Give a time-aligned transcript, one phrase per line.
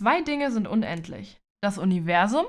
[0.00, 1.38] Zwei Dinge sind unendlich.
[1.62, 2.46] Das Universum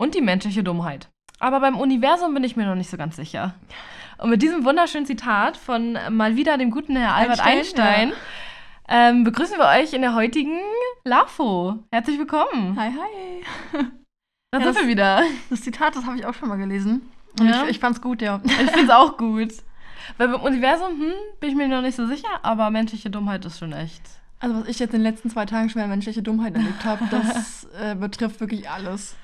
[0.00, 1.08] und die menschliche Dummheit.
[1.38, 3.54] Aber beim Universum bin ich mir noch nicht so ganz sicher.
[4.18, 8.12] Und mit diesem wunderschönen Zitat von mal wieder dem guten Herr Albert Einstein, Einstein,
[8.88, 10.58] ähm, begrüßen wir euch in der heutigen
[11.04, 11.84] LAFO.
[11.92, 12.76] Herzlich willkommen.
[12.76, 13.80] Hi, hi.
[14.50, 15.22] Da Ja, sind das- wir wieder.
[15.50, 17.08] Das Zitat, das habe ich auch schon mal gelesen.
[17.38, 17.62] Und Ja?
[17.62, 18.40] ich, ich fand's gut, ja.
[18.44, 19.52] Ich finde es auch gut.
[20.16, 23.60] Weil beim Universum hm, bin ich mir noch nicht so sicher, aber menschliche Dummheit ist
[23.60, 24.02] schon echt.
[24.40, 27.04] Also, was ich jetzt in den letzten zwei Tagen schon an menschliche Dummheit erlebt habe,
[27.10, 29.16] das äh, betrifft wirklich alles.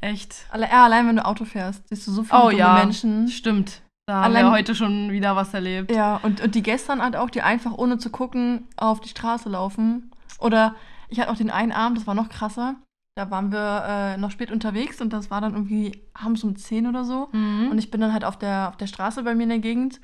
[0.00, 0.46] Echt.
[0.50, 3.28] Alle, ja, allein wenn du Auto fährst, siehst du so viele Oh dumme ja, Menschen.
[3.28, 3.80] stimmt.
[4.06, 5.90] Da haben Allein- wir heute schon wieder was erlebt.
[5.90, 9.48] Ja, und, und die gestern halt auch, die einfach ohne zu gucken auf die Straße
[9.48, 10.10] laufen.
[10.38, 10.74] Oder
[11.08, 12.74] ich hatte auch den einen Abend, das war noch krasser.
[13.16, 16.86] Da waren wir äh, noch spät unterwegs und das war dann irgendwie abends um 10
[16.86, 17.28] oder so.
[17.32, 17.68] Mhm.
[17.70, 20.00] Und ich bin dann halt auf der, auf der Straße bei mir in der Gegend.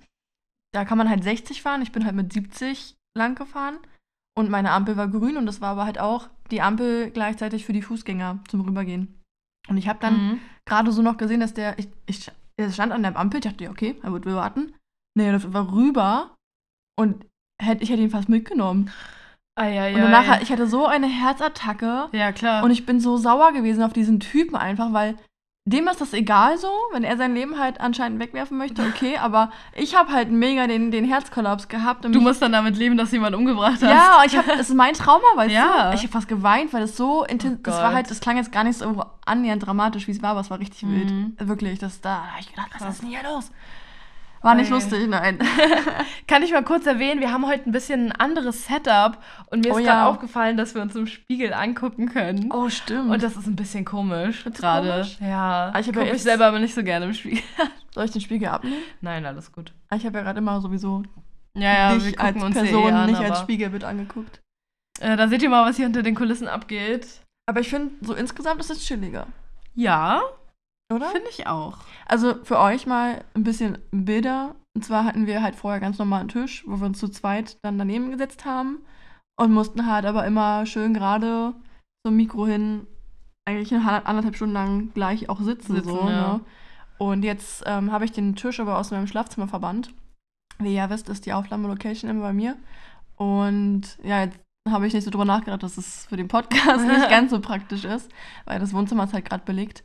[0.72, 1.82] Da kann man halt 60 fahren.
[1.82, 3.78] Ich bin halt mit 70 lang gefahren.
[4.38, 7.72] Und meine Ampel war grün und das war aber halt auch die Ampel gleichzeitig für
[7.72, 9.20] die Fußgänger zum Rübergehen.
[9.68, 10.40] Und ich habe dann Mhm.
[10.64, 13.38] gerade so noch gesehen, dass der, ich, ich, der stand an der Ampel.
[13.38, 14.74] Ich dachte, ja, okay, er wird warten.
[15.16, 16.36] Nee, das war rüber
[16.98, 17.26] und
[17.60, 18.90] hätte, ich hätte ihn fast mitgenommen.
[19.58, 19.94] Eieiei.
[19.94, 22.08] Und danach, ich hatte so eine Herzattacke.
[22.12, 22.62] Ja, klar.
[22.64, 25.16] Und ich bin so sauer gewesen auf diesen Typen einfach, weil
[25.66, 29.50] dem ist das egal so, wenn er sein Leben halt anscheinend wegwerfen möchte, okay, aber
[29.74, 32.04] ich habe halt mega den, den Herzkollaps gehabt.
[32.06, 33.82] Und du musst dann damit leben, dass jemand umgebracht hast.
[33.82, 35.90] ja, ich habe, es ist mein Trauma, weißt Ja.
[35.90, 35.94] du?
[35.96, 38.52] Ich habe fast geweint, weil es so intensiv, Oh das war halt, das klang jetzt
[38.52, 41.34] gar nicht so annähernd dramatisch, wie es war, aber es war richtig Mhm.
[41.38, 41.48] wild.
[41.48, 43.50] Wirklich, das da, da habe ich gedacht, was ist denn hier los?
[44.42, 44.72] War nicht Ey.
[44.72, 45.38] lustig, nein.
[46.26, 49.18] Kann ich mal kurz erwähnen, wir haben heute ein bisschen ein anderes Setup
[49.50, 49.92] und mir Oh ist ja.
[49.94, 52.50] gerade aufgefallen, dass wir uns im Spiegel angucken können.
[52.52, 53.10] Oh, stimmt.
[53.10, 54.90] Und das ist ein bisschen komisch gerade.
[54.90, 55.18] komisch?
[55.20, 55.70] Ja.
[55.74, 57.42] Ah, ich hab guck ja mich selber aber nicht so gerne im Spiegel.
[57.94, 58.82] Soll ich den Spiegel abnehmen?
[59.00, 59.72] Nein, alles gut.
[59.90, 61.02] Ah, Ich habe ja gerade immer sowieso
[61.54, 64.40] Ja, ja, dich wir gucken als uns ja Person, eh an, nicht als Spiegelbild angeguckt.
[65.00, 67.06] äh, Da seht ihr mal, was hier hinter den Kulissen abgeht.
[67.46, 69.26] Aber ich finde, so insgesamt ist es chilliger,
[69.74, 70.22] Ja,
[70.90, 71.08] oder?
[71.08, 71.78] finde ich auch.
[72.06, 74.54] Also für euch mal ein bisschen Bilder.
[74.74, 77.58] Und zwar hatten wir halt vorher ganz normal einen Tisch, wo wir uns zu zweit
[77.62, 78.78] dann daneben gesetzt haben
[79.36, 81.54] und mussten halt aber immer schön gerade
[82.06, 82.86] zum Mikro hin
[83.48, 85.74] eigentlich eine halb- anderthalb Stunden lang gleich auch sitzen.
[85.74, 86.34] Sitzen, so, ja.
[86.34, 86.40] ne?
[86.98, 89.92] Und jetzt ähm, habe ich den Tisch aber aus meinem Schlafzimmer verbannt.
[90.58, 92.56] Wie ihr ja wisst, ist die Aufnahmelocation immer bei mir.
[93.16, 94.38] Und ja, jetzt
[94.68, 97.84] habe ich nicht so drüber nachgedacht, dass es für den Podcast nicht ganz so praktisch
[97.84, 98.10] ist,
[98.44, 99.82] weil das Wohnzimmer ist halt gerade belegt.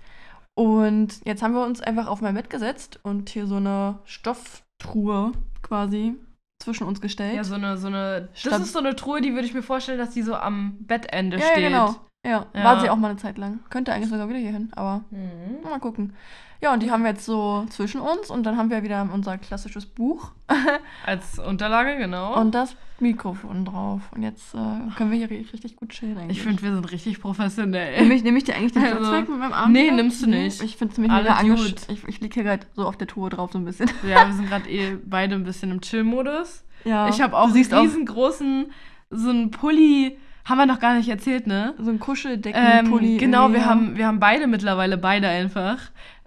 [0.57, 5.33] Und jetzt haben wir uns einfach auf mein Bett gesetzt und hier so eine Stofftruhe
[5.61, 6.15] quasi
[6.59, 7.35] zwischen uns gestellt.
[7.35, 8.29] Ja, so eine, so eine.
[8.31, 10.77] Das Stab- ist so eine Truhe, die würde ich mir vorstellen, dass die so am
[10.79, 11.63] Bettende ja, steht.
[11.63, 11.95] ja, genau.
[12.25, 12.63] Ja, Ja.
[12.63, 13.59] war sie auch mal eine Zeit lang.
[13.69, 15.69] Könnte eigentlich sogar wieder hier hin, aber Mhm.
[15.69, 16.13] mal gucken.
[16.61, 19.37] Ja, und die haben wir jetzt so zwischen uns und dann haben wir wieder unser
[19.37, 20.31] klassisches Buch
[21.05, 22.39] Als Unterlage, genau.
[22.39, 24.01] und das Mikrofon drauf.
[24.15, 24.57] Und jetzt äh,
[24.97, 26.37] können wir hier ri- richtig gut chillen eigentlich.
[26.37, 28.01] ich finde, wir sind richtig professionell.
[28.01, 29.71] Nehme ich, nehm ich dir eigentlich den Also, Platz mit meinem Arm?
[29.73, 30.63] nee, nimmst du nicht.
[30.63, 31.75] Ich finde es nämlich Alles mega gut.
[31.89, 33.89] Ich, ich liege hier gerade so auf der Tour drauf so ein bisschen.
[34.07, 36.63] ja, wir sind gerade eh beide ein bisschen im Chill-Modus.
[36.85, 37.09] Ja.
[37.09, 38.71] Ich habe auch einen riesengroßen,
[39.09, 41.73] so einen Pulli, haben wir noch gar nicht erzählt, ne?
[41.79, 43.13] so ein Kuscheldeckenpulli.
[43.13, 43.65] Ähm, genau, wir ja.
[43.65, 45.77] haben, wir haben beide mittlerweile, beide einfach,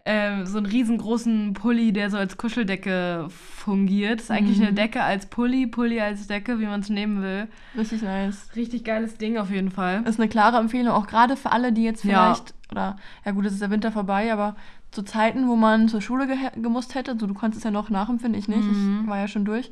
[0.05, 4.21] ähm, so einen riesengroßen Pulli, der so als Kuscheldecke fungiert.
[4.23, 4.65] Ist eigentlich Mhm.
[4.65, 7.47] eine Decke als Pulli, Pulli als Decke, wie man es nehmen will.
[7.77, 8.49] Richtig nice.
[8.57, 10.03] Richtig geiles Ding auf jeden Fall.
[10.07, 12.33] Ist eine klare Empfehlung, auch gerade für alle, die jetzt Ja.
[12.35, 14.57] vielleicht, oder ja gut, es ist der Winter vorbei, aber
[14.91, 17.91] zu Zeiten, wo man zur Schule gehe- gemusst hätte, so du konntest es ja noch
[17.91, 19.01] nachempfinden, ich nicht, Mhm.
[19.03, 19.71] ich war ja schon durch,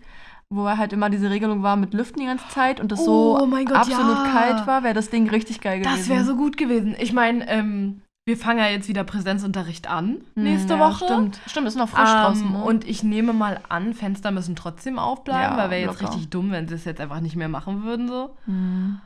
[0.55, 3.47] wo halt immer diese Regelung war mit Lüften die ganze Zeit und das Oh so
[3.47, 4.31] mein Gott, absolut ja.
[4.33, 5.97] kalt war, wäre das Ding richtig geil gewesen.
[5.97, 6.95] Das wäre so gut gewesen.
[6.99, 11.05] Ich meine, ähm, wir fangen ja jetzt wieder Präsenzunterricht an, Hm, nächste ja, Woche.
[11.05, 12.53] Stimmt, stimmt, ist noch frisch Ähm, draußen.
[12.53, 12.63] Ne?
[12.65, 16.51] Und ich nehme mal an, Fenster müssen trotzdem aufbleiben, Ja, weil wäre jetzt richtig dumm,
[16.51, 18.09] wenn sie es jetzt einfach nicht mehr machen würden.
[18.09, 18.37] So.
[18.47, 19.01] Hm.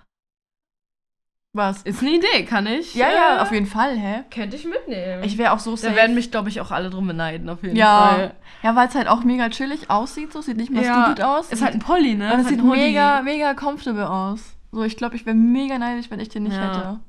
[1.53, 1.83] Was?
[1.83, 2.95] Ist eine Idee, kann ich?
[2.95, 4.23] Ja, ja, äh, auf jeden Fall, hä?
[4.33, 5.25] Könnte ich mitnehmen.
[5.25, 7.75] Ich wäre auch so da werden mich, glaube ich, auch alle drum beneiden, auf jeden
[7.75, 8.35] ja, Fall.
[8.63, 11.51] ja, weil es halt auch mega chillig aussieht, so sieht nicht mehr Ja, stupid aus.
[11.51, 12.27] Ist halt ein Pulli, ne?
[12.33, 12.79] Und es halt sieht Hoodie.
[12.81, 14.41] mega, mega comfortable aus.
[14.71, 16.69] So, ich glaube, ich wäre mega neidisch, wenn ich den nicht Ja.
[16.69, 17.01] hätte.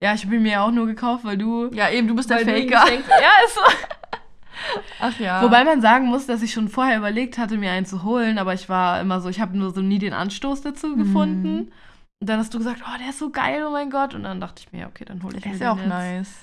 [0.00, 1.70] Ja, ich habe ihn mir ja auch nur gekauft, weil du.
[1.72, 2.84] Ja, eben, du bist der Faker.
[2.86, 3.60] Ja, ist so.
[5.00, 5.42] Ach ja.
[5.42, 8.54] Wobei man sagen muss, dass ich schon vorher überlegt hatte, mir einen zu holen, aber
[8.54, 10.98] ich war immer so, ich habe nur so nie den Anstoß dazu Mhm.
[10.98, 11.58] gefunden.
[11.58, 11.72] Und
[12.20, 14.14] dann hast du gesagt, oh, der ist so geil, oh mein Gott.
[14.14, 15.84] Und dann dachte ich mir, okay, dann hole ich der mir ist ja auch den
[15.90, 15.92] jetzt.
[15.92, 16.34] nice.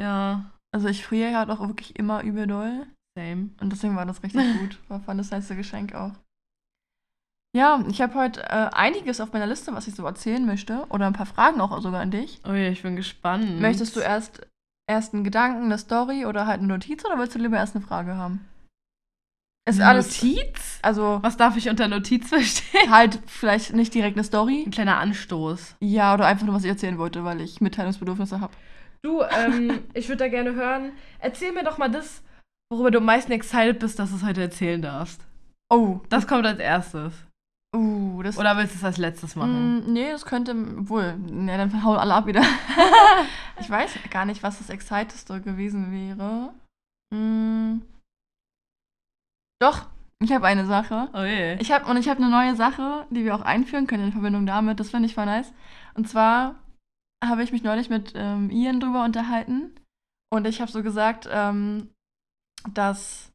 [0.00, 2.86] Ja, Also ich friere ja halt auch wirklich immer übel doll.
[3.16, 3.50] same.
[3.60, 4.78] Und deswegen war das richtig gut.
[4.88, 6.12] War fand das nice Geschenk auch.
[7.56, 10.86] Ja, ich habe heute äh, einiges auf meiner Liste, was ich so erzählen möchte.
[10.88, 12.40] Oder ein paar Fragen auch sogar an dich.
[12.48, 13.60] Oh ja, ich bin gespannt.
[13.60, 14.46] Möchtest du erst,
[14.88, 17.84] erst einen Gedanken, eine Story oder halt eine Notiz oder willst du lieber erst eine
[17.84, 18.46] Frage haben?
[19.70, 20.22] Ist alles.
[20.22, 20.78] Notiz?
[20.82, 22.90] Also Was darf ich unter Notiz verstehen?
[22.90, 24.64] halt vielleicht nicht direkt eine Story.
[24.66, 25.76] Ein kleiner Anstoß.
[25.80, 28.52] Ja, oder einfach nur, was ich erzählen wollte, weil ich Mitteilungsbedürfnisse habe.
[29.02, 30.92] Du, ähm, ich würde da gerne hören.
[31.18, 32.22] Erzähl mir doch mal das,
[32.72, 35.20] worüber du am meisten excited bist, dass du es heute erzählen darfst.
[35.72, 37.12] Oh, Das kommt als erstes.
[37.76, 38.36] uh, das.
[38.38, 39.76] Oder willst du es als letztes machen?
[39.86, 40.54] Mm, nee, das könnte
[40.88, 41.16] wohl.
[41.16, 42.42] Ne, dann hauen alle ab wieder.
[43.60, 46.52] ich weiß gar nicht, was das Exciteste gewesen wäre.
[47.14, 47.82] Mm.
[49.60, 49.86] Doch,
[50.22, 51.08] ich habe eine Sache.
[51.12, 51.54] Oh je.
[51.60, 54.46] Ich habe und ich habe eine neue Sache, die wir auch einführen können in Verbindung
[54.46, 54.80] damit.
[54.80, 55.52] Das finde ich voll nice.
[55.94, 56.54] Und zwar
[57.24, 59.74] habe ich mich neulich mit ähm, Ian drüber unterhalten
[60.32, 61.90] und ich habe so gesagt, ähm,
[62.72, 63.30] dass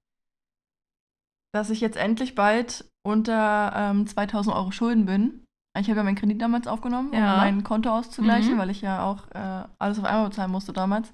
[1.54, 5.46] dass ich jetzt endlich bald unter ähm, 2000 Euro Schulden bin.
[5.80, 7.38] Ich habe ja meinen Kredit damals aufgenommen, um Ja.
[7.38, 8.58] mein Konto auszugleichen, Mhm.
[8.58, 11.14] weil ich ja auch äh, alles auf einmal bezahlen musste damals.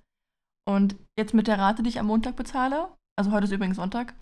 [0.68, 2.88] Und jetzt mit der Rate, die ich am Montag bezahle,
[3.20, 4.14] also heute ist übrigens Sonntag,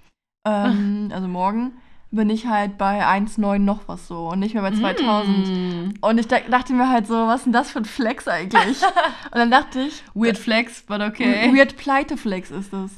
[0.47, 1.73] ähm, also morgen,
[2.11, 5.47] bin ich halt bei 1,9 noch was so und nicht mehr bei 2000.
[5.47, 5.93] Mm.
[6.01, 8.81] Und ich da- dachte mir halt so, was ist denn das für ein Flex eigentlich?
[9.31, 11.53] und dann dachte ich, Weird Flex, but okay.
[11.55, 12.91] Weird Pleiteflex ist das.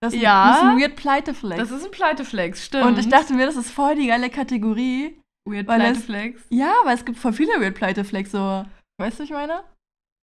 [0.00, 0.48] Das ist, Ja.
[0.48, 1.60] das ist ein Weird Pleiteflex.
[1.60, 2.84] Das ist ein Pleiteflex, stimmt.
[2.86, 5.16] und ich dachte mir, das ist voll die geile Kategorie.
[5.48, 6.42] Weird weil es- Pleiteflex.
[6.50, 8.64] Ja, weil es gibt voll viele Weird Pleiteflex, so.
[8.98, 9.62] Weißt du, ich meine?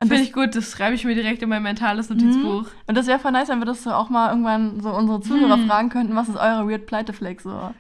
[0.07, 2.65] Finde ich gut, das schreibe ich mir direkt in mein mentales Notizbuch.
[2.87, 5.57] und das wäre voll nice, wenn wir das so auch mal irgendwann so unsere Zuhörer
[5.57, 5.67] Hm.
[5.67, 7.73] fragen könnten, was ist eure Weird Pleiteflex so?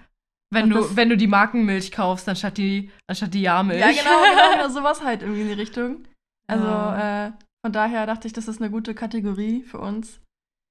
[0.53, 3.79] Wenn Und du, wenn du die Markenmilch kaufst, anstatt die, anstatt die Jahrmilch.
[3.79, 6.03] Ja, genau, genau, genau, sowas halt irgendwie in die Richtung.
[6.47, 7.27] Also, Ja.
[7.27, 7.31] äh,
[7.65, 10.19] von daher dachte ich, das ist eine gute Kategorie für uns.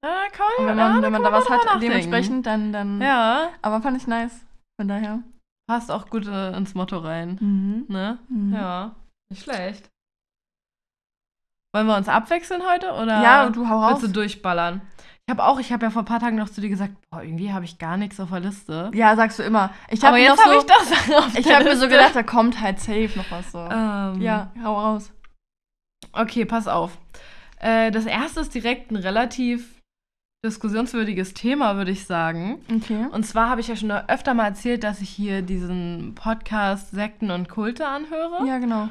[0.05, 1.81] Ja, kann Und man, wenn man, ja, wenn man da was hat, nachdenken.
[1.81, 3.01] dementsprechend, dann, dann.
[3.01, 4.45] Ja, Aber fand ich nice.
[4.81, 5.21] Von daher.
[5.67, 7.37] passt auch gut äh, ins Motto rein.
[7.41, 7.85] Mhm.
[7.89, 8.19] Ne?
[8.29, 8.53] Mhm.
[8.55, 8.95] Ja,
[9.31, 9.90] nicht schlecht.
[11.75, 13.93] Wollen wir uns abwechseln heute oder Ja, und du hau raus.
[14.03, 14.81] willst du durchballern?
[15.27, 17.23] Ich habe auch, ich habe ja vor ein paar Tagen noch zu dir gesagt, boah,
[17.23, 18.91] irgendwie habe ich gar nichts auf der Liste.
[18.93, 19.71] Ja, sagst du immer.
[19.89, 22.17] Ich hab Aber jetzt habe so, ich das auf Ich der habe mir so gedacht,
[22.17, 23.59] da kommt halt safe noch was so.
[23.59, 25.13] Ähm, Ja, hau raus.
[26.13, 26.99] Okay, pass auf.
[27.61, 29.81] Äh, das erste ist direkt ein relativ
[30.45, 32.65] diskussionswürdiges Thema, würde ich sagen.
[32.75, 33.07] Okay.
[33.13, 37.31] Und zwar habe ich ja schon öfter mal erzählt, dass ich hier diesen Podcast Sekten
[37.31, 38.47] und Kulte anhöre.
[38.47, 38.89] Ja, genau.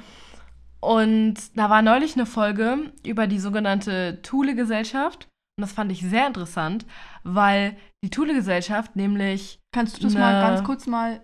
[0.81, 5.27] Und da war neulich eine Folge über die sogenannte Thule-Gesellschaft.
[5.57, 6.85] Und das fand ich sehr interessant,
[7.23, 11.21] weil die Thule-Gesellschaft nämlich Kannst du das mal ganz kurz mal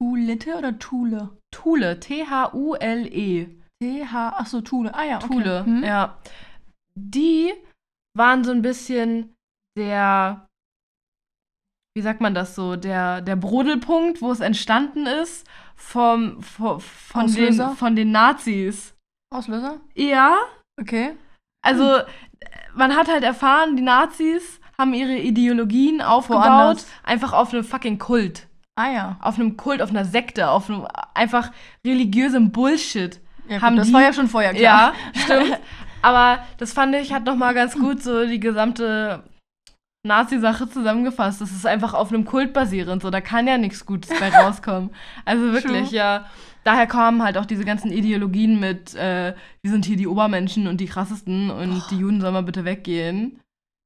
[0.00, 1.30] Tulite oder Thule?
[1.50, 3.46] Thule, T-H-U-L-E,
[3.82, 4.94] T-H, achso, Thule.
[4.94, 5.26] Ah ja, okay.
[5.28, 5.82] Thule, Hm?
[5.82, 6.18] ja.
[6.94, 7.52] Die
[8.14, 9.34] waren so ein bisschen
[9.78, 10.46] der,
[11.96, 15.46] wie sagt man das so, der, der Brodelpunkt, wo es entstanden ist
[15.76, 18.94] vom, von, von, den, von den Nazis.
[19.30, 19.80] Auslöser?
[19.94, 20.36] Ja,
[20.80, 21.16] Okay.
[21.62, 22.04] also äh,
[22.74, 26.86] man hat halt erfahren, die Nazis haben ihre Ideologien aufgebaut, Woanders.
[27.02, 28.46] einfach auf einem fucking Kult.
[28.76, 29.16] Ah ja.
[29.20, 31.50] Auf einem Kult, auf einer Sekte, auf einem einfach
[31.84, 33.20] religiösem Bullshit.
[33.48, 34.92] ja gut, Haben das die- war ja schon vorher klar.
[35.14, 35.58] Ja, stimmt.
[36.00, 39.24] Aber das fand ich, hat nochmal ganz gut so die gesamte
[40.06, 41.40] Nazi-Sache zusammengefasst.
[41.40, 44.90] Das ist einfach auf einem Kult basierend, so da kann ja nichts Gutes bei rauskommen.
[45.24, 45.98] Also wirklich, True.
[45.98, 46.26] ja.
[46.64, 50.80] Daher kamen halt auch diese ganzen Ideologien mit, äh, wir sind hier die Obermenschen und
[50.80, 53.40] die krassesten und die Juden sollen mal bitte weggehen.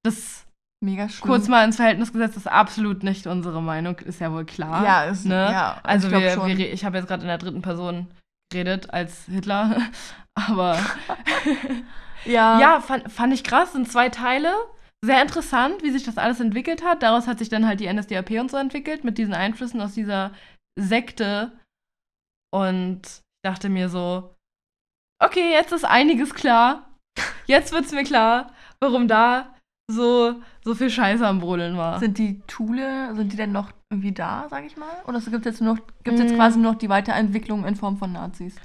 [0.05, 0.47] Das
[0.83, 1.31] Mega schlimm.
[1.31, 4.85] kurz mal ins Verhältnis gesetzt ist absolut nicht unsere Meinung, ist ja wohl klar.
[4.85, 5.49] Ja, ist, ne?
[5.53, 5.81] ja.
[5.85, 8.09] Also ich wir, wir, ich habe jetzt gerade in der dritten Person
[8.51, 9.77] geredet als Hitler,
[10.35, 10.77] aber
[12.25, 12.59] ja.
[12.59, 14.53] ja, fand, fand ich krass, sind zwei Teile.
[15.05, 17.03] Sehr interessant, wie sich das alles entwickelt hat.
[17.03, 20.33] Daraus hat sich dann halt die NSDAP und so entwickelt, mit diesen Einflüssen aus dieser
[20.77, 21.53] Sekte.
[22.53, 24.35] Und ich dachte mir so,
[25.23, 26.89] okay, jetzt ist einiges klar.
[27.47, 29.55] Jetzt wird's mir klar, warum da
[29.91, 31.99] so, so viel Scheiße am Brodeln war.
[31.99, 34.89] Sind die Thule, sind die denn noch irgendwie da, sag ich mal?
[35.07, 36.37] Oder gibt es jetzt, nur noch- gibt's jetzt Mm.
[36.37, 38.57] quasi nur noch die Weiterentwicklung in Form von Nazis?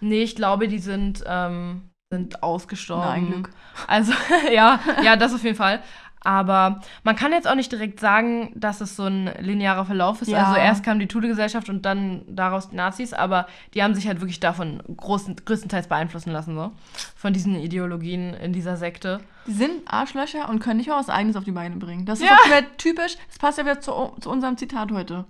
[0.00, 3.04] Nee, ich glaube, die sind, ähm, sind ausgestorben.
[3.04, 3.50] Na, ein Glück.
[3.88, 4.12] Also,
[4.52, 5.82] ja, ja, das auf jeden Fall.
[6.26, 10.28] Aber man kann jetzt auch nicht direkt sagen, dass es so ein linearer Verlauf ist.
[10.28, 10.44] Ja.
[10.44, 14.20] Also erst kam die Tude-Gesellschaft und dann daraus die Nazis, aber die haben sich halt
[14.20, 16.72] wirklich davon großen, größtenteils beeinflussen lassen, so.
[17.14, 19.20] Von diesen Ideologien in dieser Sekte.
[19.46, 22.06] Die sind Arschlöcher und können nicht mal was Eigenes auf die Beine bringen.
[22.06, 22.34] Das ist Ja.
[22.36, 23.16] auch wieder typisch.
[23.28, 25.24] Das passt ja wieder zu, zu unserem Zitat heute.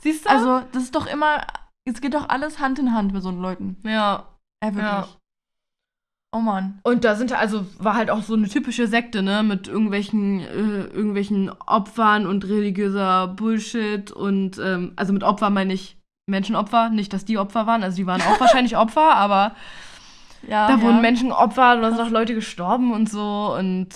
[0.00, 0.30] Siehst du?
[0.30, 1.40] Also, das ist doch immer,
[1.88, 3.76] es geht doch alles Hand in Hand mit so Leuten.
[3.84, 4.26] ja.
[4.60, 4.84] Äh, wirklich.
[4.84, 5.08] Ja.
[6.30, 6.78] Oh Mann.
[6.82, 10.82] Und da sind also war halt auch so eine typische Sekte, ne, mit irgendwelchen äh,
[10.84, 15.96] irgendwelchen Opfern und religiöser Bullshit und ähm, also mit Opfer meine ich
[16.28, 19.54] Menschenopfer, nicht dass die Opfer waren, also die waren auch wahrscheinlich Opfer, aber
[20.46, 20.82] Ja, da ja.
[20.82, 23.88] wurden Menschen geopfert und da sind auch Leute gestorben und so und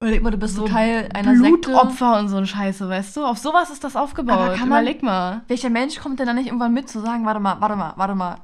[0.00, 1.50] Überleg mal, du bist so Teil einer Sekte.
[1.70, 3.24] Blutopfer und so ein Scheiße, weißt du?
[3.24, 4.36] Auf sowas ist das aufgebaut.
[4.36, 5.42] Aber kann man- Überleg mal.
[5.46, 8.14] Welcher Mensch kommt denn da nicht irgendwann mit zu sagen, warte mal, warte mal, warte
[8.16, 8.36] mal.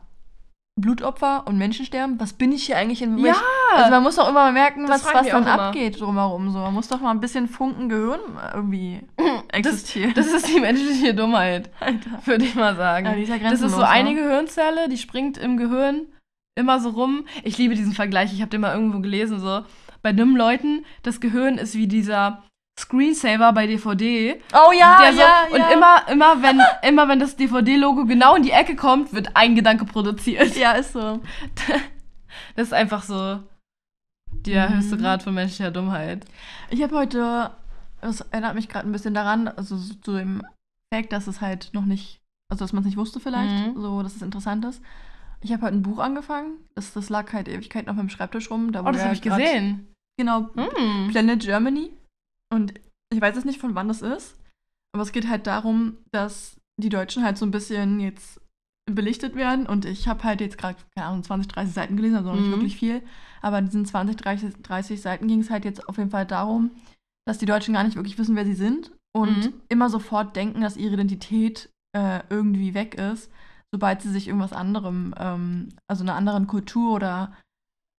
[0.81, 3.35] Blutopfer und Menschensterben, was bin ich hier eigentlich in Ja,
[3.75, 6.51] Also man muss doch immer mal merken, Das was, was dann abgeht drumherum.
[6.51, 6.59] So.
[6.59, 8.21] Man muss doch mal ein bisschen Funken Gehirn
[8.55, 9.01] irgendwie
[9.53, 10.15] existieren.
[10.15, 11.71] das ist die menschliche Dummheit,
[12.25, 13.07] würde ich mal sagen.
[13.07, 14.15] Ja, ist ja das ist so eine ne?
[14.17, 16.07] Gehirnzelle, die springt im Gehirn
[16.55, 17.27] immer so rum.
[17.45, 19.63] Ich liebe diesen Vergleich, ich habe den mal irgendwo gelesen, so.
[20.03, 22.43] Bei dummen Leuten, das Gehirn ist wie dieser
[22.79, 24.41] Screensaver bei DVD.
[24.55, 25.71] Oh ja, der so, ja, und ja.
[25.71, 29.85] immer, immer, wenn, immer wenn das DVD-Logo genau in die Ecke kommt, wird ein Gedanke
[29.85, 30.57] produziert.
[30.57, 31.21] Ja, ist so.
[32.57, 33.41] Das ist einfach so
[34.31, 34.75] der Mhm.
[34.77, 36.25] höchste Grad von menschlicher Dummheit.
[36.71, 37.51] Ich habe heute,
[38.01, 40.43] das erinnert mich gerade ein bisschen daran, also so zu dem
[40.93, 42.21] Fact, dass es halt noch nicht,
[42.51, 43.81] also dass man es nicht wusste vielleicht, Mhm.
[43.81, 44.83] so dass es interessant ist.
[45.41, 48.73] Ich habe heute ein Buch angefangen, das, das lag halt Ewigkeiten auf meinem Schreibtisch rum.
[48.73, 49.89] Da Oh, das habe ich gesehen.
[50.19, 51.09] Genau, Hm.
[51.11, 51.91] Planet Germany.
[52.53, 52.75] Und
[53.13, 54.37] ich weiß jetzt nicht, von wann das ist.
[54.95, 58.41] Aber es geht halt darum, dass die Deutschen halt so ein bisschen jetzt
[58.91, 59.67] belichtet werden.
[59.67, 62.47] Und ich habe halt jetzt gerade, keine Ahnung, 20, 30 Seiten gelesen, also noch nicht
[62.49, 62.53] Mhm.
[62.53, 63.03] wirklich viel.
[63.43, 66.71] Aber in diesen 20, 30, 30 Seiten ging es halt jetzt auf jeden Fall darum,
[67.27, 68.93] dass die Deutschen gar nicht wirklich wissen, wer sie sind.
[69.15, 69.55] Und Mhm.
[69.69, 73.31] immer sofort denken, dass ihre Identität äh, irgendwie weg ist,
[73.73, 77.33] sobald sie sich irgendwas anderem, ähm, also einer anderen Kultur oder.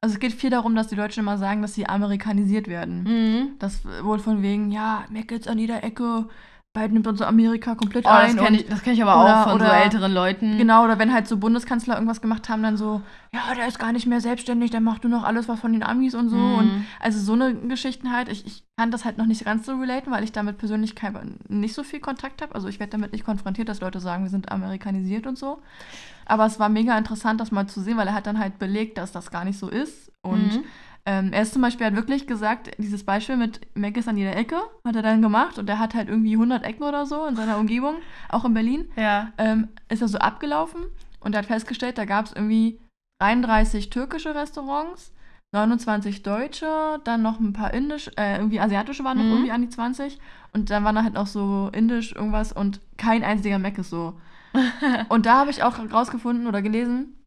[0.01, 3.03] Also es geht viel darum, dass die Deutschen immer sagen, dass sie amerikanisiert werden.
[3.03, 3.47] Mhm.
[3.59, 6.25] Das wohl von wegen, ja, Meckels an jeder Ecke,
[6.71, 8.35] bald nimmt unser Amerika komplett Oh, das ein.
[8.37, 10.57] kenne und- ich, das kenn ich aber oder- auch von so oder- älteren Leuten.
[10.57, 13.01] Genau, oder wenn halt so Bundeskanzler irgendwas gemacht haben, dann so,
[13.33, 15.83] ja, der ist gar nicht mehr selbstständig, der macht nur noch alles was von den
[15.83, 16.37] Amis und so.
[16.37, 16.55] Mhm.
[16.59, 18.29] Und also so eine Geschichten halt.
[18.29, 21.39] Ich, ich kann das halt noch nicht ganz so relaten, weil ich damit persönlich kein,
[21.49, 22.55] nicht so viel Kontakt habe.
[22.55, 25.59] Also ich werde damit nicht konfrontiert, dass Leute sagen, wir sind amerikanisiert und so.
[26.29, 28.97] Aber es war mega interessant, das mal zu sehen, weil er hat dann halt belegt,
[28.97, 30.11] dass das gar nicht so ist.
[30.21, 30.63] Und Mhm.
[31.05, 34.35] ähm, er ist zum Beispiel hat wirklich gesagt, dieses Beispiel mit Mac ist an jeder
[34.35, 37.35] Ecke, hat er dann gemacht und er hat halt irgendwie 100 Ecken oder so in
[37.35, 37.95] seiner Umgebung,
[38.29, 39.31] auch in Berlin, Ja.
[39.37, 40.81] ähm, ist er so abgelaufen
[41.19, 42.79] und er hat festgestellt, da gab es irgendwie
[43.21, 45.11] 33 türkische Restaurants,
[45.51, 49.31] 29 deutsche, dann noch ein paar indisch, äh, irgendwie asiatische waren noch Mhm.
[49.31, 50.19] irgendwie an die 20
[50.53, 54.13] und dann waren da halt noch so indisch irgendwas und kein einziger Mac ist so.
[55.09, 57.23] Und da habe ich auch rausgefunden oder gelesen,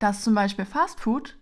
[0.00, 1.38] dass zum Beispiel Fast Food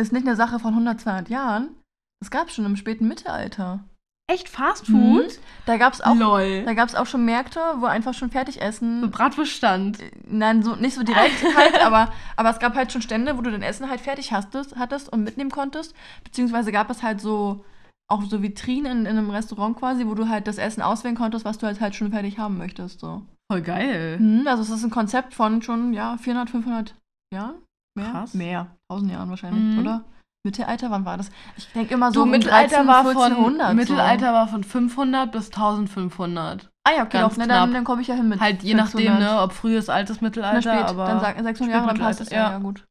[0.00, 1.74] ist nicht eine Sache von 100, 200 Jahren.
[2.20, 3.84] Das gab es schon im späten Mittelalter.
[4.30, 4.92] Echt Fast Mhm.
[4.92, 5.38] Food?
[5.66, 6.62] Da gab es auch, Lol.
[6.64, 9.00] da gab's auch schon Märkte, wo einfach schon Fertigessen.
[9.00, 9.98] So Bratwurststand.
[10.28, 13.50] Nein, so, nicht so direkt halt, aber, aber es gab halt schon Stände, wo du
[13.50, 15.94] dein Essen halt fertig hastest, hattest und mitnehmen konntest.
[16.22, 17.64] Beziehungsweise gab es halt so
[18.08, 21.44] auch so Vitrinen in, in einem Restaurant quasi, wo du halt das Essen auswählen konntest,
[21.44, 23.00] was du halt, halt schon fertig haben möchtest.
[23.00, 23.22] So.
[23.50, 24.16] Voll geil.
[24.20, 26.94] Mhm, also es ist ein Konzept von schon, ja, 400, 500
[27.34, 27.56] Jahren?
[27.98, 28.10] Mehr?
[28.12, 28.32] Krass.
[28.34, 28.76] Mehr.
[28.88, 29.78] 1000 Jahren wahrscheinlich, Mhm.
[29.80, 30.04] oder?
[30.46, 31.30] Mittelalter, wann war das?
[31.56, 33.66] Ich denke immer so Du, um Mittelalter 13, war 1400.
[33.66, 34.32] von Mittelalter So.
[34.32, 36.70] war von 500 bis 1500.
[36.86, 39.14] Ah ja, okay, ganz ne, dann, dann komme ich ja hin mit Halt je nachdem,
[39.18, 39.20] 600.
[39.20, 42.30] ne, ob frühes, altes Na, Mittelalter, spät, aber dann sag 600 Jahre, dann passt es
[42.30, 42.86] ja, ja gut.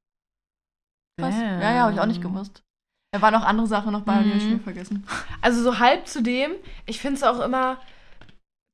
[1.21, 1.35] Krass.
[1.35, 2.61] Ja, ja, habe ich auch nicht gewusst.
[3.13, 4.49] Da waren auch andere Sachen noch bei, die habe ich Mhm.
[4.51, 5.07] schon vergessen.
[5.41, 6.51] Also so halb zu dem,
[6.85, 7.77] ich finde es auch immer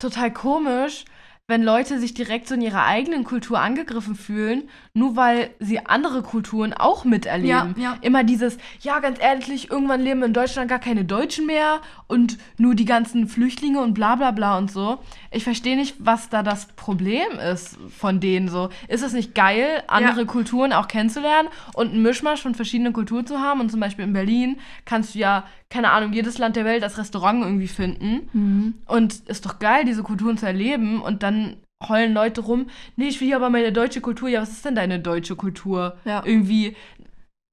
[0.02, 1.06] total komisch,
[1.48, 6.24] wenn Leute sich direkt so in ihrer eigenen Kultur angegriffen fühlen, nur weil sie andere
[6.24, 7.76] Kulturen auch miterleben.
[7.78, 7.98] Ja, ja.
[8.02, 12.74] Immer dieses, ja, ganz ehrlich, irgendwann leben in Deutschland gar keine Deutschen mehr und nur
[12.74, 14.98] die ganzen Flüchtlinge und bla bla bla und so.
[15.30, 18.70] Ich verstehe nicht, was da das Problem ist von denen so.
[18.88, 23.40] Ist es nicht geil, andere Kulturen auch kennenzulernen und einen Mischmasch von verschiedenen Kulturen zu
[23.40, 23.60] haben?
[23.60, 26.98] Und zum Beispiel in Berlin kannst du ja, keine Ahnung, jedes Land der Welt als
[26.98, 28.30] Restaurant irgendwie finden.
[28.34, 28.74] Mhm.
[28.88, 31.02] Und ist doch geil, diese Kulturen zu erleben.
[31.02, 31.58] Und dann
[31.88, 34.30] heulen Leute rum, nee, ich will hier aber meine deutsche Kultur.
[34.30, 35.98] Ja, was ist denn deine deutsche Kultur?
[36.06, 36.24] Ja.
[36.26, 36.76] Irgendwie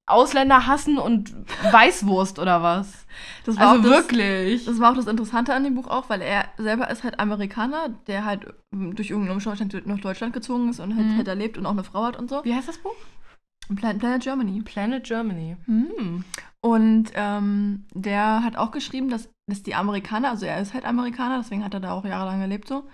[0.05, 1.33] Ausländer hassen und
[1.71, 3.05] Weißwurst oder was?
[3.45, 4.65] Das war Also das, wirklich.
[4.65, 7.89] Das war auch das Interessante an dem Buch auch, weil er selber ist halt Amerikaner,
[8.07, 11.17] der halt ähm, durch irgendeinen Umstand nach Deutschland gezogen ist und halt, Mhm.
[11.17, 12.43] halt erlebt und auch eine Frau hat und so.
[12.43, 12.95] Wie heißt das Buch?
[13.73, 14.61] Planet, Germany.
[14.61, 15.55] Planet Germany.
[15.65, 16.25] Hm.
[16.65, 21.39] Und ähm, der hat auch geschrieben, dass, dass die Amerikaner, also er ist halt Amerikaner,
[21.39, 22.89] deswegen hat er da auch jahrelang gelebt so.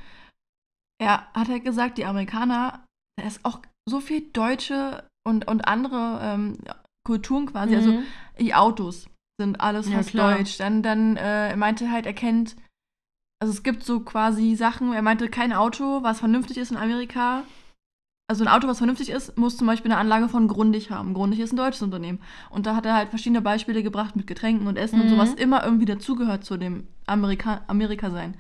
[1.02, 2.84] Er hat halt gesagt, die Amerikaner,
[3.18, 6.58] da ist auch so viel deutsche und, und andere ähm,
[7.06, 8.04] Kulturen quasi, also Mhm.
[8.40, 9.08] die Autos
[9.40, 10.38] sind alles Ja, fast klar.
[10.38, 10.58] deutsch.
[10.58, 12.56] Dann, dann äh, er meinte halt, er kennt,
[13.40, 17.44] also es gibt so quasi Sachen, er meinte, kein Auto, was vernünftig ist in Amerika.
[18.30, 21.16] Also ein Auto, was vernünftig ist, muss zum Beispiel eine Anlage von Grundig haben.
[21.16, 22.20] Grundig ist ein deutsches Unternehmen.
[22.52, 25.10] Und da hat er halt verschiedene Beispiele gebracht mit Getränken und Essen und Mhm.
[25.10, 28.36] so, was immer irgendwie dazugehört zu dem Amerika, Amerika sein.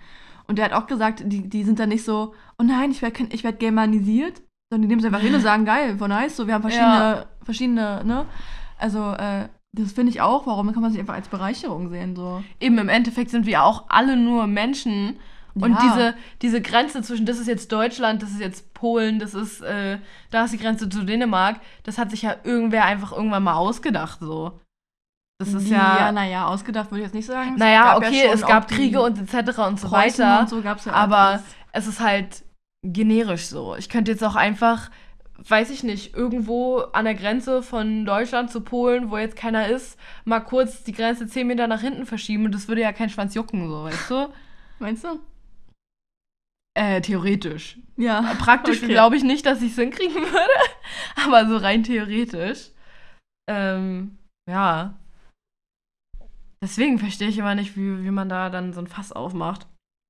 [0.48, 3.28] Und der hat auch gesagt, die, die sind da nicht so, oh nein, ich werde
[3.32, 4.42] ich werd germanisiert,
[4.72, 7.26] sondern die nehmen es einfach hin und sagen, geil, voll nice, so, wir haben verschiedene,
[7.44, 8.26] verschiedene, ne?
[8.78, 10.48] Also, äh, Das finde ich auch.
[10.48, 12.16] Warum kann man sich einfach als Bereicherung sehen?
[12.16, 12.44] So.
[12.60, 15.18] Eben, im Endeffekt sind wir auch alle nur Menschen.
[15.56, 15.80] Und Ja.
[15.82, 19.98] diese, diese Grenze zwischen, das ist jetzt Deutschland, das ist jetzt Polen, das ist, äh,
[20.32, 24.20] da ist die Grenze zu Dänemark, das hat sich ja irgendwer einfach irgendwann mal ausgedacht,
[24.22, 24.60] so.
[25.42, 27.54] Das ist ja, ja, naja, ausgedacht würde ich jetzt nicht sagen.
[27.54, 29.58] Es naja, ja okay, schon es gab Kriege und etc.
[29.60, 31.42] und so Preußen weiter, Und so gab's ja aber alles.
[31.72, 32.44] es ist halt
[32.84, 33.76] generisch so.
[33.78, 34.92] Ich könnte jetzt auch einfach,
[35.38, 39.98] weiß ich nicht, irgendwo an der Grenze von Deutschland zu Polen, wo jetzt keiner ist,
[40.26, 43.34] mal kurz die Grenze 10 Meter nach hinten verschieben und das würde ja kein Schwanz
[43.34, 44.28] jucken, so, weißt du?
[44.80, 45.20] Meinst du?
[46.80, 47.78] Äh, theoretisch.
[47.98, 48.36] Ja.
[48.40, 48.88] Praktisch Okay.
[48.88, 50.54] glaube ich nicht, dass ich es hinkriegen würde,
[51.26, 52.72] aber so rein theoretisch.
[53.50, 54.18] Ähm,
[54.50, 54.98] ja.
[56.64, 59.68] Deswegen verstehe ich immer nicht, wie, wie man da dann so ein Fass aufmacht.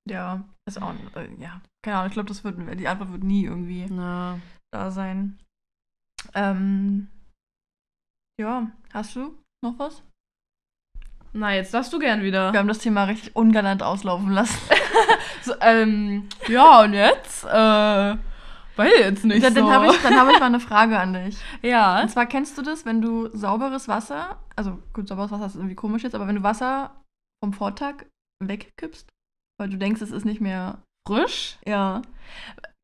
[0.07, 1.61] Ja, ist auch, äh, ja.
[1.83, 4.39] Keine Ahnung, ich glaube, das wird, die Antwort wird nie irgendwie Na.
[4.71, 5.39] da sein.
[6.35, 7.07] Ähm,
[8.39, 10.03] ja, hast du noch was?
[11.33, 12.51] Na, jetzt darfst du gern wieder.
[12.53, 14.57] Wir haben das Thema richtig ungalant auslaufen lassen.
[15.41, 17.45] So, ähm, ja, und jetzt?
[17.45, 17.47] Äh,
[18.75, 19.61] weiß jetzt nicht dann so.
[19.61, 21.37] dann habe ich, dann hab ich mal eine Frage an dich.
[21.61, 22.01] ja.
[22.01, 25.75] Und zwar kennst du das, wenn du sauberes Wasser, also gut, sauberes Wasser ist irgendwie
[25.75, 26.91] komisch jetzt, aber wenn du Wasser
[27.41, 28.05] vom Vortag
[28.43, 29.07] wegkippst,
[29.59, 30.79] weil du denkst, es ist nicht mehr.
[31.07, 31.57] Frisch?
[31.65, 32.01] Ja.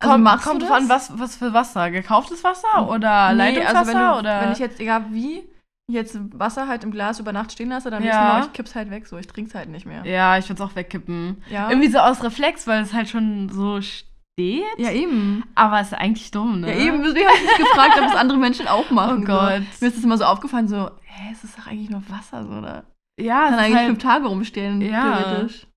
[0.01, 0.69] Kommt, machst du kommt das?
[0.69, 1.91] drauf an, was, was für Wasser?
[1.91, 3.77] Gekauftes Wasser oder Nee, Leitungswasser?
[3.79, 4.41] also wenn, du, oder?
[4.41, 5.47] wenn ich jetzt, egal wie,
[5.91, 8.07] jetzt Wasser halt im Glas über Nacht stehen lasse, dann Ja.
[8.09, 10.05] nächsten Mal, ich kipp's halt weg, so, ich trink's halt nicht mehr.
[10.05, 11.43] ja, ich würde es auch wegkippen.
[11.49, 11.69] Ja.
[11.69, 14.63] Irgendwie so aus Reflex, weil es halt schon so steht.
[14.77, 15.43] Ja, eben.
[15.55, 16.67] Aber ist eigentlich dumm, ne?
[16.75, 17.03] Ja, eben.
[17.03, 19.23] Deswegen habe ich mich gefragt, ob es andere Menschen auch machen.
[19.23, 19.61] Oh Gott.
[19.73, 19.85] So.
[19.85, 22.49] Mir ist das immer so aufgefallen, so, hä, es ist doch eigentlich nur Wasser, so,
[22.51, 22.83] oder?
[23.21, 25.23] Ja, Kann es ist eigentlich halt, fünf Tage rumstehen, Ja.
[25.23, 25.67] theoretisch.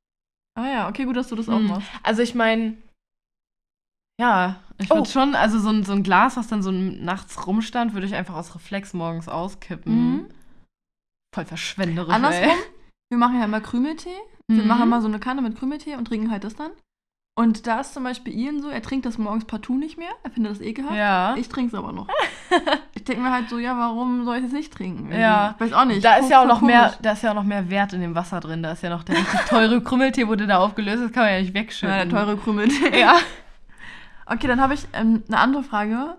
[0.58, 1.68] Ah ja, okay, gut, dass du das auch Mhm.
[1.68, 1.88] machst.
[2.02, 2.76] Also ich meine,
[4.20, 4.96] ja, ich Oh.
[4.96, 8.14] würde schon, also so ein, so ein Glas, was dann so nachts rumstand, würde ich
[8.14, 9.92] einfach aus Reflex morgens auskippen.
[10.12, 10.26] Mhm.
[11.34, 12.56] Voll verschwenderisch, Andersrum, ey.
[13.10, 14.08] wir machen ja immer Krümeltee.
[14.50, 14.68] Wir Mhm.
[14.68, 16.70] machen immer so eine Kanne mit Krümeltee und trinken halt das dann.
[17.38, 20.08] Und da ist zum Beispiel Ian so, er trinkt das morgens partout nicht mehr.
[20.24, 20.96] Er findet das ekelhaft.
[20.96, 21.36] Ja.
[21.36, 22.08] Ich trinke es aber noch.
[22.94, 25.04] ich denke mir halt so, ja, warum soll ich es nicht trinken?
[25.04, 25.20] Irgendwie?
[25.20, 25.54] Ja.
[25.54, 26.04] Ich weiß auch nicht.
[26.04, 28.16] Da ist ja auch noch mehr, da ist ja auch noch mehr Wert in dem
[28.16, 28.64] Wasser drin.
[28.64, 31.00] Da ist ja noch der richtig teure Krümmeltee, wurde da aufgelöst.
[31.04, 31.96] Das kann man ja nicht wegschütten.
[31.96, 32.98] Ja, der teure Krümeltee.
[32.98, 33.16] Ja.
[34.30, 36.16] Okay, dann habe ich ähm, eine andere Frage.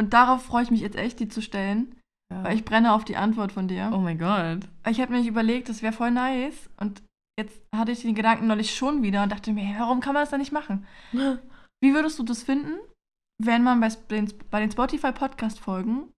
[0.00, 1.96] Und darauf freue ich mich jetzt echt, die zu stellen.
[2.32, 3.90] Weil ich brenne auf die Antwort von dir.
[3.92, 4.60] oh mein Gott.
[4.88, 6.70] Ich habe mir überlegt, das wäre voll nice.
[6.78, 7.02] Und
[7.36, 10.22] jetzt hatte ich den Gedanken neulich schon wieder und dachte mir, hey, warum kann man
[10.22, 10.86] das dann nicht machen?
[11.12, 12.78] Wie würdest du das finden,
[13.42, 16.08] wenn man bei, den- bei den Spotify-Podcast-Folgen,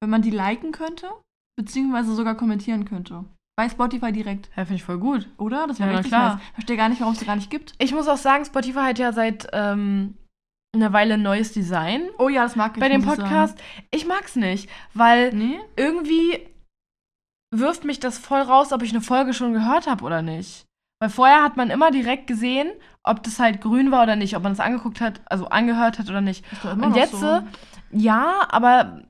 [0.00, 1.10] wenn man die liken könnte,
[1.58, 3.24] beziehungsweise sogar kommentieren könnte?
[3.56, 5.28] Bei Spotify direkt, Ja, finde ich voll gut.
[5.36, 5.66] oder?
[5.66, 6.34] Das Ja, wäre na richtig klar.
[6.36, 6.44] nice.
[6.54, 7.74] Verstehe gar nicht, warum es das gar nicht gibt.
[7.78, 10.14] Ich muss auch sagen, Spotify hat ja seit ähm,
[10.74, 13.58] einer Weile ein neues Design Oh ja, das mag ich bei dem Podcast.
[13.90, 15.32] Ich mag's nicht, weil.
[15.32, 15.58] Nee?
[15.76, 16.46] irgendwie
[17.52, 20.66] wirft mich das voll raus, ob ich eine Folge schon gehört habe oder nicht.
[21.00, 22.70] Weil vorher hat man immer direkt gesehen,
[23.02, 26.08] ob das halt grün war oder nicht, ob man es angeguckt hat, also angehört hat
[26.08, 26.44] oder nicht.
[26.52, 27.26] Ist doch immer Und noch jetzt, so.
[27.26, 27.42] äh,
[27.90, 29.02] ja, aber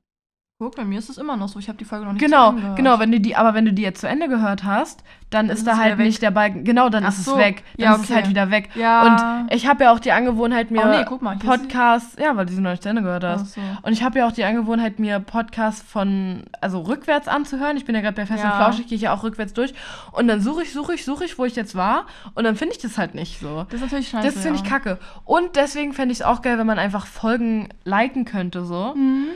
[0.63, 1.59] Guck, bei mir ist es immer noch so.
[1.59, 2.77] Ich habe die Folge noch nicht genau, zu Ende gehört.
[2.77, 5.61] genau, wenn du die, aber wenn du die jetzt zu Ende gehört hast, dann ist
[5.61, 7.33] ist da halt nicht der Balken, genau, dann Ach ist so.
[7.33, 7.65] es weg.
[7.79, 8.15] Dann Ja, ist es okay.
[8.17, 8.69] halt wieder weg.
[8.75, 9.45] Ja.
[9.47, 12.53] Und ich habe ja auch die Angewohnheit, mir Oh, nee, mal, Podcasts, ja, weil du
[12.53, 13.55] sie noch nicht zu Ende gehört hast.
[13.55, 13.61] So.
[13.81, 17.79] Und ich habe ja auch die Angewohnheit, mir Podcasts von, also rückwärts anzuhören.
[17.79, 18.51] Ich bin ja gerade bei Fest Ja.
[18.51, 19.73] und Flauschig, gehe ich ja auch rückwärts durch.
[20.13, 22.05] Und dann suche ich, suche ich, suche ich, wo ich jetzt war.
[22.35, 23.65] Und dann finde ich das halt nicht so.
[23.71, 24.27] Das ist natürlich scheiße.
[24.27, 24.99] Das finde ich kacke.
[25.25, 28.93] Und deswegen fände ich es auch geil, wenn man einfach Folgen liken könnte, so.
[28.95, 29.29] Mhm.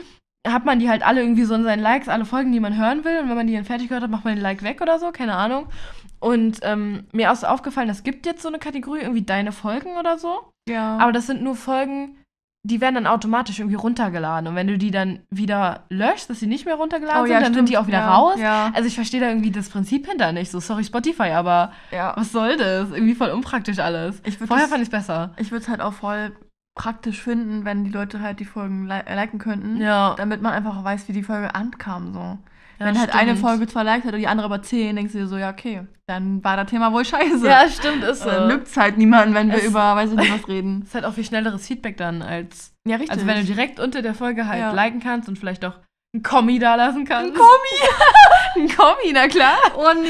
[0.45, 3.03] Hat man die halt alle irgendwie so in seinen Likes, alle Folgen, die man hören
[3.03, 3.19] will.
[3.19, 5.11] Und wenn man die dann fertig gehört hat, macht man den Like weg oder so,
[5.11, 5.67] keine Ahnung.
[6.19, 10.17] Und ähm, mir ist aufgefallen, es gibt jetzt so eine Kategorie, irgendwie deine Folgen oder
[10.17, 10.49] so.
[10.67, 10.97] Ja.
[10.97, 12.17] Aber das sind nur Folgen,
[12.67, 14.47] die werden dann automatisch irgendwie runtergeladen.
[14.47, 17.39] Und wenn du die dann wieder löschst, dass sie nicht mehr runtergeladen Oh, sind, ja,
[17.39, 17.69] dann sind stimmt.
[17.69, 18.39] die auch wieder Ja, raus.
[18.39, 18.71] ja.
[18.73, 20.49] Also ich verstehe da irgendwie das Prinzip hinter nicht.
[20.49, 21.71] So, sorry Spotify, aber
[22.15, 22.89] was soll das?
[22.91, 24.19] Irgendwie voll unpraktisch alles.
[24.47, 25.31] Vorher das- fand ich es besser.
[25.37, 26.31] Ich würde es halt auch voll
[26.75, 29.77] praktisch finden, wenn die Leute halt die Folgen li äh, liken könnten.
[29.81, 30.13] Ja.
[30.17, 32.13] Damit man einfach weiß, wie die Folge ankam.
[32.13, 32.19] So.
[32.19, 33.39] Ja, wenn halt eine stimmt.
[33.47, 35.87] Folge zwar liked hat und die andere aber zehn, denkst du dir so, ja, okay,
[36.07, 37.47] dann war das Thema wohl scheiße.
[37.47, 38.29] Ja, stimmt, ist so.
[38.29, 40.81] Dann nützt halt niemanden, wenn wir Es- über, weiß ich nicht, was reden.
[40.85, 42.73] ist halt auch viel schnelleres Feedback dann als.
[42.85, 43.11] Ja, richtig.
[43.11, 44.71] Also wenn du direkt unter der Folge halt Ja.
[44.73, 45.75] liken kannst und vielleicht auch
[46.13, 47.31] ein Kommi da lassen kannst.
[47.31, 48.67] Ein Kommi!
[48.69, 49.57] ein Kommi, na klar.
[49.77, 50.09] oh nee.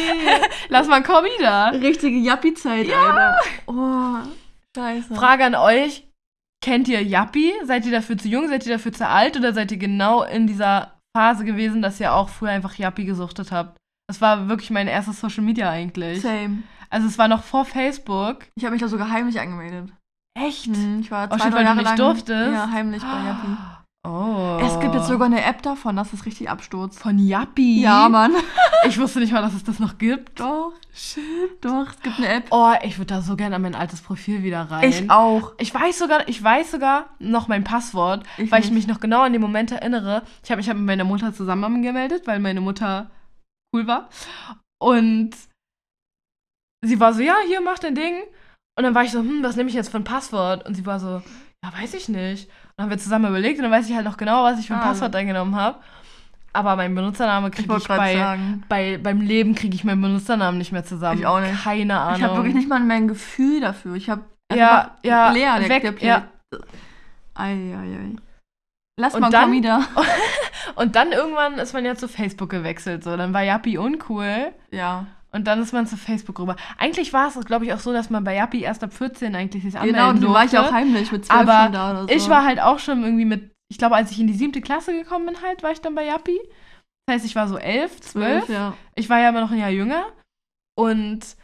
[0.70, 1.70] Lass mal ein Kommi da.
[1.70, 3.38] Richtige Yappi-Zeit, Alter.
[3.68, 4.18] Oh,
[4.76, 5.14] scheiße.
[5.16, 6.08] Frage an euch:
[6.66, 7.54] Kennt ihr Yappi?
[7.64, 8.48] Seid ihr dafür zu jung?
[8.48, 9.38] Seid ihr dafür zu alt?
[9.38, 13.52] Oder seid ihr genau in dieser Phase gewesen, dass ihr auch früher einfach Yappi gesuchtet
[13.52, 13.78] habt?
[14.08, 16.22] Das war wirklich mein erstes Social Media eigentlich.
[16.22, 16.64] Same.
[16.90, 18.48] Also es war noch vor Facebook.
[18.56, 19.94] Ich habe mich da sogar heimlich angemeldet.
[20.36, 20.66] Echt?
[20.66, 22.52] Hm, ich war Oh, zwei, shit, drei weil du Jahre nicht lang durftest?
[22.52, 23.48] Ja, heimlich bei Yappi.
[24.06, 24.60] Oh.
[24.62, 27.00] Es gibt jetzt sogar eine App davon, dass es richtig abstürzt.
[27.00, 27.82] von Yappi.
[27.82, 28.34] Ja, Mann.
[28.88, 30.40] Ich wusste nicht mal, dass es das noch gibt.
[30.40, 30.72] Doch.
[30.94, 31.24] Shit.
[31.62, 32.46] Doch, es gibt eine App.
[32.52, 34.88] Oh, ich würde da so gerne an mein altes Profil wieder rein.
[34.88, 35.54] Ich auch.
[35.58, 38.76] Ich weiß sogar, ich weiß sogar noch mein Passwort, Ich weil ich nicht.
[38.76, 40.22] mich noch genau an den Moment erinnere.
[40.44, 43.10] Ich habe mich hab mit meiner Mutter zusammen angemeldet, weil meine Mutter
[43.74, 44.10] cool war.
[44.80, 45.32] Und
[46.86, 48.22] sie war so, ja, hier, mach dein Ding.
[48.78, 50.64] Und dann war ich so, hm, was nehme ich jetzt für ein Passwort?
[50.68, 51.24] Und sie war so,
[51.64, 52.52] ja, weiß ich nicht.
[52.78, 54.74] Dann haben wir zusammen überlegt und dann weiß ich halt noch genau, was ich für
[54.74, 54.88] ein Ah.
[54.88, 55.78] Passwort eingenommen habe.
[56.52, 58.38] Aber meinen Benutzername Ich kriege ich, gerade bei,
[58.70, 61.20] bei, beim Leben kriege ich meinen Benutzernamen nicht mehr zusammen.
[61.20, 61.64] Ich auch nicht.
[61.64, 62.18] Keine Ahnung.
[62.18, 63.96] Ich habe wirklich nicht mal mein Gefühl dafür.
[63.96, 66.08] Ich habe Ja, ja, leer, der, weg, der Play.
[66.08, 66.28] ja.
[67.34, 68.16] Ei, ei, ei.
[68.98, 69.82] Lass Und mal dann- komm wieder.
[70.76, 73.04] Und dann irgendwann ist man ja zu Facebook gewechselt.
[73.04, 74.54] So, dann war Yappi uncool.
[74.72, 75.06] Ja.
[75.36, 76.56] Und dann ist man zu Facebook rüber.
[76.78, 79.64] Eigentlich war es, glaube ich, auch so, dass man bei Yappi erst ab 14 eigentlich
[79.64, 80.36] sich anmelden Genau, und du durfte.
[80.38, 82.10] war ich auch heimlich mit zwölf Aber schon da oder so.
[82.14, 84.94] Ich war halt auch schon irgendwie mit, ich glaube, als ich in die siebte Klasse
[84.94, 86.40] gekommen bin, halt, war ich dann bei Yappi.
[87.06, 88.48] Das heißt, ich war so elf, zwölf.
[88.50, 88.76] ja.
[88.96, 90.06] Ich war ja immer noch ein Jahr jünger.
[90.78, 91.36] Und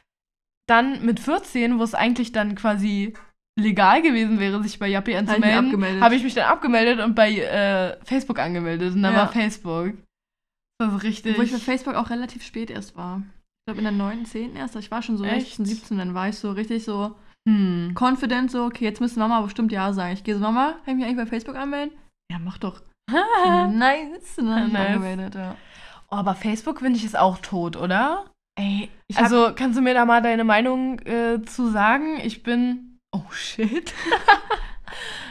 [0.69, 3.13] dann mit 14, wo es eigentlich dann quasi
[3.59, 7.97] legal gewesen wäre, sich bei Yappi anzumelden, habe ich mich dann abgemeldet und bei äh,
[8.05, 8.93] Facebook angemeldet.
[8.95, 9.19] Und dann Ja.
[9.19, 9.93] war Facebook.
[10.79, 11.37] Das war so richtig.
[11.37, 13.21] Wo ich mit Facebook auch relativ spät erst war.
[13.61, 14.55] Ich glaube in der 9., 10.
[14.55, 14.75] erst.
[14.75, 15.57] Ich war schon so Echt?
[15.57, 17.15] 16, 17, dann war ich so richtig so
[17.47, 17.93] hm.
[17.97, 20.13] confident, so, okay, jetzt müsste Mama bestimmt Ja sagen.
[20.13, 21.97] Ich gehe so, Mama, kann ich mich eigentlich bei Facebook anmelden?
[22.31, 22.81] Ja, mach doch.
[23.09, 24.87] mich Nice.
[24.87, 25.55] angemeldet, ja.
[26.09, 28.25] Oh, aber Facebook, finde ich, ist auch tot, oder?
[28.59, 32.19] Ey, ich hab, Also, kannst du mir da mal deine Meinung äh, zu sagen?
[32.23, 32.97] Ich bin.
[33.11, 33.93] Oh, shit.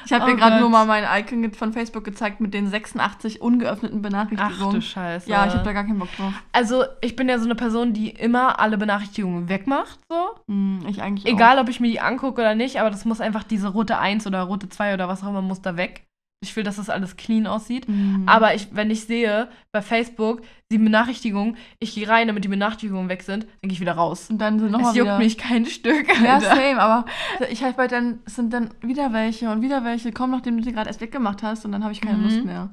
[0.04, 3.40] ich hab oh dir gerade nur mal mein Icon von Facebook gezeigt mit den 86
[3.40, 4.74] ungeöffneten Ach Benachrichtigungen.
[4.74, 5.30] du Scheiße.
[5.30, 6.32] ja, ich habe da gar keinen Bock drauf.
[6.52, 10.30] Also, ich bin ja so eine Person, die immer alle Benachrichtigungen wegmacht, so.
[10.48, 13.44] Hm, ich eigentlich Egal, ob ich mir die angucke oder nicht, aber das muss einfach
[13.44, 16.04] diese rote 1 oder rote 2 oder was auch immer muss da weg.
[16.42, 17.84] Ich will, dass das alles clean aussieht.
[17.84, 17.88] auch.
[17.92, 18.22] Hm.
[18.26, 20.40] Aber ich, wenn ich sehe bei Facebook
[20.72, 24.30] die Benachrichtigungen, ich gehe rein, damit die Benachrichtigungen weg sind, dann gehe ich wieder raus.
[24.30, 25.18] Und dann sind Es nochmal juckt wieder...
[25.18, 26.06] mich kein Stück.
[26.24, 26.56] Ja, Alter.
[26.56, 27.04] same, aber
[27.50, 30.62] ich halt bei dann, es sind dann wieder welche und wieder welche kommen, nachdem du
[30.62, 32.24] die gerade erst weggemacht hast und dann habe ich keine Mhm.
[32.24, 32.70] Lust mehr.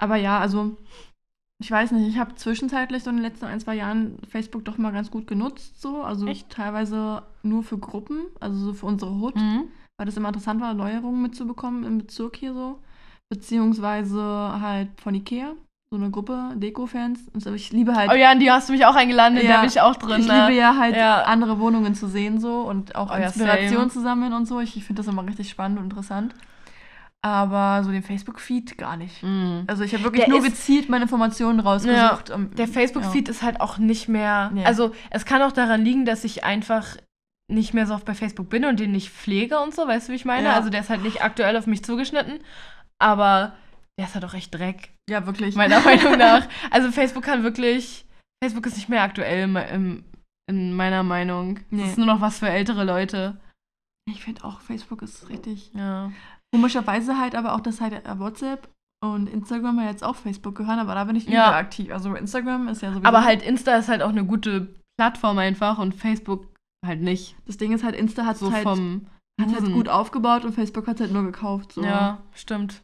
[0.00, 0.76] Aber ja, also,
[1.60, 4.78] ich weiß nicht, ich habe zwischenzeitlich so in den letzten ein, zwei Jahren Facebook doch
[4.78, 6.02] mal ganz gut genutzt, so.
[6.02, 6.50] Also Echt?
[6.50, 9.64] teilweise nur für Gruppen, also so für unsere Hut, Mhm.
[9.96, 12.80] Weil das immer interessant war, Neuerungen mitzubekommen im Bezirk hier so.
[13.28, 14.20] Beziehungsweise
[14.60, 15.52] halt von Ikea,
[15.90, 17.20] so eine Gruppe, Deko-Fans.
[17.32, 19.44] Und so, ich liebe halt Oh ja, in die hast du mich auch eingeladen, in
[19.46, 20.20] Ja, der bin ich auch drin.
[20.20, 20.46] ich ne?
[20.46, 21.22] liebe ja halt Ja.
[21.22, 24.60] andere Wohnungen zu sehen so und auch Oh ja, Inspiration zu sammeln und so.
[24.60, 26.34] Ich, ich finde das immer richtig spannend und interessant.
[27.22, 29.22] Aber so den Facebook-Feed gar nicht.
[29.22, 29.64] Mhm.
[29.66, 32.30] Also ich habe wirklich Der nur gezielt meine Informationen rausgesucht.
[32.30, 34.50] um- Der Facebook-Feed ist halt auch nicht mehr.
[34.52, 34.64] Nee.
[34.66, 36.84] Also, es kann auch daran liegen, dass ich einfach
[37.50, 40.12] nicht mehr so oft bei Facebook bin und den nicht pflege und so, weißt du,
[40.12, 40.48] wie ich meine?
[40.48, 40.54] Ja.
[40.54, 42.40] Also, der ist halt nicht aktuell auf mich zugeschnitten,
[42.98, 43.52] aber
[43.98, 45.54] der ist halt auch echt Dreck, Ja, wirklich.
[45.54, 46.48] meiner Meinung nach.
[46.70, 48.06] Also, Facebook kann wirklich.
[48.42, 50.04] Facebook ist nicht mehr aktuell im,
[50.50, 51.60] in meiner Meinung.
[51.70, 51.82] Nee.
[51.82, 53.40] Das ist nur noch was für ältere Leute.
[54.10, 55.70] Ich finde auch, Facebook ist richtig.
[55.74, 56.12] Ja.
[56.54, 58.68] Komischerweise halt aber auch, dass halt WhatsApp
[59.02, 61.54] und Instagram ja jetzt auch Facebook gehören, aber da bin ich Ja.
[61.56, 61.90] aktiv.
[61.90, 63.06] Also Instagram ist ja sowieso.
[63.08, 66.53] Aber halt Insta ist halt auch eine gute Plattform einfach und Facebook
[66.86, 67.36] halt nicht.
[67.46, 69.06] Das Ding ist halt, Insta hat So halt, vom.
[69.40, 69.74] hat halt Usen.
[69.74, 71.72] gut aufgebaut und Facebook hat halt nur gekauft.
[71.72, 71.82] So.
[71.84, 72.80] Ja, stimmt.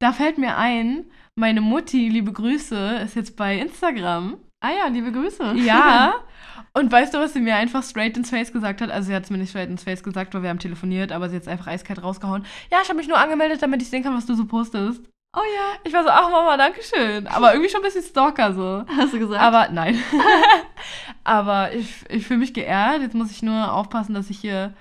[0.00, 4.36] Da fällt mir ein, meine Mutti, liebe Grüße, ist jetzt bei Instagram.
[4.60, 5.54] Ah ja, liebe Grüße.
[5.56, 6.14] Ja.
[6.74, 8.90] Und weißt du, was sie mir einfach straight ins Face gesagt hat?
[8.90, 11.28] Also sie hat es mir nicht straight ins Face gesagt, weil wir haben telefoniert, aber
[11.28, 12.44] sie hat es einfach eiskalt rausgehauen.
[12.70, 15.02] Ja, ich habe mich nur angemeldet, damit ich sehen kann, was du so postest.
[15.38, 15.78] Oh ja.
[15.84, 17.28] Ich war so, ach Mama, danke schön.
[17.28, 18.84] Aber irgendwie schon ein bisschen Stalker so.
[18.96, 19.40] Hast du gesagt?
[19.40, 19.96] Aber nein.
[21.24, 23.02] aber ich, ich fühle mich geehrt.
[23.02, 24.74] Jetzt muss ich nur aufpassen, dass ich hier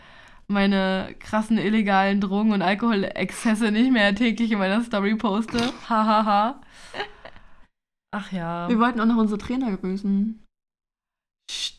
[0.47, 5.59] meine krassen illegalen Drogen- und Alkoholexzesse nicht mehr täglich in meiner Story poste.
[5.89, 6.61] Hahaha.
[8.11, 8.67] Ach ja.
[8.67, 10.43] Wir wollten auch noch unsere Trainer grüßen.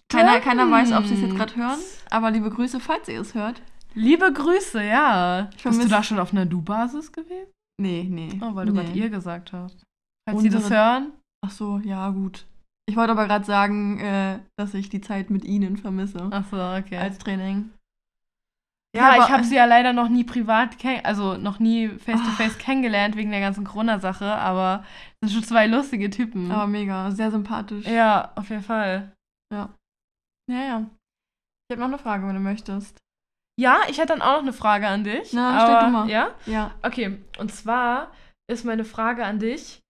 [0.08, 1.78] Keiner, keiner weiß, ob sie es jetzt gerade hören,
[2.10, 3.60] aber liebe Grüße, falls ihr es hört.
[3.94, 5.50] Liebe Grüße, ja.
[5.62, 7.52] Bist du da schon auf einer Du-Basis gewesen?
[7.80, 8.38] Nee, nee.
[8.42, 8.82] Oh, weil du nee.
[8.82, 9.82] gerade ihr gesagt hast.
[10.28, 11.12] Falls sie das Unsere- hören.
[11.46, 12.46] Ach so, ja, gut.
[12.88, 16.28] Ich wollte aber gerade sagen, äh, dass ich die Zeit mit ihnen vermisse.
[16.32, 16.96] Ach so, okay.
[16.96, 17.70] Als Training.
[18.96, 23.14] Ja, aber- ich habe sie ja leider noch nie privat, also noch nie face-to-face kennengelernt
[23.16, 24.84] wegen der ganzen Corona-Sache, aber
[25.20, 26.50] das sind schon zwei lustige Typen.
[26.50, 27.86] Aber mega, sehr sympathisch.
[27.86, 29.12] ja, auf jeden Fall.
[29.52, 29.68] ja.
[30.50, 32.96] Ja, Ich habe noch eine Frage, wenn du möchtest.
[33.58, 35.32] Ja, ich hätte dann auch noch eine Frage an dich.
[35.32, 36.08] Na, stell aber, du mal.
[36.08, 36.28] Ja?
[36.46, 36.70] Ja.
[36.82, 38.12] Okay, und zwar
[38.50, 39.80] ist meine Frage an dich,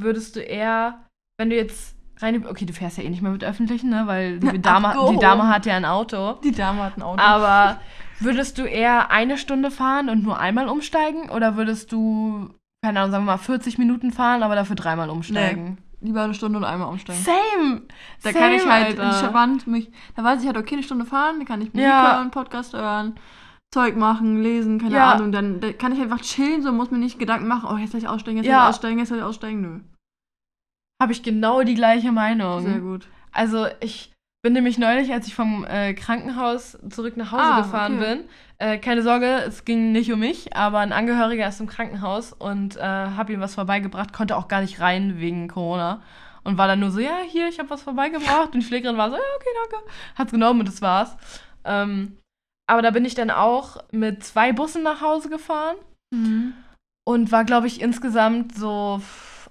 [0.00, 0.98] würdest du eher,
[1.38, 4.40] wenn du jetzt rein, okay, du fährst ja eh nicht mehr mit Öffentlichen, ne, weil
[4.40, 5.18] die Dame, die.
[5.18, 7.22] Dame hat ja ein Auto, Die Dame hat ein Auto.
[7.22, 7.80] aber
[8.20, 12.50] würdest du eher eine Stunde fahren und nur einmal umsteigen oder würdest du
[12.84, 15.78] keine Ahnung, sagen wir mal 40 Minuten fahren, aber dafür dreimal umsteigen.
[16.02, 17.22] Lieber eine Stunde und einmal umsteigen.
[17.22, 17.82] Same!
[18.22, 19.02] Da Same, kann ich halt Alter.
[19.22, 19.90] entspannt mich.
[20.16, 22.16] Da weiß ich halt, okay, eine Stunde fahren, dann kann ich Musik Ja.
[22.16, 23.14] hören, Podcast hören,
[23.72, 25.12] Zeug machen, lesen, keine Ja.
[25.12, 25.30] Ahnung.
[25.32, 28.00] Dann, dann kann ich einfach chillen, so muss mir nicht Gedanken machen, oh, jetzt soll
[28.00, 28.54] ich aussteigen, jetzt Ja.
[28.54, 29.60] soll ich aussteigen, jetzt soll ich aussteigen.
[29.62, 29.80] Nö.
[31.00, 32.62] Habe ich genau die gleiche Meinung.
[32.62, 33.08] Sehr gut.
[33.32, 34.11] Also ich
[34.42, 38.16] bin nämlich neulich, als ich vom äh, Krankenhaus zurück nach Hause Ah, gefahren okay.
[38.16, 38.24] bin,
[38.58, 42.76] äh, keine Sorge, es ging nicht um mich, aber ein Angehöriger ist im Krankenhaus und
[42.76, 46.02] äh, habe ihm was vorbeigebracht, konnte auch gar nicht rein wegen Corona
[46.42, 49.10] und war dann nur so, ja, hier, ich habe was vorbeigebracht und die Pflegerin war
[49.10, 51.16] so, ja, okay, danke, hat's genommen und das war's.
[51.64, 52.18] Ähm,
[52.68, 55.76] aber da bin ich dann auch mit zwei Bussen nach Hause gefahren
[56.12, 56.52] Mhm.
[57.08, 59.00] und war, glaube ich, insgesamt so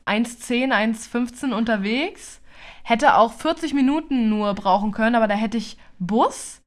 [0.05, 2.40] 1,10, 1,15 unterwegs.
[2.83, 6.61] Hätte auch 40 Minuten nur brauchen können, aber da hätte ich Bus,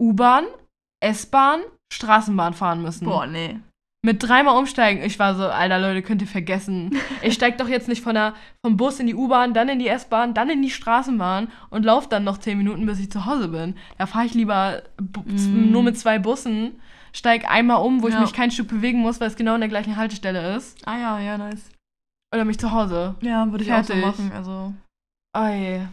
[0.00, 0.44] U-Bahn,
[1.04, 1.60] S-Bahn,
[1.92, 3.04] Straßenbahn fahren müssen.
[3.06, 3.58] Boah, nee.
[4.04, 5.02] Mit dreimal umsteigen.
[5.02, 6.96] Ich war so, alter Leute, könnt ihr vergessen.
[7.22, 9.88] Ich steig doch jetzt nicht von der, vom Bus in die U-Bahn, dann in die
[9.88, 13.48] S-Bahn, dann in die Straßenbahn und lauf dann noch 10 Minuten, bis ich zu Hause
[13.48, 13.74] bin.
[13.98, 15.72] Da fahre ich lieber Mm.
[15.72, 16.80] nur mit zwei Bussen,
[17.12, 18.20] steig einmal um, wo ich Ja.
[18.20, 20.78] mich kein Stück bewegen muss, weil es genau an der gleichen Haltestelle ist.
[20.86, 21.68] Ah ja, ja, nice.
[22.32, 23.16] Oder mich zu Hause.
[23.20, 24.04] Ja, würde ich auch so Fertig.
[24.06, 24.32] machen.
[24.32, 24.74] Also.
[25.38, 25.88] Ei.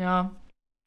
[0.00, 0.30] Ja.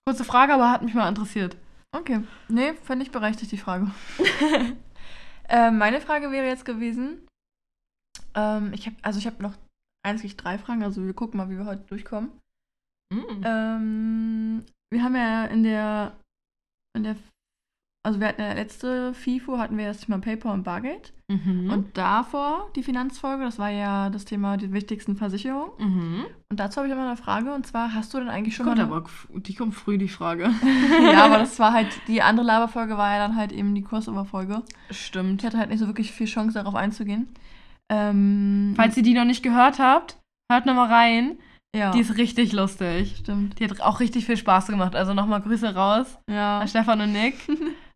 [0.07, 1.55] Kurze Frage, aber hat mich mal interessiert.
[1.91, 2.23] Okay.
[2.47, 3.91] Nee, fände ich berechtigt, die Frage.
[5.49, 7.27] ähm, meine Frage wäre jetzt gewesen,
[8.33, 9.53] ähm, ich habe, also ich habe noch
[10.03, 12.31] eigentlich drei Fragen, also wir gucken mal, wie wir heute durchkommen.
[13.13, 13.43] Mm.
[13.43, 16.13] Ähm, wir haben ja in der,
[16.95, 17.17] in der,
[18.07, 21.13] also wir hatten ja letzte FIFO, hatten wir das Thema Paper und Bargeld.
[21.29, 21.69] Mhm.
[21.71, 25.71] Und davor die Finanzfolge, das war ja das Thema die wichtigsten Versicherungen.
[25.77, 26.25] mhm.
[26.49, 28.77] Und dazu habe ich immer eine Frage, und zwar, hast du denn eigentlich schon Kommt
[28.77, 28.85] mal...
[28.85, 30.49] aber, die kommt früh, die Frage.
[31.11, 34.63] ja, aber das war halt, die andere Laberfolge war ja dann halt eben die Crossover-Folge.
[34.89, 35.41] Stimmt.
[35.41, 37.27] Ich hatte halt nicht so wirklich viel Chance, darauf einzugehen.
[37.91, 40.17] Ähm, Falls ihr die noch nicht gehört habt,
[40.51, 41.37] hört noch mal rein.
[41.75, 43.17] ja, Die ist richtig lustig.
[43.19, 43.59] stimmt.
[43.59, 44.95] Die hat auch richtig viel Spaß gemacht.
[44.95, 46.59] Also nochmal Grüße raus Ja.
[46.59, 47.35] an Stefan und Nick.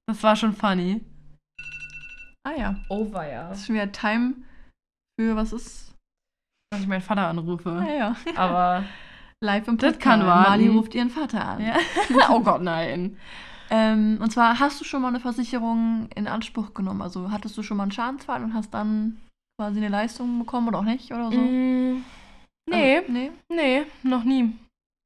[0.08, 1.02] Das war schon funny.
[2.48, 2.76] Ah ja.
[2.90, 3.50] Oh, weia.
[3.50, 4.34] Das ist schon wieder Time
[5.20, 5.94] für was ist.
[6.72, 7.70] Dass ich meinen Vater anrufe.
[7.72, 8.16] Ah ja.
[8.36, 8.84] Aber.
[9.44, 10.02] Live im Das Podcast.
[10.02, 10.50] kann warten.
[10.52, 11.66] Mali ruft ihren Vater an.
[11.66, 11.76] ja.
[12.30, 13.18] oh Gott, nein.
[13.72, 17.02] Ähm, und zwar, hast du schon mal eine Versicherung in Anspruch genommen?
[17.02, 19.20] Also hattest du schon mal einen Schadensfall und hast dann
[19.60, 21.38] quasi eine Leistung bekommen oder auch nicht oder so?
[21.40, 22.04] Mm,
[22.70, 24.54] nee, Also, nee, nee, noch nie.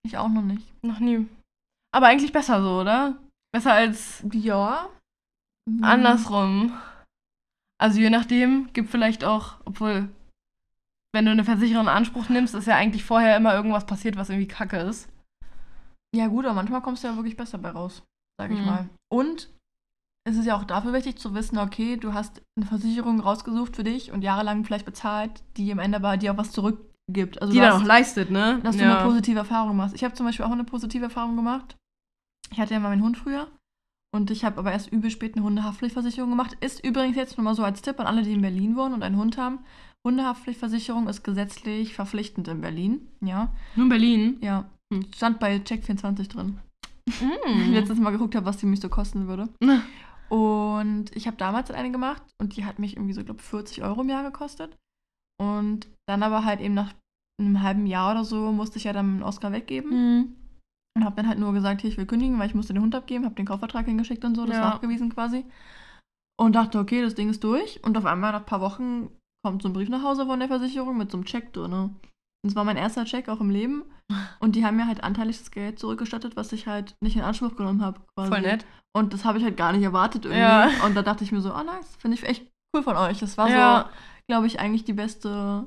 [0.05, 0.67] ich auch noch nicht.
[0.83, 1.25] Noch nie.
[1.95, 3.15] Aber eigentlich besser so, oder?
[3.55, 4.89] Besser als Ja.
[5.65, 5.81] Mhm.
[5.81, 6.73] andersrum.
[7.81, 10.09] Also je nachdem, gibt vielleicht auch, obwohl,
[11.13, 14.29] wenn du eine Versicherung in Anspruch nimmst, ist ja eigentlich vorher immer irgendwas passiert, was
[14.29, 15.07] irgendwie kacke ist.
[16.13, 18.03] Ja, gut, aber manchmal kommst du ja wirklich besser bei raus,
[18.37, 18.65] sag ich Mhm.
[18.65, 18.89] mal.
[19.09, 19.49] Und
[20.27, 23.85] es ist ja auch dafür wichtig zu wissen, okay, du hast eine Versicherung rausgesucht für
[23.85, 27.41] dich und jahrelang vielleicht bezahlt, die am Ende bei dir auch was zurückgibt.
[27.41, 28.59] Also Die dann auch leistet, ne?
[28.63, 29.95] dass du eine positive Erfahrung machst.
[29.95, 31.77] Ich habe zum Beispiel auch eine positive Erfahrung gemacht.
[32.51, 33.47] Ich hatte ja mal meinen Hund früher
[34.13, 36.55] und ich habe aber erst übel spät eine Hundehaftpflichtversicherung gemacht.
[36.61, 39.03] Ist übrigens jetzt nur mal so als Tipp an alle, die in Berlin wohnen und
[39.03, 39.59] einen Hund haben.
[40.05, 43.07] Hundehaftpflichtversicherung ist gesetzlich verpflichtend in Berlin.
[43.21, 44.37] Ja, Nur in Berlin.
[44.41, 44.65] ja.
[44.93, 45.07] Hm.
[45.15, 46.59] Stand bei Check24 drin.
[47.07, 47.71] Mm.
[47.73, 49.49] letztes Mal geguckt habe, was die mich so kosten würde.
[50.29, 54.01] Und ich habe damals eine gemacht und die hat mich irgendwie so, glaube 40 Euro
[54.01, 54.75] im Jahr gekostet.
[55.39, 56.93] Und dann aber halt eben nach
[57.39, 60.35] einem halben Jahr oder so musste ich ja dann einen Oscar weggeben Mm.
[60.95, 62.95] Und habe dann halt nur gesagt, hier, ich will kündigen, weil ich musste den Hund
[62.95, 64.61] abgeben, habe den Kaufvertrag hingeschickt und so, das Ja.
[64.61, 65.45] nachgewiesen quasi.
[66.39, 67.83] Und dachte, okay, das Ding ist durch.
[67.83, 69.09] Und auf einmal nach ein paar Wochen
[69.43, 71.71] kommt so ein Brief nach Hause von der Versicherung mit so einem Check drin.
[71.73, 71.99] Und
[72.43, 73.83] das war mein erster Check auch im Leben.
[74.39, 77.55] Und die haben mir halt anteilig das Geld zurückgestattet, was ich halt nicht in Anspruch
[77.55, 78.01] genommen habe.
[78.17, 78.65] Voll nett.
[78.95, 80.39] Und das habe ich halt gar nicht erwartet irgendwie.
[80.41, 80.69] Ja.
[80.85, 83.19] Und da dachte ich mir so, oh nice, finde ich echt cool von euch.
[83.19, 83.83] Das war Ja.
[83.83, 83.89] so,
[84.29, 85.65] glaube ich, eigentlich die beste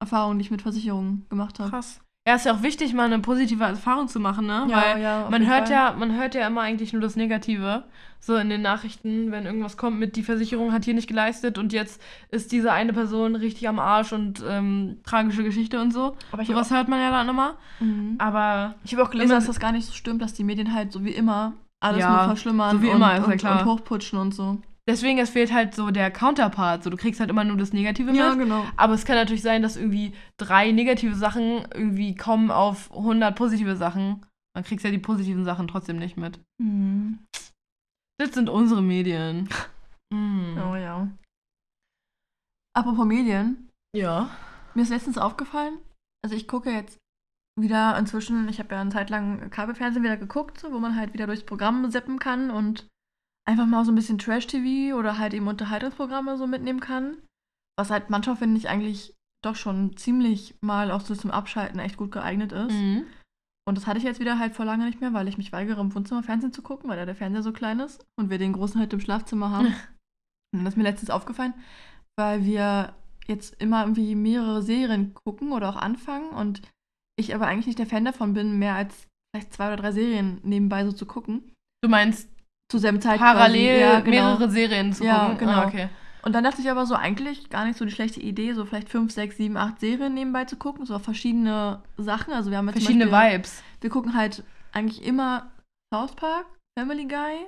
[0.00, 1.70] Erfahrung, die ich mit Versicherungen gemacht habe.
[1.70, 2.00] Krass.
[2.26, 4.64] Ja, ist ja auch wichtig, mal eine positive Erfahrung zu machen, ne?
[4.68, 5.72] Weil ja, man hört Fall.
[5.76, 7.84] ja, man hört ja immer eigentlich nur das Negative.
[8.18, 11.72] So in den Nachrichten, wenn irgendwas kommt mit, die Versicherung hat hier nicht geleistet und
[11.72, 16.16] jetzt ist diese eine Person richtig am Arsch und ähm, tragische Geschichte und so.
[16.32, 17.54] Aber ich Sowas hört man ja dann immer.
[17.78, 18.16] Mhm.
[18.18, 20.74] Aber Ich habe auch gelesen, Immer- dass das gar nicht so stimmt, dass die Medien
[20.74, 23.36] halt so wie immer alles Ja, nur verschlimmern so wie und, immer, ist ja und,
[23.38, 23.60] klar.
[23.60, 24.58] und hochputschen und so.
[24.88, 26.82] Deswegen, es fehlt halt so der Counterpart.
[26.84, 28.38] So, du kriegst halt immer nur das Negative mit.
[28.38, 28.64] genau.
[28.76, 33.76] Aber es kann natürlich sein, dass irgendwie drei negative Sachen irgendwie kommen auf 100 positive
[33.76, 34.24] Sachen.
[34.54, 36.40] Dann kriegst du ja die positiven Sachen trotzdem nicht mit.
[36.58, 37.18] Mhm.
[38.18, 39.48] Das sind unsere Medien.
[40.14, 40.56] Mm.
[40.58, 41.08] Oh ja.
[42.76, 44.30] Apropos Medien, Ja.
[44.74, 45.78] mir ist letztens aufgefallen,
[46.24, 46.98] also ich gucke jetzt
[47.58, 51.26] wieder inzwischen, ich habe ja eine Zeit lang Kabelfernsehen wieder geguckt, wo man halt wieder
[51.26, 52.86] durchs Programm seppen kann und
[53.46, 57.16] einfach mal so ein bisschen Trash-TV oder halt eben Unterhaltungsprogramme so mitnehmen kann.
[57.78, 61.96] was halt manchmal finde ich eigentlich doch schon ziemlich mal auch so zum Abschalten echt
[61.96, 62.72] gut geeignet ist.
[62.72, 63.06] Mhm.
[63.68, 65.80] Und das hatte ich jetzt wieder halt vor lange nicht mehr, weil ich mich weigere,
[65.80, 68.52] im Wohnzimmer Fernsehen zu gucken, weil da der Fernseher so klein ist und wir den
[68.52, 69.66] großen halt im Schlafzimmer haben.
[70.54, 71.54] und das ist mir letztens aufgefallen,
[72.16, 72.94] weil wir
[73.26, 76.62] jetzt immer irgendwie mehrere Serien gucken oder auch anfangen und
[77.18, 80.40] ich aber eigentlich nicht der Fan davon bin, mehr als vielleicht zwei oder drei Serien
[80.44, 81.52] nebenbei so zu gucken.
[81.82, 82.30] Du meinst
[82.68, 83.78] Zur selben Zeit parallel.
[83.80, 84.10] Ja, genau.
[84.10, 85.38] mehrere Serien zu Ja, gucken?
[85.38, 85.52] genau.
[85.52, 85.88] Ah, okay.
[86.22, 88.88] Und dann dachte ich aber so, eigentlich gar nicht so die schlechte Idee, so vielleicht
[88.88, 92.34] fünf, sechs, sieben, acht Serien nebenbei zu gucken, so auf verschiedene Sachen.
[92.34, 93.62] Also wir haben jetzt Verschiedene Beispiel, Vibes.
[93.80, 95.52] Wir gucken halt eigentlich immer
[95.94, 97.46] South Park, Family Guy.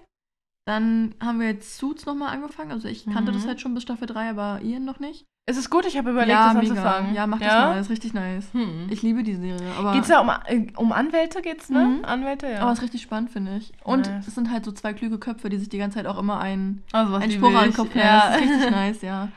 [0.68, 2.72] Dann haben wir jetzt Suits nochmal angefangen.
[2.72, 3.36] Also ich kannte Mhm.
[3.36, 5.24] das halt schon bis Staffel 3, aber Ian noch nicht.
[5.48, 5.86] Ist es gut?
[5.86, 7.14] Ich habe überlegt, das anzufangen.
[7.14, 8.52] Ja, mach das mal, das ist richtig nice.
[8.52, 8.88] Hm.
[8.90, 9.72] Ich liebe die Serie.
[9.78, 11.86] Aber, Geht's ja um, äh, um Anwälte, geht's, ne?
[11.86, 12.04] Mhm.
[12.04, 12.60] Anwälte, ja.
[12.60, 13.72] aber es ist richtig spannend, finde ich.
[13.82, 14.26] Und Nice.
[14.28, 16.82] es sind halt so zwei kluge Köpfe, die sich die ganze Zeit auch immer ein
[16.92, 17.72] also, was ein liebe Spruch an den.
[17.74, 18.02] Kopf ja.
[18.04, 18.30] ja.
[18.32, 19.28] Das ist richtig nice, ja.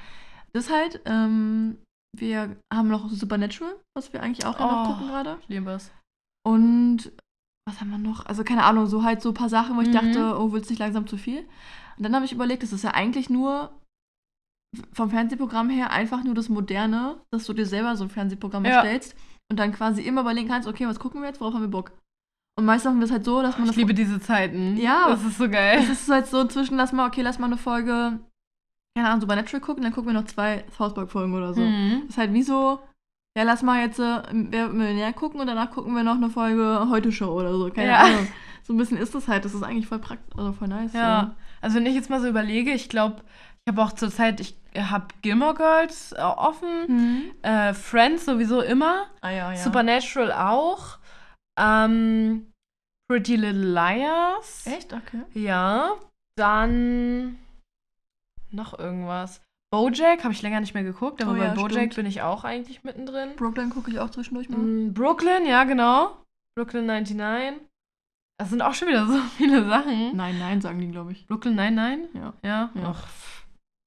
[0.51, 1.77] Das halt, ähm,
[2.19, 4.91] wir haben noch Supernatural, was wir eigentlich auch ja noch Oh.
[4.91, 5.37] gucken gerade.
[5.43, 5.91] Ich liebe es.
[6.45, 7.09] Und
[7.67, 8.25] was haben wir noch?
[8.25, 9.93] Also keine Ahnung, so halt so ein paar Sachen, wo ich Mhm.
[9.93, 11.39] dachte, oh, wird's nicht langsam zu viel?
[11.97, 13.71] Und dann habe ich überlegt, das ist ja eigentlich nur
[14.93, 18.71] vom Fernsehprogramm her einfach nur das Moderne, dass du dir selber so ein Fernsehprogramm Ja.
[18.75, 19.15] erstellst
[19.51, 21.91] und dann quasi immer überlegen kannst, okay, was gucken wir jetzt, worauf haben wir Bock?
[22.57, 24.77] Und meist machen wir es halt so, dass man Ich liebe diese Zeiten.
[24.77, 25.07] Ja.
[25.09, 25.79] Das ist so geil.
[25.79, 28.19] es ist halt so zwischen, lass mal, okay, lass mal eine Folge,
[28.95, 31.61] keine Ahnung, Supernatural gucken, dann gucken wir noch zwei South Park-Folgen oder so.
[31.61, 32.01] Mhm.
[32.01, 32.79] Das ist halt wie so,
[33.37, 36.87] ja, lass mal jetzt äh, Wer Millionär gucken und danach gucken wir noch eine Folge
[36.89, 37.69] Heute-Show oder so.
[37.69, 37.99] Keine Ja.
[38.01, 38.27] Ahnung.
[38.63, 39.43] So ein bisschen ist das halt.
[39.45, 40.93] Das ist eigentlich voll praktisch, also voll nice.
[40.93, 43.23] Ja, also wenn ich jetzt mal so überlege, ich glaube,
[43.65, 46.93] ich habe auch zur Zeit, ich habe Gilmore Girls äh, offen, So.
[46.93, 47.31] Mhm.
[47.41, 49.57] äh, Friends sowieso immer, Ah ja, ja.
[49.57, 50.99] Supernatural auch,
[51.59, 52.51] ähm,
[53.09, 54.65] Pretty Little Liars.
[54.67, 54.93] Echt?
[54.93, 55.21] Okay.
[55.33, 55.93] Ja,
[56.37, 57.37] dann
[58.51, 59.41] noch irgendwas.
[59.71, 61.95] Bojack habe ich länger nicht mehr geguckt, aber Oh bei ja, Bojack stimmt.
[61.95, 63.35] bin ich auch eigentlich mittendrin.
[63.37, 64.57] Brooklyn gucke ich auch zwischendurch mal.
[64.59, 66.17] Mm, Brooklyn, ja genau.
[66.57, 67.61] Brooklyn 99.
[68.37, 70.15] Das sind auch schon wieder so viele Sachen.
[70.15, 71.25] Nein, nein, sagen die, glaube ich.
[71.27, 72.09] Brooklyn 99?
[72.15, 72.33] Ja.
[72.43, 72.69] Ja.
[72.75, 72.95] Ja.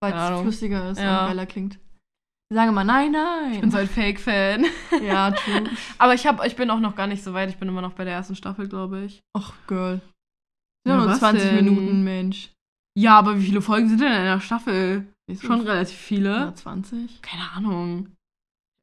[0.00, 1.22] Weil es flüssiger ist Ja.
[1.22, 1.78] und geiler klingt.
[2.50, 3.52] Die sagen immer, nein, nein.
[3.54, 4.64] ich bin so ein Fake-Fan.
[5.02, 5.64] ja, true.
[5.98, 7.50] Aber ich, hab, ich bin auch noch gar nicht so weit.
[7.50, 9.20] Ich bin immer noch bei der ersten Staffel, glaube ich.
[9.36, 10.00] Ach, Girl.
[10.86, 11.64] Ja, nur was 20 denn?
[11.64, 12.52] Minuten, Mensch.
[12.98, 15.06] Ja, aber wie viele Folgen sind denn in einer Staffel?
[15.40, 16.30] Schon relativ viele.
[16.30, 17.22] Ja, 20.
[17.22, 18.08] Keine Ahnung.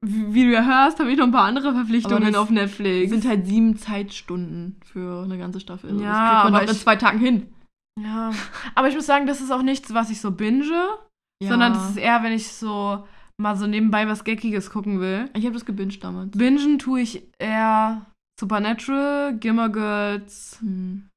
[0.03, 3.11] Wie, wie du ja hörst, habe ich noch ein paar andere Verpflichtungen auf Netflix.
[3.11, 5.89] sind halt sieben Zeitstunden für eine ganze Staffel.
[5.91, 7.53] Ja, das kriegt man aber doch in zwei Tagen hin.
[7.99, 8.31] ja.
[8.73, 10.87] Aber ich muss sagen, das ist auch nichts, was ich so binge,
[11.43, 13.05] sondern das ist eher, wenn ich so
[13.39, 15.29] mal so nebenbei was Geckiges gucken will.
[15.35, 16.31] ich habe das gebinged damals.
[16.37, 18.05] Bingen tue ich eher
[18.39, 21.07] Supernatural, Gilmore Girls, Hm.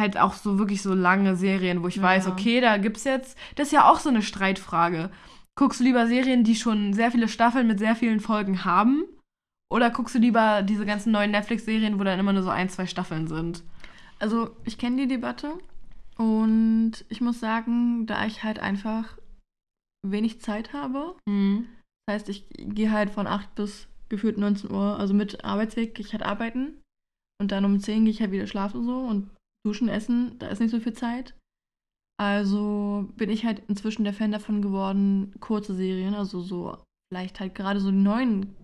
[0.00, 3.36] Halt auch so wirklich so lange Serien, wo ich Ja, weiß, okay, da gibt's jetzt,
[3.54, 5.10] das ist ja auch so eine Streitfrage.
[5.58, 9.04] Guckst du lieber Serien, die schon sehr viele Staffeln mit sehr vielen Folgen haben?
[9.72, 12.86] Oder guckst du lieber diese ganzen neuen Netflix-Serien, wo dann immer nur so ein, zwei
[12.86, 13.62] Staffeln sind?
[14.18, 15.54] Also, ich kenne die Debatte
[16.18, 19.16] und ich muss sagen, da ich halt einfach
[20.06, 21.66] wenig Zeit habe, Mhm.
[22.06, 26.06] das heißt, ich gehe halt von 8 bis gefühlt 19 Uhr, also mit Arbeitsweg, gehe
[26.06, 26.74] ich halt arbeiten
[27.40, 29.30] und dann um 10 gehe ich halt wieder schlafen so und
[29.66, 31.34] duschen, essen, da ist nicht so viel Zeit.
[32.18, 36.78] Also bin ich halt inzwischen der Fan davon geworden, kurze Serien, also so
[37.12, 38.54] vielleicht halt gerade so die neuen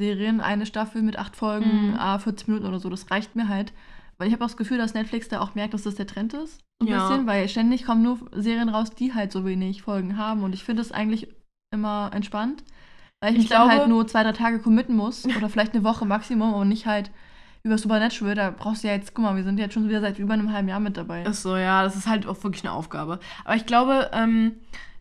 [0.00, 1.94] Serien, eine Staffel mit acht Folgen, Mhm.
[1.96, 3.72] a 40 Minuten oder so, das reicht mir halt.
[4.18, 6.34] Weil ich habe auch das Gefühl, dass Netflix da auch merkt, dass das der Trend
[6.34, 6.60] ist.
[6.82, 7.08] So ein Ja.
[7.08, 10.42] bisschen, weil ständig kommen nur Serien raus, die halt so wenig Folgen haben.
[10.42, 11.28] Und ich finde es eigentlich
[11.72, 12.62] immer entspannt.
[13.22, 15.24] Weil ich, Ich mich dann glaube- halt nur zwei, drei Tage committen muss.
[15.24, 17.10] Oder vielleicht eine Woche Maximum und nicht halt
[17.62, 18.34] über Supernatural.
[18.34, 20.52] Da brauchst du ja jetzt, guck mal, wir sind jetzt schon wieder seit über einem
[20.52, 21.22] halben Jahr mit dabei.
[21.22, 23.20] Ist so, ja, das ist halt auch wirklich eine Aufgabe.
[23.44, 24.52] Aber ich glaube, ähm,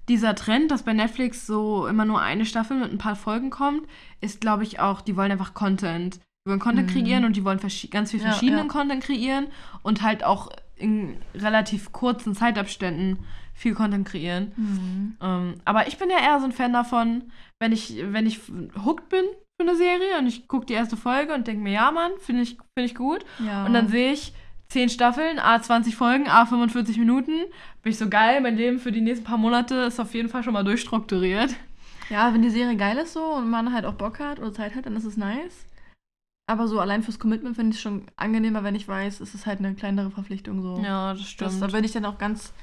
[0.07, 3.83] dieser Trend, dass bei Netflix so immer nur eine Staffel mit ein paar Folgen kommt,
[4.21, 6.15] ist, glaube ich, auch, die wollen einfach Content.
[6.45, 6.93] Die wollen Content Mhm.
[6.93, 7.59] kreieren und die wollen
[7.91, 8.71] ganz viel Ja, verschiedenen ja.
[8.73, 9.47] Content kreieren
[9.83, 13.19] und halt auch in relativ kurzen Zeitabständen
[13.53, 14.53] viel Content kreieren.
[14.55, 15.17] Mhm.
[15.21, 18.39] Ähm, aber ich bin ja eher so ein Fan davon, wenn ich, wenn ich
[18.83, 19.25] hooked bin
[19.59, 22.43] für eine Serie und ich gucke die erste Folge und denke mir, ja, Mann, finde
[22.43, 23.25] ich, find ich gut.
[23.45, 23.65] Ja.
[23.65, 24.33] Und dann sehe ich
[24.69, 27.33] 10 Staffeln, A 20 Folgen, A 45 Minuten.
[27.83, 30.43] Bin ich so geil, mein Leben für die nächsten paar Monate ist auf jeden Fall
[30.43, 31.55] schon mal durchstrukturiert.
[32.09, 34.75] Ja, wenn die Serie geil ist so und man halt auch Bock hat oder Zeit
[34.75, 35.65] hat, dann ist es nice.
[36.47, 39.45] Aber so allein fürs Commitment finde ich es schon angenehmer, wenn ich weiß, es ist
[39.45, 40.81] halt eine kleinere Verpflichtung so.
[40.83, 42.53] Ja, das Das, da bin ich dann auch ganz.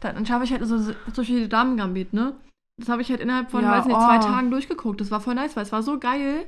[0.00, 2.34] Dann, dann schaffe ich halt so, so viel Damen-Gambit, ne?
[2.78, 4.22] Das habe ich halt innerhalb von, Ja, weiß nicht, zwei oh.
[4.22, 5.00] Tagen durchgeguckt.
[5.00, 6.46] Das war voll nice, weil es war so geil.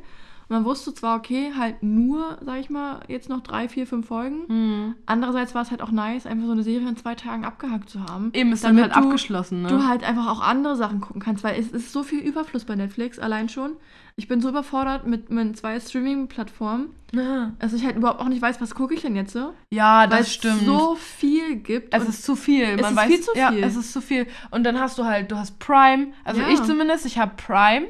[0.50, 4.46] Man wusste zwar, okay, halt nur, sag ich mal, jetzt noch drei, vier, fünf Folgen.
[4.48, 4.94] Hm.
[5.06, 8.02] Andererseits war es halt auch nice, einfach so eine Serie in zwei Tagen abgehakt zu
[8.04, 8.30] haben.
[8.34, 9.68] Eben ist dann Damit halt du- abgeschlossen, ne?
[9.68, 12.76] Du halt einfach auch andere Sachen gucken kannst, weil es ist so viel Überfluss bei
[12.76, 13.72] Netflix allein schon.
[14.16, 17.52] Ich bin so überfordert mit meinen zwei Streaming-Plattformen, Ja.
[17.58, 19.52] dass ich halt überhaupt auch nicht weiß, was gucke ich denn jetzt so.
[19.70, 20.62] Ja, das es stimmt.
[20.66, 21.94] so viel gibt.
[21.94, 22.76] es ist zu viel.
[22.76, 23.64] Man ist weiß, viel zu Ja, viel.
[23.64, 24.26] es ist zu viel.
[24.50, 26.08] Und dann hast du halt, du hast Prime.
[26.24, 26.48] Also Ja.
[26.48, 27.86] ich zumindest, ich habe Prime.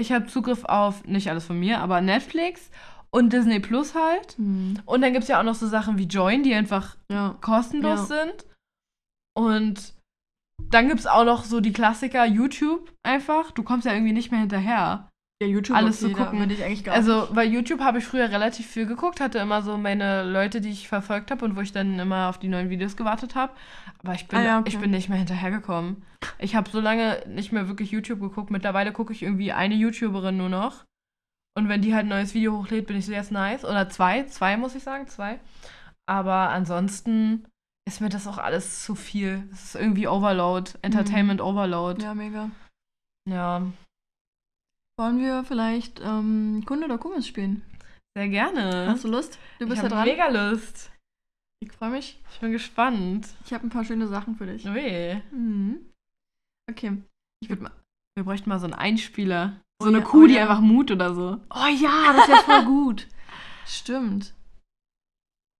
[0.00, 2.70] Ich habe Zugriff auf, nicht alles von mir, aber Netflix
[3.10, 4.36] und Disney Plus halt.
[4.38, 7.36] Hm, Und dann gibt es ja auch noch so Sachen wie Join, die einfach ja.
[7.40, 8.22] kostenlos Ja.
[8.24, 8.46] sind.
[9.36, 9.94] Und
[10.70, 13.50] dann gibt es auch noch so die Klassiker YouTube einfach.
[13.52, 15.08] Du kommst ja irgendwie nicht mehr hinterher.
[15.40, 16.40] Ja, YouTube Alles zu gucken.
[16.40, 19.62] bin ich eigentlich gar Also bei YouTube habe ich früher relativ viel geguckt, hatte immer
[19.62, 22.70] so meine Leute, die ich verfolgt habe und wo ich dann immer auf die neuen
[22.70, 23.52] Videos gewartet habe.
[24.02, 24.68] Aber ich bin, Ah ja, okay.
[24.68, 26.04] ich bin nicht mehr hinterhergekommen.
[26.40, 28.50] Ich habe so lange nicht mehr wirklich YouTube geguckt.
[28.50, 30.84] Mittlerweile gucke ich irgendwie eine YouTuberin nur noch.
[31.56, 33.64] Und wenn die halt ein neues Video hochlädt, bin ich so jetzt nice.
[33.64, 35.38] Oder zwei, zwei muss ich sagen, zwei.
[36.06, 37.46] Aber ansonsten
[37.86, 39.48] ist mir das auch alles zu viel.
[39.52, 42.02] Es ist irgendwie Overload, Entertainment Overload.
[42.02, 42.50] Ja, mega.
[43.28, 43.62] ja.
[44.98, 47.62] Wollen wir vielleicht ähm, Kunde oder Kummis spielen?
[48.16, 48.88] Sehr gerne.
[48.88, 49.38] Hast du Lust?
[49.60, 50.04] Du bist ich ja dran.
[50.08, 50.90] mega Lust.
[51.60, 52.20] Ich freue mich.
[52.32, 53.28] Ich bin gespannt.
[53.44, 54.66] Ich habe ein paar schöne Sachen für dich.
[54.66, 55.22] Ui.
[55.30, 55.86] Mhm.
[56.68, 57.00] Okay.
[57.40, 57.72] Ich würde mal.
[58.16, 59.60] Wir bräuchten mal so einen Einspieler.
[59.80, 60.42] Oh So eine ja, Kuh, oh die ja.
[60.42, 61.40] einfach Mut oder so.
[61.50, 63.06] Oh ja, das wäre voll gut.
[63.66, 64.34] Stimmt.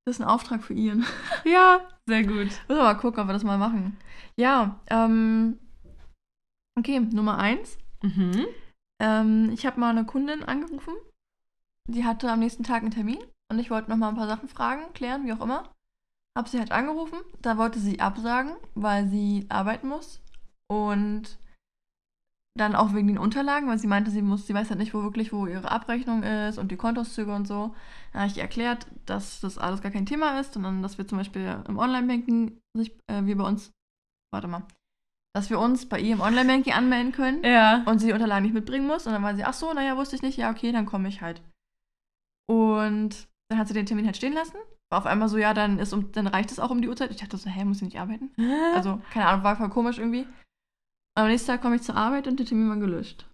[0.05, 1.05] Das ist ein Auftrag für Ian.
[1.45, 2.37] Ja, sehr gut.
[2.39, 3.97] Müssen wir mal gucken, ob wir das mal machen.
[4.37, 5.61] Ja, ähm.
[6.77, 7.79] Okay, Nummer eins.
[8.03, 8.47] Mhm.
[9.01, 10.95] Ähm, ich habe mal eine Kundin angerufen.
[11.87, 13.19] Die hatte am nächsten Tag einen Termin
[13.51, 15.75] und ich wollte noch mal ein paar Sachen fragen, klären, wie auch immer.
[16.37, 17.19] Hab sie halt angerufen.
[17.41, 20.21] Da wollte sie absagen, weil sie arbeiten muss.
[20.67, 21.39] Und
[22.59, 25.03] dann auch wegen den Unterlagen, weil sie meinte, sie muss, sie weiß halt nicht, wo
[25.03, 27.75] wirklich, wo ihre Abrechnung ist und die Kontoszüge und so.
[28.13, 31.07] Da habe ich ihr erklärt, dass das alles gar kein Thema ist, sondern dass wir
[31.07, 33.73] zum Beispiel im Online-Banking sich, äh, wir bei uns,
[34.33, 34.65] warte mal,
[35.35, 37.83] dass wir uns bei ihr im Online-Banking anmelden können Ja.
[37.87, 39.07] und sie die Unterlagen nicht mitbringen muss.
[39.07, 41.21] Und dann war sie, ach so, naja, wusste ich nicht, ja, okay, dann komme ich
[41.21, 41.43] halt.
[42.49, 44.57] Und dann hat sie den Termin halt stehen lassen.
[44.91, 47.11] War auf einmal so, ja, dann ist um, dann reicht es auch um die Uhrzeit.
[47.11, 48.31] Ich dachte so, hä, muss sie nicht arbeiten?
[48.75, 50.27] Also, keine Ahnung, war voll komisch irgendwie.
[51.15, 53.27] Am nächsten Tag komme ich zur Arbeit und der Termin war gelöscht.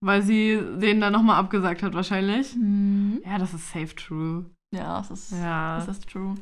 [0.00, 2.54] Weil sie den dann nochmal abgesagt hat, wahrscheinlich.
[2.54, 3.20] Mhm.
[3.24, 4.44] Ja, das ist safe true.
[4.72, 5.76] Ja, das ist, Ja.
[5.78, 6.34] das ist true.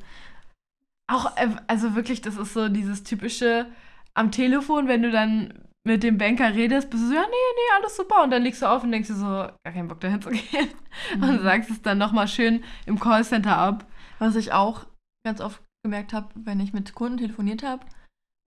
[1.10, 3.66] Auch, äh, also wirklich, das ist so dieses typische
[4.14, 7.76] am Telefon, wenn du dann mit dem Banker redest, bist du so, ja, nee, nee,
[7.80, 8.22] alles super.
[8.22, 10.68] Und dann legst du auf und denkst dir so, gar keinen Bock dahin zu gehen.
[11.14, 11.42] Und Mhm.
[11.42, 13.84] sagst es dann nochmal schön im Callcenter ab.
[14.18, 14.86] Was ich auch
[15.26, 17.84] ganz oft gemerkt habe, wenn ich mit Kunden telefoniert habe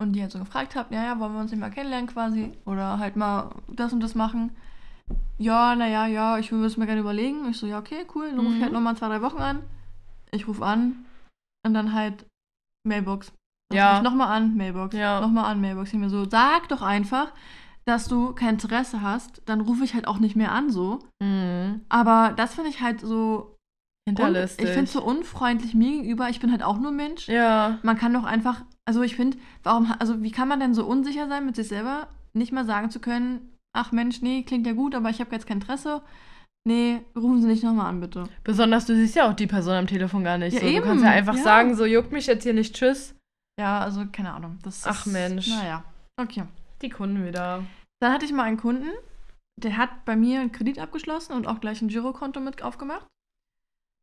[0.01, 2.51] und die halt so gefragt habe, ja, ja, wollen wir uns nicht mal kennenlernen quasi
[2.65, 4.55] oder halt mal das und das machen.
[5.37, 7.49] Ja, naja, ja, ich würde es mir gerne überlegen.
[7.49, 8.63] Ich so, ja, okay, cool, dann rufe ich Mhm.
[8.63, 9.63] halt nochmal zwei, drei Wochen an.
[10.31, 11.05] Ich rufe an
[11.65, 12.25] und dann halt
[12.87, 13.33] Mailbox.
[13.73, 14.01] Ja.
[14.01, 14.95] nochmal an, Mailbox.
[14.95, 15.21] Ja.
[15.21, 15.93] Nochmal an, Mailbox.
[15.93, 17.31] Ich mir so, sag doch einfach,
[17.85, 20.99] dass du kein Interesse hast, dann rufe ich halt auch nicht mehr an so.
[21.21, 21.81] Mhm.
[21.89, 23.57] Aber das finde ich halt so
[24.07, 24.65] Hinterlistig.
[24.65, 26.29] ich finde es so unfreundlich mir gegenüber.
[26.29, 27.27] Ich bin halt auch nur Mensch.
[27.27, 27.79] Ja.
[27.83, 31.27] Man kann doch einfach, also ich finde, warum, also wie kann man denn so unsicher
[31.27, 34.93] sein mit sich selber, nicht mal sagen zu können, ach Mensch, nee, klingt ja gut,
[34.93, 36.01] aber ich habe jetzt kein Interesse.
[36.67, 38.23] Nee, rufen Sie nicht nochmal an, bitte.
[38.43, 40.53] Besonders du siehst ja auch die Person am Telefon gar nicht.
[40.53, 40.75] Ja, so.
[40.75, 41.43] Du kannst ja einfach ja.
[41.43, 43.14] sagen, so juckt mich jetzt hier nicht, tschüss.
[43.59, 44.59] Ja, also keine Ahnung.
[44.63, 45.47] Das Ach, ist, Mensch.
[45.47, 45.83] Naja,
[46.17, 46.45] okay.
[46.81, 47.63] Die Kunden wieder.
[48.01, 48.91] Dann hatte ich mal einen Kunden,
[49.57, 53.07] der hat bei mir einen Kredit abgeschlossen und auch gleich ein Girokonto mit aufgemacht.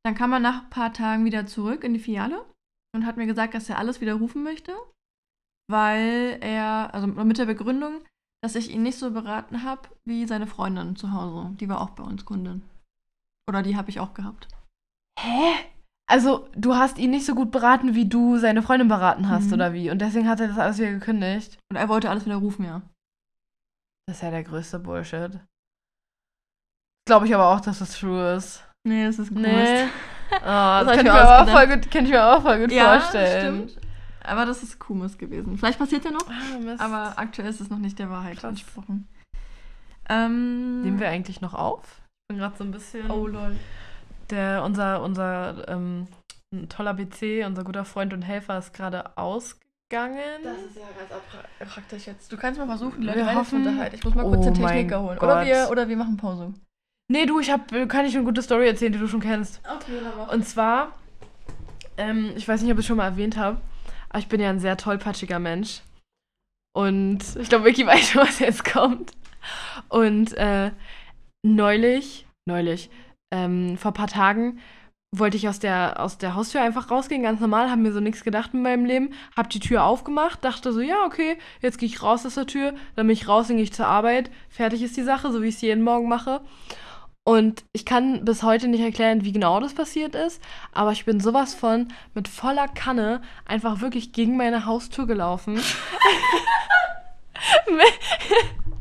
[0.04, 2.44] Dann kam er nach ein paar Tagen wieder zurück in die Filiale
[2.94, 4.74] und hat mir gesagt, dass er alles widerrufen möchte,
[5.70, 8.02] weil er, also mit der Begründung,
[8.42, 11.54] dass ich ihn nicht so beraten habe wie seine Freundin zu Hause.
[11.60, 12.62] Die war auch bei uns Kundin.
[13.48, 14.48] Oder die habe ich auch gehabt.
[15.18, 15.54] Hä?
[16.12, 19.52] Also, du hast ihn nicht so gut beraten, wie du seine Freundin beraten hast, Mhm.
[19.54, 19.90] oder wie?
[19.90, 21.58] Und deswegen hat er das alles wieder gekündigt.
[21.70, 22.82] Und er wollte alles widerrufen, ja.
[24.06, 25.40] Das ist ja der größte Bullshit.
[27.08, 28.62] Glaube ich aber auch, dass das true ist.
[28.86, 29.40] Nee, das ist Nee.
[29.40, 29.88] nee.
[30.34, 32.72] Oh, das ich kann ich, mir aber voll gut, kann ich mir auch voll gut
[32.72, 33.68] Ja, vorstellen.
[33.68, 33.86] stimmt.
[34.24, 35.58] Aber das ist Kumis gewesen.
[35.58, 36.26] Vielleicht passiert ja noch.
[36.28, 36.76] Ah.
[36.84, 38.50] Aber aktuell ist es noch nicht der Wahrheit Krass.
[38.50, 39.08] entsprochen.
[40.08, 42.00] Ähm, Nehmen wir eigentlich noch auf?
[42.24, 43.10] Ich bin gerade so ein bisschen.
[43.10, 43.56] Oh lol.
[44.32, 46.08] Der, unser, unser ähm,
[46.70, 50.18] toller BC, unser guter Freund und Helfer ist gerade ausgegangen.
[50.42, 50.88] ist ja
[51.60, 52.32] ganz praktisch jetzt.
[52.32, 53.94] Du kannst mal versuchen, die Wir Leute weiter zu hoffen- unterhalten.
[53.96, 55.18] Ich muss mal kurz Oh den Techniker holen.
[55.18, 56.54] Oder wir, oder wir machen Pause.
[57.08, 59.60] Nee, du, ich hab, kann ich eine gute Story erzählen, die du schon kennst.
[59.70, 60.32] Okay, mach.
[60.32, 60.92] Und zwar,
[61.98, 63.60] ähm, ich weiß nicht, ob ich es schon mal erwähnt habe,
[64.08, 65.82] aber ich bin ja ein sehr tollpatschiger Mensch.
[66.74, 69.12] Und ich glaube, Vicky weiß schon, was jetzt kommt.
[69.90, 70.70] Und äh,
[71.44, 72.88] neulich, neulich,
[73.32, 74.60] ähm, vor ein paar Tagen
[75.14, 78.24] wollte ich aus der, aus der Haustür einfach rausgehen, ganz normal, habe mir so nichts
[78.24, 82.02] gedacht in meinem Leben, habe die Tür aufgemacht, dachte so, ja, okay, jetzt gehe ich
[82.02, 84.96] raus aus der Tür, dann bin ich raus, dann gehe ich zur Arbeit, fertig ist
[84.96, 86.40] die Sache, so wie ich es jeden Morgen mache.
[87.24, 91.20] Und ich kann bis heute nicht erklären, wie genau das passiert ist, aber ich bin
[91.20, 95.60] sowas von mit voller Kanne einfach wirklich gegen meine Haustür gelaufen.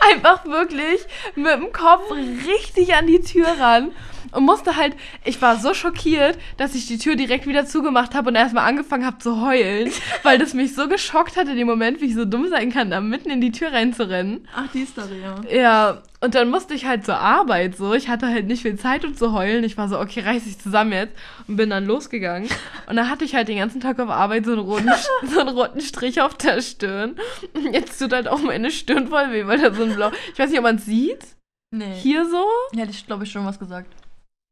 [0.00, 1.00] einfach wirklich
[1.34, 3.92] mit dem Kopf richtig an die Tür ran
[4.32, 4.94] und musste halt,
[5.24, 9.06] ich war so schockiert, dass ich die Tür direkt wieder zugemacht habe und erstmal angefangen
[9.06, 9.90] habe zu heulen,
[10.22, 12.90] weil das mich so geschockt hat in dem Moment, wie ich so dumm sein kann,
[12.90, 14.46] da mitten in die Tür reinzurennen.
[14.54, 15.40] Ach, die Story, ja.
[15.50, 17.94] Ja, und dann musste ich halt zur Arbeit so.
[17.94, 19.64] Ich hatte halt nicht viel Zeit, um zu heulen.
[19.64, 21.16] Ich war so, okay, reiß dich zusammen jetzt
[21.48, 22.48] und bin dann losgegangen.
[22.86, 24.90] Und dann hatte ich halt den ganzen Tag auf Arbeit so einen roten,
[25.26, 27.14] so einen roten Strich auf der Stirn.
[27.54, 30.10] Und jetzt tut halt auch meine Stirn voll weh, weil da so ein blau.
[30.32, 31.24] Ich weiß nicht, ob man es sieht.
[31.72, 31.94] Nee.
[31.94, 32.44] Hier so.
[32.76, 33.94] Hätte ich, glaube ich, schon was gesagt.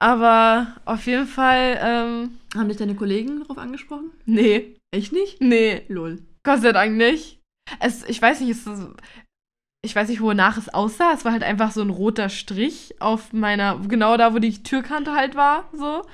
[0.00, 4.10] Aber auf jeden Fall, ähm, Haben dich deine Kollegen darauf angesprochen?
[4.26, 4.74] nee.
[4.90, 5.40] Echt nicht?
[5.42, 5.82] Nee.
[5.88, 6.22] Lol.
[6.44, 7.40] Gott sei Dank nicht.
[7.78, 8.88] Es, ich weiß nicht, es ist,
[9.84, 11.12] ich weiß nicht, wonach es aussah.
[11.12, 15.12] Es war halt einfach so ein roter Strich auf meiner, genau da, wo die Türkante
[15.12, 16.06] halt war, so.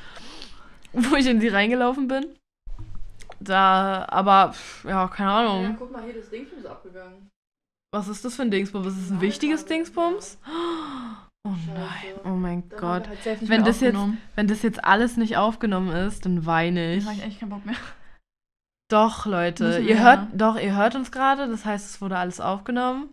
[0.92, 2.26] Wo ich in sie reingelaufen bin.
[3.38, 4.54] Da, aber,
[4.84, 5.76] ja, keine Ahnung.
[5.78, 7.30] guck mal, hier, das Ding ist abgegangen.
[7.92, 8.88] Was ist das für ein Dingsbums?
[8.88, 10.38] Ist das ein wichtiges Dingsbums?
[11.46, 13.08] Oh nein, oh mein Gott.
[13.24, 13.98] Wenn Wenn das jetzt,
[14.34, 17.04] wenn das jetzt alles nicht aufgenommen ist, dann weine ich.
[17.04, 17.74] Ich habe echt keinen Bock mehr.
[18.90, 19.78] Doch, Leute.
[19.80, 21.48] Ihr hört, doch, ihr hört uns gerade.
[21.48, 23.10] Das heißt, es wurde alles aufgenommen.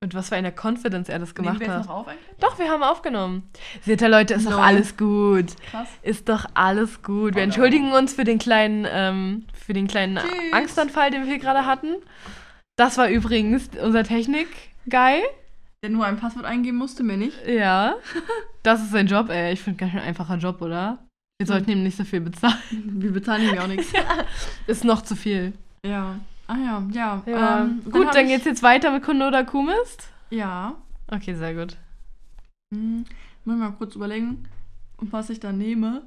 [0.00, 1.86] Mit was für einer Confidence er das gemacht wir hat.
[1.86, 2.24] noch auf eigentlich?
[2.40, 3.48] Doch, wir haben aufgenommen.
[3.82, 4.60] Seht ihr, Leute, ist doch Lol.
[4.60, 5.46] alles gut.
[5.70, 5.88] Krass.
[6.02, 7.34] Ist doch alles gut.
[7.34, 7.44] Wir Oh no.
[7.44, 10.52] entschuldigen uns für den kleinen, ähm, für den kleinen Tschüss.
[10.52, 11.96] Angstanfall, den wir hier gerade hatten.
[12.76, 15.22] Das war übrigens unser Technik-Guy.
[15.82, 17.36] Der nur ein Passwort eingeben musste, mir nicht.
[17.46, 17.94] Ja.
[18.64, 19.52] Das ist sein Job, ey.
[19.52, 20.98] Ich finde ganz schön einfacher Job, oder?
[21.40, 21.46] Wir Hm.
[21.46, 22.58] sollten ihm nicht so viel bezahlen.
[23.00, 23.92] Wir bezahlen ihm ja auch nichts.
[24.66, 25.52] Ist noch zu viel.
[25.86, 26.18] Ja.
[26.48, 27.22] Ah ja, ja.
[27.26, 27.60] Ja.
[27.62, 30.08] Ähm, gut, dann ich- geht's jetzt weiter mit Konoda Kumist.
[30.30, 30.74] Ja.
[31.10, 31.76] Okay, sehr gut.
[32.74, 33.04] Hm,
[33.44, 34.48] muss ich mal kurz überlegen,
[34.98, 36.02] was ich da nehme.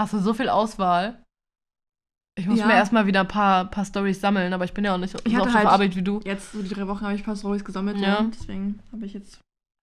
[0.00, 1.22] Hast du so viel Auswahl?
[2.38, 2.66] Ich muss Ja.
[2.66, 5.18] mir erstmal wieder ein paar, paar Stories sammeln, aber ich bin ja auch nicht so,
[5.24, 6.20] Ich so auf halt- Arbeit wie du.
[6.24, 7.98] Jetzt, so die drei Wochen, habe ich ein paar Stories gesammelt.
[7.98, 8.18] Ja.
[8.20, 9.40] Und deswegen habe ich jetzt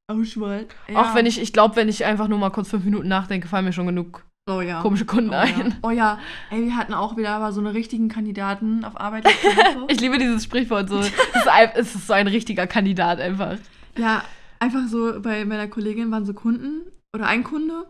[0.09, 0.65] Auswahl.
[0.93, 3.65] Auch wenn ich, ich glaube, wenn ich einfach nur mal kurz fünf Minuten nachdenke, fallen
[3.65, 4.79] mir schon genug Oh ja.
[4.81, 5.39] komische Kunden Oh ja.
[5.41, 5.75] ein.
[5.81, 6.19] oh ja.
[6.51, 9.25] Ey, wir hatten auch wieder aber so eine richtigen Kandidaten auf Arbeit.
[9.89, 10.99] Ich liebe dieses Sprichwort so.
[10.99, 13.57] Es ist, ein, es ist so ein richtiger Kandidat einfach.
[13.97, 14.23] Ja,
[14.59, 16.83] einfach so bei meiner Kollegin waren so Kunden
[17.15, 17.85] oder ein Kunde,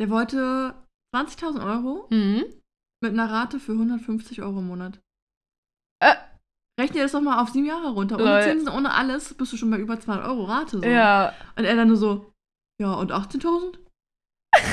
[0.00, 0.74] der wollte
[1.14, 2.44] 20.000 Euro Mhm.
[3.04, 4.98] Mit einer Rate für 150 Euro im Monat.
[6.02, 6.14] Äh.
[6.80, 8.16] Rechne das doch mal auf sieben Jahre runter.
[8.16, 10.78] Ohne Zinsen, ohne alles, bist du schon bei über 200 Euro Rate.
[10.78, 10.84] So.
[10.84, 11.32] Ja.
[11.56, 12.32] Und er dann nur so,
[12.82, 13.78] ja, und 18.000?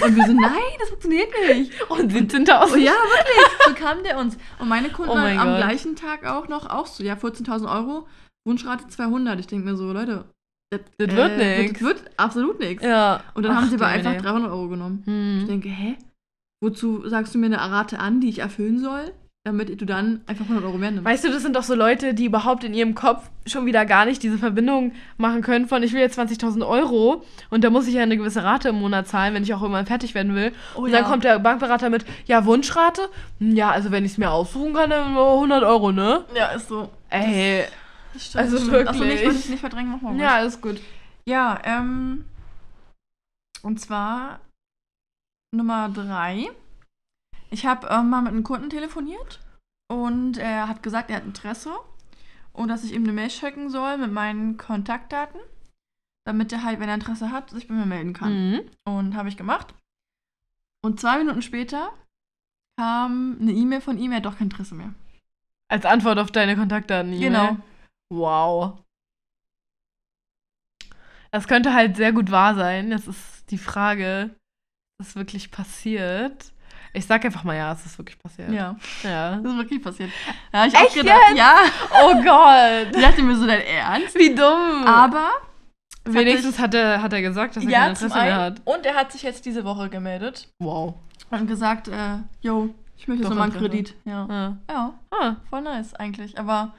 [0.03, 1.89] Und wir so, nein, das funktioniert nicht.
[1.91, 2.73] Und 17.000.
[2.73, 3.67] Oh ja, wirklich.
[3.67, 4.35] So kam der uns.
[4.57, 5.57] Und meine Kunden Oh mein am Gott.
[5.57, 8.07] gleichen Tag auch noch, auch so, ja, 14.000 Euro,
[8.47, 9.39] Wunschrate 200.
[9.39, 10.25] Ich denke mir so, Leute,
[10.71, 11.73] das, Das wird nix.
[11.73, 12.83] Das wird absolut nichts.
[12.83, 13.21] Ja.
[13.35, 14.27] Und dann Ach, haben sie aber einfach Jemine.
[14.29, 14.99] 300 Euro genommen.
[15.05, 15.47] Ich Hm.
[15.47, 15.97] denke, hä?
[16.61, 19.11] Wozu sagst du mir eine Rate an, die ich erfüllen soll,
[19.43, 21.05] damit du dann einfach 100 Euro mehr nimmst?
[21.05, 24.05] Weißt du, das sind doch so Leute, die überhaupt in ihrem Kopf schon wieder gar
[24.05, 27.95] nicht diese Verbindung machen können von, ich will jetzt 20.000 Euro und da muss ich
[27.95, 30.51] ja eine gewisse Rate im Monat zahlen, wenn ich auch irgendwann fertig werden will.
[30.75, 33.09] Oh und dann kommt der Bankberater mit, ja, Wunschrate?
[33.39, 36.25] Hm, Ja, also wenn ich es mir aussuchen kann, dann nur 100 Euro, ne?
[36.35, 36.91] Ja, ist so.
[37.09, 37.63] Ey,
[38.13, 38.87] Das stimmt, Also stimmt.
[38.87, 39.13] Achso, wirklich.
[39.15, 40.79] nicht, wollte ich nicht verdrängen, mach mal ja, alles gut.
[41.25, 42.25] Ja, ähm.
[43.63, 44.39] Und zwar
[45.51, 46.49] Nummer drei.
[47.49, 49.39] Ich habe ähm, mal mit einem Kunden telefoniert
[49.91, 51.75] und er hat gesagt, er hat Interesse
[52.53, 55.41] und dass ich ihm eine Mail schicken soll mit meinen Kontaktdaten,
[56.25, 58.51] damit er halt, wenn er Interesse hat, sich bei mir melden kann.
[58.51, 58.61] Mhm.
[58.85, 59.73] Und habe ich gemacht.
[60.81, 61.93] Und zwei Minuten später
[62.77, 64.93] kam eine E-Mail von ihm, er hat doch kein Interesse mehr.
[65.67, 67.19] Als Antwort auf deine Kontaktdaten.
[67.19, 67.57] Genau.
[68.09, 68.83] Wow.
[71.31, 72.89] Das könnte halt sehr gut wahr sein.
[72.89, 74.35] Das ist die Frage,
[75.09, 76.51] ist wirklich passiert?
[76.93, 78.51] Ich sag einfach mal ja, es ist wirklich passiert.
[78.51, 79.37] Ja, Ja.
[79.37, 80.09] das ist wirklich passiert.
[80.53, 81.37] Ja, ich Echt gedacht, jetzt?
[81.37, 81.55] ja.
[82.03, 82.93] Oh Gott.
[82.95, 84.15] Ich dachte mir so, dein Ernst?
[84.17, 84.85] Wie dumm.
[84.85, 85.29] Aber
[86.03, 88.43] wenigstens hat er, hat er gesagt, dass er kein zum Interesse mehr einen.
[88.57, 88.61] hat.
[88.65, 90.95] Und er hat sich jetzt diese Woche gemeldet Wow.
[91.29, 93.57] und gesagt, äh, yo, ich möchte jetzt nochmal einen.
[93.59, 93.95] Kredit.
[94.03, 94.25] Ja.
[94.29, 94.57] Ja.
[94.69, 95.35] ja, Ah.
[95.49, 96.37] voll nice eigentlich.
[96.37, 96.73] Aber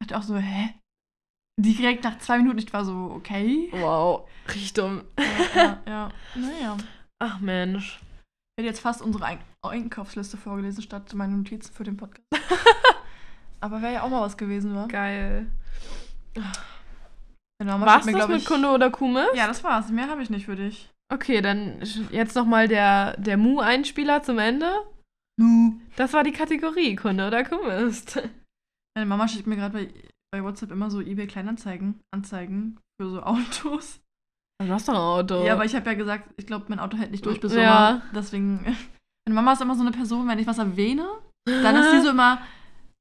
[0.00, 0.74] ich dachte auch so, hä?
[1.60, 3.68] Direkt nach zwei Minuten, ich war so, okay.
[3.72, 4.28] Wow.
[4.48, 5.02] Richtig dumm.
[5.54, 6.08] ja, ja.
[6.34, 6.76] Naja.
[7.24, 8.00] Ach Mensch.
[8.00, 12.26] Ich hätte jetzt fast unsere Ein Einkaufsliste vorgelesen, statt meine Notizen für den Podcast.
[13.60, 14.86] Aber wäre ja auch mal was gewesen, wa?
[14.86, 15.46] Geil.
[17.62, 19.28] Mama War's mir, das mit Kunde oder Kumis?
[19.36, 19.88] Ja, das war's.
[19.90, 20.90] Mehr habe ich nicht für dich.
[21.12, 24.68] Okay, dann jetzt nochmal der, der Mu-Einspieler zum Ende.
[25.38, 25.80] Nu.
[25.94, 28.04] Das war die Kategorie Kunde oder Kumis.
[28.96, 29.94] Meine Mama schickt mir gerade bei,
[30.32, 34.01] bei WhatsApp immer so eBay Kleinanzeigen Anzeigen für so Autos.
[34.66, 35.44] Du hast doch ein Auto.
[35.44, 37.88] Ja, aber ich habe ja gesagt, ich glaube, mein Auto hält nicht durch bis Ja.
[37.88, 38.02] Sommer.
[38.14, 38.64] Deswegen.
[39.24, 41.06] Meine Mama ist immer so eine Person, wenn ich was erwähne,
[41.46, 42.38] dann ist sie so immer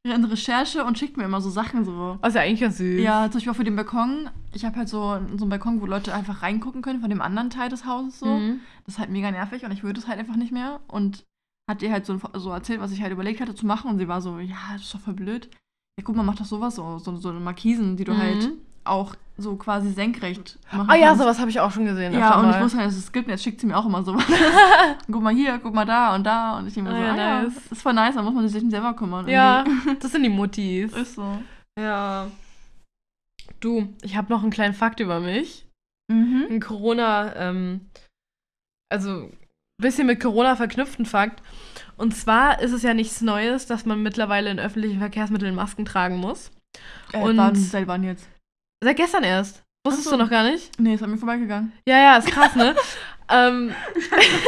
[0.04, 2.20] in Recherche und schickt mir immer so Sachen so.
[2.26, 3.02] Ist ja eigentlich ganz süß.
[3.02, 4.30] Ja, zum Beispiel auch für den Balkon.
[4.54, 5.00] Ich habe halt so,
[5.38, 8.26] so einen Balkon, wo Leute einfach reingucken können von dem anderen Teil des Hauses so.
[8.28, 8.60] Mhm.
[8.86, 10.80] Das ist halt mega nervig und ich würde es halt einfach nicht mehr.
[10.88, 11.24] Und
[11.70, 13.90] hat ihr halt so, so erzählt, was ich halt überlegt hatte zu machen.
[13.90, 15.50] Und sie war so, ja, das ist doch voll blöd.
[15.98, 18.18] Ja, guck mal, mach doch sowas so, so, so eine Markisen, die du Mhm.
[18.18, 18.50] halt
[18.84, 22.14] auch so quasi senkrecht machen Oh ja, sowas habe ich auch schon gesehen.
[22.14, 22.64] Ja, und ich mal.
[22.64, 23.26] wusste halt, dass es gibt.
[23.28, 24.24] und Jetzt schickt sie mir auch immer sowas.
[25.12, 26.58] guck mal hier, guck mal da und da.
[26.60, 27.58] Und ich denke mir Ah, so, ja, ah, ja, nice.
[27.72, 29.28] ist voll nice, da muss man sich nicht selber kümmern.
[29.28, 29.64] Ja,
[30.00, 30.94] das sind die Muttis.
[30.94, 31.42] Ist so.
[31.80, 32.28] Ja.
[33.60, 35.68] Du, ich habe noch einen kleinen Fakt über mich.
[36.12, 36.48] Mhm.
[36.50, 37.82] Ein Corona, ähm,
[38.92, 39.38] also ein
[39.82, 41.42] bisschen mit Corona verknüpften Fakt.
[41.98, 46.18] Und zwar ist es ja nichts Neues, dass man mittlerweile in öffentlichen Verkehrsmitteln Masken tragen
[46.18, 46.52] muss.
[47.14, 48.28] Äh, Und- wann, seit wann jetzt?
[48.84, 49.64] Seit gestern erst.
[49.86, 50.12] Wusstest so.
[50.12, 50.80] du noch gar nicht?
[50.80, 51.72] Nee, ist an mir vorbeigegangen.
[51.88, 52.76] Ja, ja, ist krass, ne?
[53.30, 53.74] ähm,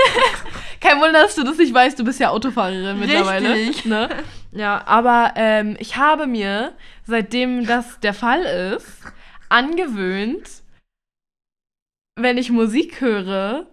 [0.81, 3.53] kein Wunder, dass du das nicht weißt, du bist ja Autofahrerin mittlerweile.
[3.53, 3.85] Richtig.
[3.85, 4.09] Ne?
[4.51, 6.73] Ja, aber ähm, ich habe mir,
[7.03, 8.43] seitdem das der Fall
[8.75, 9.01] ist,
[9.49, 10.49] angewöhnt,
[12.15, 13.67] wenn ich Musik höre,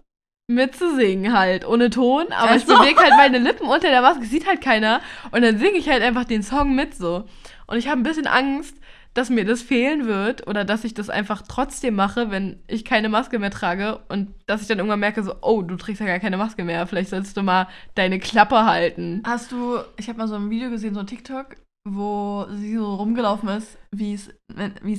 [0.51, 2.79] mitzusingen halt, ohne Ton, aber ich Ach so.
[2.79, 5.01] bewege halt meine Lippen unter der Maske, sieht halt keiner
[5.31, 7.25] und dann singe ich halt einfach den Song mit so.
[7.67, 8.77] Und ich habe ein bisschen Angst,
[9.15, 13.09] dass mir das fehlen wird oder dass ich das einfach trotzdem mache, wenn ich keine
[13.09, 16.21] Maske mehr trage und dass ich dann irgendwann merke so, oh, du trägst ja gar
[16.21, 19.23] keine Maske mehr, vielleicht solltest du mal deine Klappe halten.
[19.27, 21.57] Hast du, ich habe mal so ein Video gesehen, so ein TikTok,
[21.89, 24.29] wo sie so rumgelaufen ist, wie es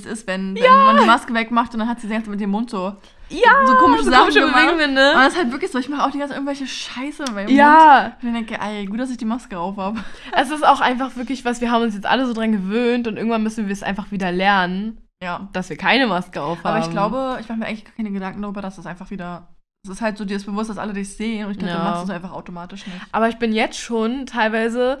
[0.06, 2.70] ist, wenn, wenn man die Maske wegmacht und dann hat sie Zeit mit dem Mund
[2.70, 2.94] so,
[3.32, 4.54] Ja, so komische Sachen gemacht.
[4.54, 5.12] Bewegungen, Und ne?
[5.14, 7.56] das ist halt wirklich so, ich mache auch die ganze irgendwelche Scheiße in meinem Mund.
[7.56, 9.98] Ja, Und ich denke, ey, gut, dass ich die Maske auf habe.
[10.36, 13.16] es ist auch einfach wirklich was, wir haben uns jetzt alle so dran gewöhnt und
[13.16, 15.48] irgendwann müssen wir es einfach wieder lernen, Ja.
[15.52, 16.76] dass wir keine Maske aufhaben.
[16.76, 19.48] Aber ich glaube, ich mache mir eigentlich gar keine Gedanken darüber, dass das einfach wieder.
[19.84, 21.78] Es ist halt so dir ist bewusst, dass alle dich sehen und ich glaube, Ja.
[21.78, 22.98] dann machst du es einfach automatisch nicht.
[23.10, 25.00] Aber ich bin jetzt schon teilweise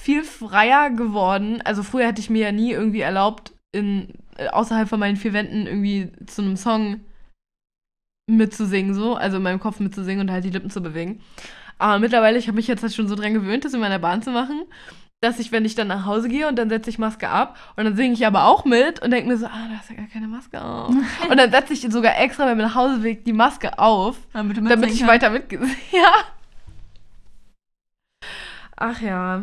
[0.00, 1.62] viel freier geworden.
[1.64, 5.32] Also früher hätte ich mir ja nie irgendwie erlaubt, in, äh, außerhalb von meinen vier
[5.32, 7.00] Wänden irgendwie zu einem Song
[8.26, 11.20] mitzusingen, so, also in meinem Kopf mitzusingen und halt die Lippen zu bewegen.
[11.78, 14.22] Aber mittlerweile, ich habe mich jetzt halt schon so dran gewöhnt, das in meiner Bahn
[14.22, 14.62] zu machen,
[15.20, 17.84] dass ich, wenn ich dann nach Hause gehe und dann setze ich Maske ab und
[17.84, 20.06] dann singe ich aber auch mit und denke mir so, ah, da hast ja gar
[20.06, 20.88] keine Maske auf.
[21.30, 25.30] und dann setze ich sogar extra beim Nachhauseweg die Maske auf, Damit, damit ich weiter
[25.30, 25.76] mitgesehen.
[25.92, 26.12] Ja.
[28.78, 29.42] Ach ja.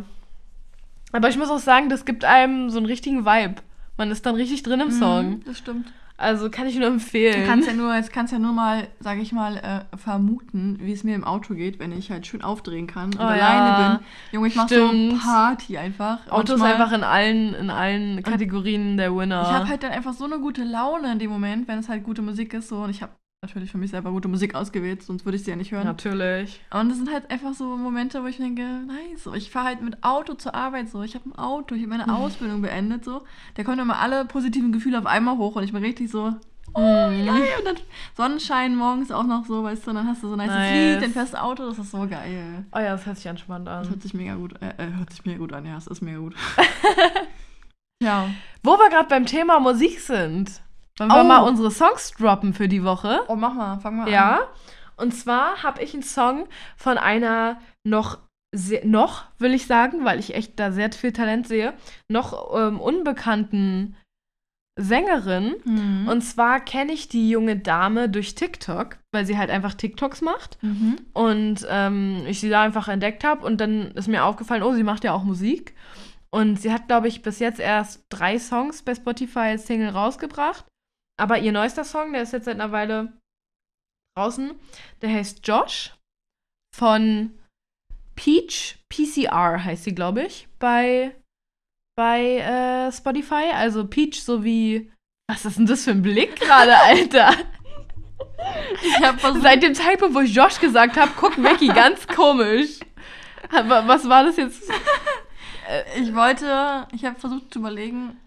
[1.11, 3.55] Aber ich muss auch sagen, das gibt einem so einen richtigen Vibe.
[3.97, 5.29] Man ist dann richtig drin im Song.
[5.29, 5.91] Mhm, das stimmt.
[6.23, 7.41] Also kann ich nur empfehlen.
[7.41, 10.93] Du kannst ja nur, jetzt kannst ja nur mal, sage ich mal, äh, vermuten, wie
[10.93, 13.89] es mir im Auto geht, wenn ich halt schön aufdrehen kann und Oh alleine ja.
[13.97, 14.05] bin.
[14.31, 15.17] Junge, ich mache so.
[15.21, 16.19] Party einfach.
[16.29, 19.41] Auto ist einfach in allen, in allen Kategorien der Winner.
[19.43, 22.03] Ich habe halt dann einfach so eine gute Laune in dem Moment, wenn es halt
[22.03, 22.69] gute Musik ist.
[22.69, 22.77] So.
[22.77, 23.11] Und ich habe
[23.43, 25.85] natürlich für mich selber gute Musik ausgewählt, sonst würde ich sie ja nicht hören.
[25.85, 26.59] Natürlich.
[26.71, 29.29] Und das sind halt einfach so Momente, wo ich denke, nice.
[29.35, 31.03] Ich fahre halt mit Auto zur Arbeit so.
[31.03, 33.23] Ich habe ein Auto, ich habe meine Ausbildung beendet so.
[33.55, 36.33] Da kommen immer alle positiven Gefühle auf einmal hoch und ich bin richtig so,
[36.73, 37.25] oh, Mhm.
[37.27, 37.49] geil.
[37.59, 37.75] Und dann
[38.17, 40.93] Sonnenschein morgens auch noch so, weißt du, und dann hast du so ein nice Nice.
[40.95, 42.65] Lied, dann fährst du Auto, das ist so geil.
[42.73, 43.89] Oh ja, das hört sich entspannt Das an.
[43.93, 46.17] hört sich mega gut, äh, äh, hört sich mega gut an, ja, es ist mega
[46.19, 46.33] gut.
[48.01, 48.29] ja.
[48.63, 50.61] Wo wir gerade beim Thema Musik sind,
[50.97, 51.23] wollen wir Oh.
[51.23, 53.21] mal unsere Songs droppen für die Woche.
[53.27, 54.11] Oh, mach mal, fang mal an.
[54.11, 54.39] Ja.
[54.95, 58.19] Und zwar habe ich einen Song von einer noch,
[58.55, 61.73] sehr, noch will ich sagen, weil ich echt da sehr viel Talent sehe,
[62.11, 63.95] noch ähm, unbekannten
[64.79, 65.55] Sängerin.
[65.65, 66.07] Mhm.
[66.07, 70.57] Und zwar kenne ich die junge Dame durch TikTok, weil sie halt einfach TikToks macht.
[70.63, 70.97] mhm.
[71.13, 74.83] Und ähm, ich sie da einfach entdeckt habe und dann ist mir aufgefallen, oh, sie
[74.83, 75.75] macht ja auch Musik.
[76.31, 80.65] Und sie hat, glaube ich, bis jetzt erst drei Songs bei Spotify als Single rausgebracht.
[81.19, 83.13] Aber ihr neuester Song, der ist jetzt seit einer Weile
[84.17, 84.59] draußen,
[85.01, 85.95] der heißt Josh
[86.75, 87.37] von
[88.15, 91.15] Peach PCR heißt sie, glaube ich, bei,
[91.95, 93.51] bei äh, Spotify.
[93.53, 94.91] Also Peach sowie.
[95.29, 97.33] Was ist denn das für ein Blick gerade, Alter?
[99.41, 102.79] Seit dem Zeitpunkt, wo ich Josh gesagt habe, guckt Becky ganz komisch.
[103.49, 104.63] Aber was war das jetzt?
[105.97, 108.19] Ich wollte, ich habe versucht zu überlegen,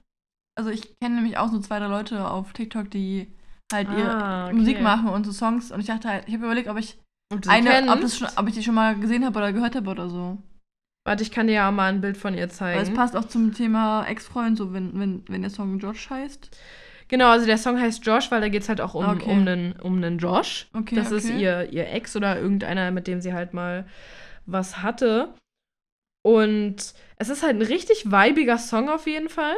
[0.56, 3.32] also ich kenne nämlich auch so zwei, drei Leute auf TikTok, die
[3.72, 4.56] halt ihre Ah, okay.
[4.56, 6.98] Musik machen und so Songs und ich dachte halt, ich habe überlegt, ob ich
[7.32, 9.90] Ob eine, ob, das schon, ob ich die schon mal gesehen habe oder gehört habe
[9.90, 10.38] oder so.
[11.06, 12.94] Warte, ich kann dir ja mal ein Bild von ihr Weil es zeigen.
[12.96, 16.50] passt auch zum Thema Ex-Freund, so wenn, wenn, wenn der Song George heißt.
[17.08, 19.30] Genau, also der Song heißt Josh, weil da geht es halt auch um, Okay.
[19.30, 20.66] um, einen, um einen Josh.
[20.74, 21.40] Okay, das ist okay.
[21.40, 23.86] ihr, ihr Ex oder irgendeiner, mit dem sie halt mal
[24.46, 25.32] was hatte.
[26.24, 29.54] Und es ist halt ein richtig weibiger Song auf jeden Fall.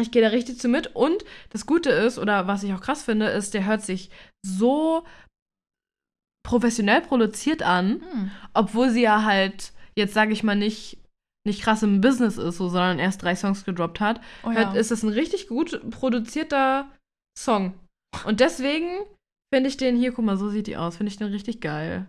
[0.00, 0.94] Ich gehe da richtig zu mit.
[0.94, 4.10] Und das Gute ist, oder was ich auch krass finde, ist, der hört sich
[4.46, 5.04] so
[6.46, 8.30] professionell produziert an, Hm.
[8.54, 10.98] obwohl sie ja halt, jetzt sage ich mal, nicht,
[11.46, 14.20] nicht krass im Business ist, so, sondern erst drei Songs gedroppt hat.
[14.44, 14.58] Oh, ja.
[14.58, 16.90] Hört, ist es ein richtig gut produzierter
[17.38, 17.74] Song.
[18.24, 18.88] Und deswegen
[19.52, 22.06] finde ich den hier, guck mal, so sieht die aus, finde ich den richtig geil.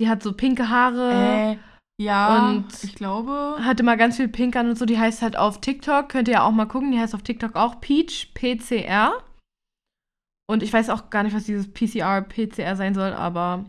[0.00, 1.12] Die hat so pinke Haare,
[1.52, 1.56] äh,
[2.00, 3.56] ja, und- ich glaube.
[3.62, 4.86] hatte mal ganz viel Pink an und so.
[4.86, 7.56] Die heißt halt auf TikTok, könnt ihr ja auch mal gucken, die heißt auf TikTok
[7.56, 9.12] auch Peach, PCR.
[10.48, 13.66] Und ich weiß auch gar nicht, was dieses PCR, PCR sein soll, aber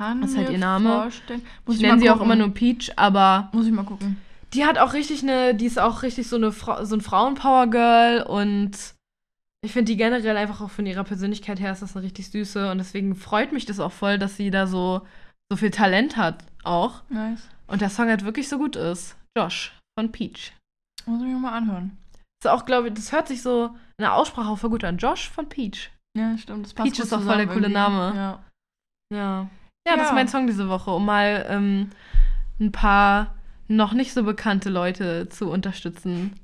[0.00, 0.88] Kann Das ist halt mir ihr Name.
[1.02, 1.42] Vorstellen.
[1.66, 4.16] Muss ich ich nenne sie auch immer nur Peach, aber Muss ich mal gucken.
[4.54, 8.72] die hat auch richtig eine, die ist auch richtig so eine so ein Frauenpower-Girl und
[9.64, 12.70] ich finde die generell einfach auch von ihrer Persönlichkeit her ist das eine richtig süße
[12.72, 15.02] und deswegen freut mich das auch voll, dass sie da so,
[15.50, 17.48] so viel Talent hat auch Nice.
[17.66, 19.16] und der Song halt wirklich so gut ist.
[19.36, 20.52] Josh von Peach.
[21.06, 21.96] Muss ich mir mal anhören.
[22.42, 23.66] Ist auch, glaube ich, das hört sich so
[23.98, 24.98] in der Aussprache auch voll gut an.
[24.98, 25.90] Josh von Peach.
[26.16, 26.66] Ja, stimmt.
[26.66, 27.72] Das passt Peach ist doch voll der coole irgendwie.
[27.74, 28.12] Name.
[28.16, 28.44] Ja.
[29.12, 29.48] Ja.
[29.86, 31.90] Ja, das ist mein Song diese Woche, um mal ähm,
[32.60, 33.34] ein paar
[33.68, 36.38] noch nicht so bekannte Leute zu unterstützen.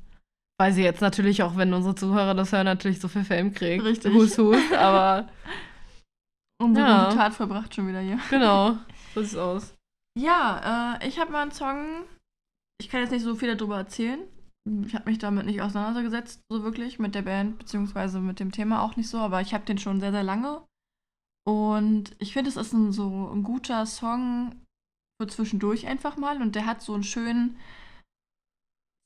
[0.58, 3.82] Weil sie jetzt natürlich auch, wenn unsere Zuhörer das hören, natürlich so viel Fame kriegen.
[3.82, 4.12] Richtig.
[4.12, 5.28] Hus, hus, aber
[6.62, 7.12] Unsere Ja.
[7.14, 8.18] Tat vollbracht schon wieder hier.
[8.28, 8.76] genau,
[9.14, 9.74] so sieht's aus.
[10.18, 12.04] Ja, äh, ich habe mal einen Song.
[12.80, 14.20] Ich kann jetzt nicht so viel darüber erzählen.
[14.84, 18.82] Ich habe mich damit nicht auseinandergesetzt, so wirklich, mit der Band, beziehungsweise mit dem Thema
[18.82, 20.62] auch nicht so, aber ich habe den schon sehr, sehr lange.
[21.46, 24.54] Und ich finde, es ist ein, so ein guter Song
[25.20, 26.40] für zwischendurch einfach mal.
[26.42, 27.56] Und der hat so einen schönen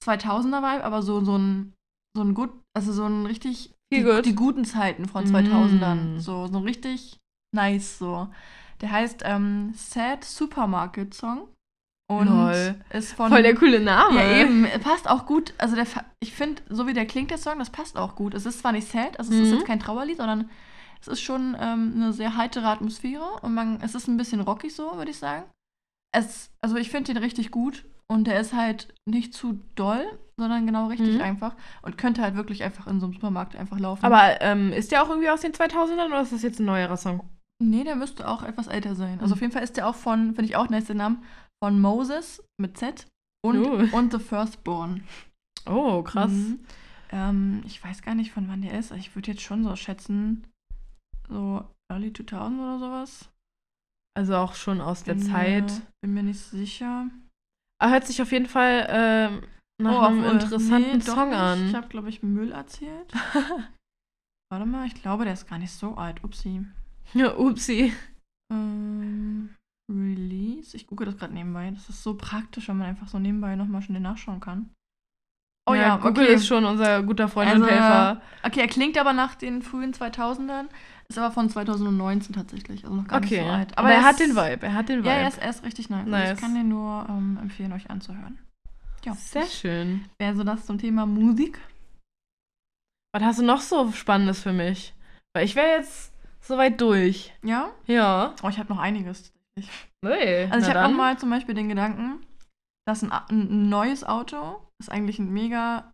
[0.04, 1.72] 2000er-Vibe, aber so, so ein,
[2.16, 6.16] so ein gut, also so ein richtig, die, die guten Zeiten von 2000ern.
[6.16, 6.18] Mm.
[6.18, 7.18] So, so richtig
[7.54, 8.28] nice, so.
[8.84, 11.48] Der heißt ähm, Sad Supermarket Song.
[12.06, 12.74] Und Lol.
[12.90, 13.30] ist von.
[13.32, 14.16] Voll der coole Name.
[14.22, 14.66] Ja, eben.
[14.82, 15.54] Passt auch gut.
[15.56, 15.86] Also, der,
[16.20, 18.34] ich finde, so wie der klingt, der Song, das passt auch gut.
[18.34, 19.54] Es ist zwar nicht sad, also es ist Mhm.
[19.54, 20.50] jetzt kein Trauerlied, sondern
[21.00, 24.74] es ist schon ähm, eine sehr heitere Atmosphäre und man, es ist ein bisschen rockig
[24.74, 25.44] so, würde ich sagen.
[26.14, 30.04] Es, also, ich finde den richtig gut und der ist halt nicht zu doll,
[30.36, 31.22] sondern genau richtig Mhm.
[31.22, 34.04] einfach und könnte halt wirklich einfach in so einem Supermarkt einfach laufen.
[34.04, 36.98] Aber ähm, ist der auch irgendwie aus den 2000ern oder ist das jetzt ein neuerer
[36.98, 37.30] Song?
[37.62, 39.20] Nee, der müsste auch etwas älter sein.
[39.20, 39.32] Also Mhm.
[39.32, 41.22] auf jeden Fall ist der auch von, finde ich auch nice den Namen,
[41.62, 43.06] von Moses mit Z
[43.44, 43.88] und, Uh.
[43.96, 45.04] und The Firstborn.
[45.66, 46.30] Oh, krass.
[46.30, 46.60] Mhm.
[47.10, 48.90] Ähm, ich weiß gar nicht, von wann der ist.
[48.92, 50.46] Ich würde jetzt schon so schätzen,
[51.28, 53.30] so Early 2000 oder sowas.
[54.16, 55.70] Also auch schon aus der Bin Zeit.
[55.70, 57.08] Mir, bin mir nicht sicher.
[57.80, 59.42] Aber hört sich auf jeden Fall ähm,
[59.82, 61.68] nach einem obwohl, interessanten nee, Song an.
[61.68, 63.12] Ich habe, glaube ich, Müll erzählt.
[64.50, 66.22] Warte mal, ich glaube, der ist gar nicht so alt.
[66.22, 66.64] Upsi.
[67.14, 67.92] Ja, upsi.
[68.52, 69.54] Ähm,
[69.90, 70.76] Release.
[70.76, 71.70] Ich gucke das gerade nebenbei.
[71.70, 74.70] Das ist so praktisch, wenn man einfach so nebenbei nochmal schnell nachschauen kann.
[75.66, 76.34] Oh ja, Google okay.
[76.34, 78.20] ist schon unser guter Freund und Also, Helfer.
[78.42, 80.66] Okay, er klingt aber nach den frühen 2000ern.
[81.08, 82.84] Ist aber von 2019 tatsächlich.
[82.84, 83.36] Also noch gar Okay.
[83.38, 83.78] nicht so alt.
[83.78, 84.66] Aber, er ist- hat den Vibe.
[84.66, 85.08] Er hat den Vibe.
[85.08, 86.00] Ja, er ist, er ist richtig nice.
[86.00, 86.32] Also Nice.
[86.34, 88.38] Ich kann den nur ähm, empfehlen, euch anzuhören.
[89.04, 90.04] Ja, Sehr schön.
[90.18, 91.58] wäre so das zum Thema Musik.
[93.14, 94.94] Was hast du noch so Spannendes für mich?
[95.34, 96.13] Weil ich wäre jetzt
[96.46, 97.32] soweit durch.
[97.42, 97.70] Ja?
[97.86, 98.34] Ja.
[98.42, 99.32] Oh, ich habe noch einiges.
[100.02, 100.44] Nee.
[100.50, 100.90] Also ich habe dann.
[100.90, 102.24] nochmal zum Beispiel den Gedanken,
[102.86, 105.90] dass ein, ein neues Auto ist eigentlich ein mega,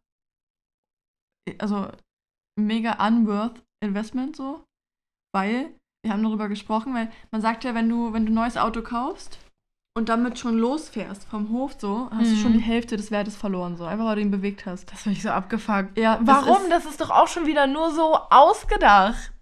[1.59, 1.89] also
[2.59, 4.65] mega unworth Investment so,
[5.35, 5.73] weil
[6.03, 8.83] wir haben darüber gesprochen, weil man sagt ja, wenn du wenn du ein neues Auto
[8.83, 9.39] kaufst
[9.97, 12.41] und damit schon losfährst vom Hof so, hast du Mhm.
[12.41, 14.91] schon die Hälfte des Wertes verloren so, einfach weil du ihn bewegt hast.
[14.93, 15.99] Das finde ich so abgefuckt.
[15.99, 16.63] Ja, das Warum?
[16.65, 19.33] ist- Das ist doch auch schon wieder nur so ausgedacht.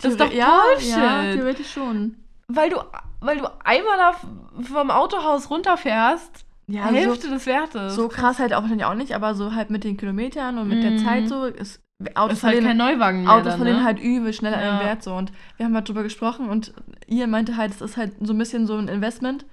[0.00, 0.90] Das ist doch ja, Bullshit.
[0.90, 2.16] Ja, theoretisch schon.
[2.48, 2.76] weil, du,
[3.20, 7.94] weil du einmal da vom Autohaus runterfährst, Ja, Hälfte des Wertes.
[7.94, 10.82] So krass halt auch wahrscheinlich auch nicht, aber so halt mit den Kilometern und mit
[10.82, 10.98] der Mhm.
[10.98, 11.80] Zeit so ist
[12.14, 13.32] Autos ist halt kein Neuwagen mehr.
[13.32, 13.84] Autos dann, verlieren ne?
[13.84, 14.78] halt übel schnell an Ja.
[14.78, 15.14] den Wert so.
[15.14, 16.72] Und wir haben halt drüber gesprochen und
[17.08, 19.44] ihr meinte halt, es ist halt so ein bisschen so ein Investment,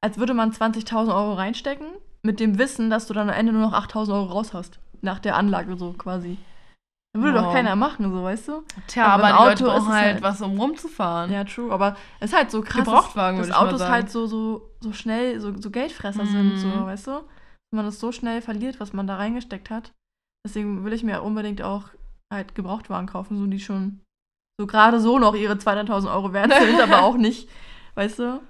[0.00, 1.86] als würde man 20.000 Euro reinstecken,
[2.22, 4.80] mit dem Wissen, dass du dann am Ende nur noch 8.000 Euro raus hast.
[5.00, 6.38] Nach der Anlage so quasi.
[7.14, 7.52] Würde doch Wow.
[7.52, 8.62] keiner machen, so weißt du?
[8.86, 11.30] Tja, aber aber, im die Leute Auto ist halt halt- was, um rumzufahren.
[11.30, 11.70] Ja, true.
[11.70, 12.84] Aber es ist halt so krass.
[12.84, 16.28] Gebrauchtwagen, dass ich mal Autos halt so, so, so schnell, so, so Geldfresser Mhm.
[16.28, 17.10] sind, so, weißt du?
[17.12, 19.92] Wenn man das so schnell verliert, was man da reingesteckt hat.
[20.46, 21.84] Deswegen will ich mir unbedingt auch
[22.32, 24.00] halt Gebrauchtwagen kaufen, so die schon
[24.58, 27.48] so gerade so noch ihre 200.000 Euro wert sind, aber auch nicht,
[27.94, 28.40] weißt du?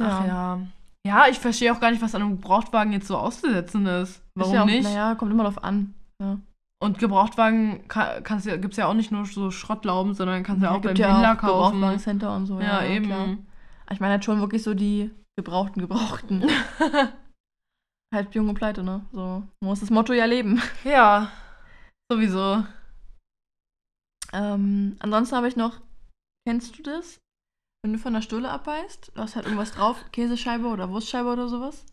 [0.00, 0.60] Ach ja.
[1.06, 4.22] Ja, ich verstehe auch gar nicht, was an einem Gebrauchtwagen jetzt so auszusetzen ist.
[4.36, 4.82] Warum ist ja auch, nicht?
[4.84, 5.94] Naja, kommt immer drauf an.
[6.22, 6.38] Ja.
[6.80, 10.62] Und Gebrauchtwagen ka- kannst ja, gibt es ja auch nicht nur so Schrottlauben, sondern kannst
[10.62, 11.74] ja, auch beim ja Händler auch kaufen.
[11.80, 12.60] Gebrauchtwagencenter und so.
[12.60, 13.06] Ja, eben.
[13.06, 13.36] klar.
[13.90, 16.44] Ich meine halt schon wirklich so die gebrauchten, gebrauchten.
[18.14, 19.04] halt jung und pleite, ne?
[19.12, 19.20] So
[19.60, 20.62] man muss das Motto ja leben.
[20.84, 21.30] Ja,
[22.10, 22.64] sowieso.
[24.32, 25.80] Ähm, ansonsten habe ich noch,
[26.46, 27.18] kennst du das?
[27.82, 31.48] Wenn du von der Stulle abbeißt, du hast halt irgendwas drauf, Käsescheibe oder Wurstscheibe oder
[31.48, 31.86] sowas.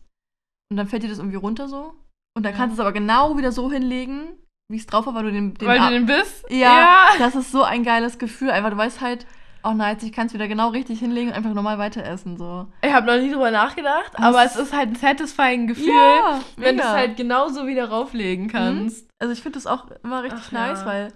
[0.70, 1.94] Und dann fällt dir das irgendwie runter so.
[2.36, 2.58] Und dann Ja.
[2.58, 4.36] kannst du es aber genau wieder so hinlegen,
[4.68, 6.44] wie es drauf war, weil du den, den Weil du den bist?
[6.50, 8.50] ja, das ist so ein geiles Gefühl.
[8.50, 9.26] Einfach, du weißt halt,
[9.62, 12.36] oh nice, ich kann es wieder genau richtig hinlegen und einfach normal weiter essen.
[12.36, 12.66] So.
[12.82, 16.40] Ich habe noch nie drüber nachgedacht, Das- aber es ist halt ein satisfying Gefühl, Ja,
[16.56, 19.08] wenn du es halt genauso wieder rauflegen kannst.
[19.20, 20.86] Also ich finde das auch immer richtig Ach, nice, ja.
[20.86, 21.14] weil du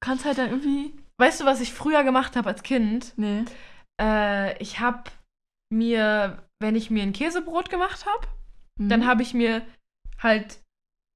[0.00, 0.94] kannst halt dann irgendwie.
[1.18, 3.12] Weißt du, was ich früher gemacht habe als Kind?
[3.16, 3.44] Nee.
[4.00, 5.04] Äh, ich habe
[5.72, 8.26] mir, wenn ich mir ein Käsebrot gemacht habe,
[8.78, 8.88] Mhm.
[8.90, 9.62] dann habe ich mir
[10.22, 10.58] halt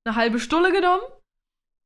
[0.07, 1.03] eine halbe Stulle genommen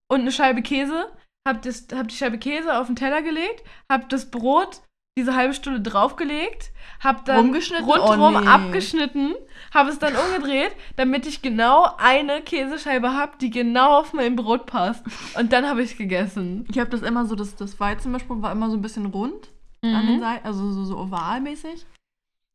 [0.08, 1.06] und eine Scheibe Käse,
[1.46, 1.60] habe
[1.94, 4.80] hab die Scheibe Käse auf den Teller gelegt, habe das Brot
[5.16, 7.36] diese halbe Stulle draufgelegt, habe dann
[7.84, 8.46] rundherum Oh, nee.
[8.48, 9.34] abgeschnitten,
[9.72, 14.66] habe es dann umgedreht, damit ich genau eine Käsescheibe habe, die genau auf mein Brot
[14.66, 15.04] passt.
[15.38, 16.66] Und dann habe ich gegessen.
[16.68, 19.50] Ich habe das immer so, das, das Weizenbesprung war immer so ein bisschen rund
[19.82, 20.08] an Mhm.
[20.08, 21.86] den Seiten, also so, so ovalmäßig.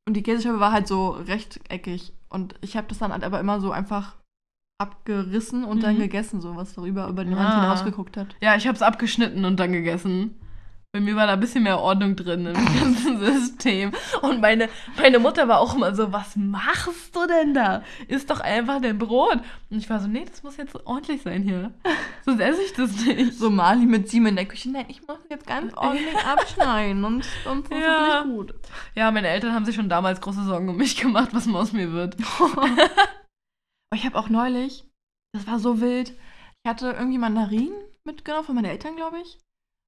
[0.05, 2.11] Und die Käsescheibe war halt so rechteckig.
[2.27, 4.15] Und ich habe das dann halt aber immer so einfach
[4.79, 5.99] abgerissen und dann Mhm.
[5.99, 7.61] gegessen, so was darüber über den Rand Ah.
[7.61, 8.27] hinausgeguckt hat.
[8.41, 10.35] Ja, ich habe es abgeschnitten und dann gegessen.
[10.91, 13.91] Bei mir war da ein bisschen mehr Ordnung drin im ganzen System.
[14.23, 14.69] Und meine,
[14.99, 17.83] meine Mutter war auch immer so, was machst du denn da?
[18.07, 19.37] Ist doch einfach dein Brot.
[19.69, 21.71] Und ich war so, nee, das muss jetzt ordentlich sein hier.
[22.25, 23.33] Sonst esse ich das nicht.
[23.35, 24.71] So Mali mit Simon in der Küche.
[24.71, 28.21] Nein, ich muss jetzt ganz ordentlich abschneiden und sonst ist Ja.
[28.21, 28.53] es nicht gut.
[28.95, 31.91] Ja, meine Eltern haben sich schon damals große Sorgen um mich gemacht, was aus mir
[31.91, 32.15] wird.
[33.91, 34.85] Aber ich habe auch neulich,
[35.33, 36.11] das war so wild,
[36.63, 37.73] ich hatte irgendwie Mandarinen
[38.05, 39.37] mitgenommen von meinen Eltern, glaube ich.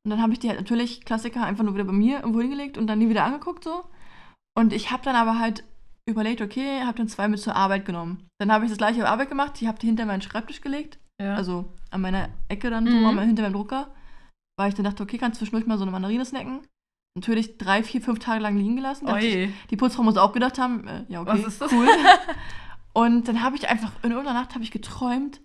[0.04, 2.78] Und dann habe ich die halt natürlich, Klassiker, einfach nur wieder bei mir irgendwo hingelegt
[2.78, 3.84] und dann nie wieder angeguckt so.
[4.58, 5.64] Und ich habe dann aber halt
[6.10, 8.28] überlegt, okay, habe dann zwei mit zur Arbeit genommen.
[8.39, 10.97] Dann habe ich das gleiche auf Arbeit gemacht, ich habe die hinter meinen Schreibtisch gelegt,
[11.22, 11.36] Ja.
[11.36, 13.04] also an meiner Ecke dann, Mhm.
[13.16, 13.93] so, hinter meinem Drucker,
[14.58, 16.62] weil ich dann dachte, okay, kannst zwischendurch mal so eine Mandarine snacken.
[17.16, 19.08] Natürlich drei, vier, fünf Tage lang liegen gelassen.
[19.20, 21.88] Ich, die Putzfrau muss auch gedacht haben, äh, ja, okay, cool.
[22.94, 25.42] und dann habe ich einfach, in irgendeiner Nacht habe ich geträumt,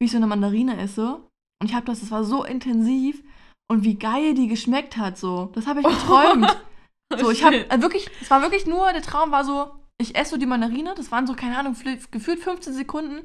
[0.00, 1.14] wie ich so eine Mandarine esse.
[1.60, 3.22] Und ich habe das, das war so intensiv
[3.70, 5.50] und wie geil die geschmeckt hat, so.
[5.54, 6.56] Das habe ich geträumt.
[7.18, 7.72] so, ich habe Shit.
[7.72, 9.70] äh, wirklich, es war wirklich nur, der Traum war so,
[10.00, 11.74] ich esse so die Mandarine, das waren so, keine Ahnung,
[12.10, 13.18] gefühlt 15 Sekunden.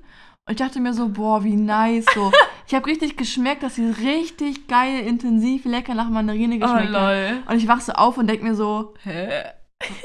[0.46, 2.32] Und ich dachte mir so, boah, wie nice, so.
[2.68, 7.34] ich habe richtig geschmeckt, dass sie richtig geil, intensiv, lecker nach Mandarine Oh, geschmeckt hat.
[7.34, 7.44] lol.
[7.48, 9.44] Und ich wach so auf und denk mir so, Hä?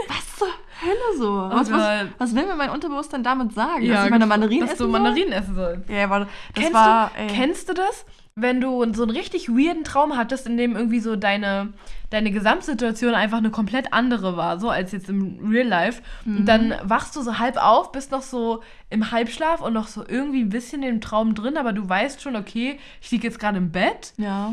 [0.08, 0.48] Was zur
[0.80, 1.34] Hölle so?
[1.50, 3.82] Was, was, was will mir mein Unterbewusstsein damit sagen?
[3.82, 5.00] Ja, dass ich meine Mandarinen dass essen du soll?
[5.00, 5.88] Mandarinen essen sollst.
[5.88, 7.26] Ja, aber das Kennst war, du, ey.
[7.28, 8.04] Kennst du das?
[8.40, 11.72] Wenn du so einen richtig weirden Traum hattest, in dem irgendwie so deine,
[12.10, 16.02] deine Gesamtsituation einfach eine komplett andere war, so als jetzt im Real Life.
[16.24, 16.36] Mhm.
[16.36, 20.04] Und dann wachst du so halb auf, bist noch so im Halbschlaf und noch so
[20.06, 23.58] irgendwie ein bisschen im Traum drin, aber du weißt schon, okay, ich liege jetzt gerade
[23.58, 24.52] im Bett, Ja.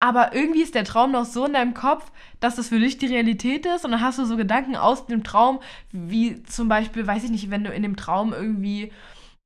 [0.00, 3.06] Aber irgendwie ist der Traum noch so in deinem Kopf, dass das für dich die
[3.06, 5.58] Realität ist und dann hast du so Gedanken aus dem Traum,
[5.92, 8.92] wie zum Beispiel, weiß ich nicht, wenn du in dem Traum irgendwie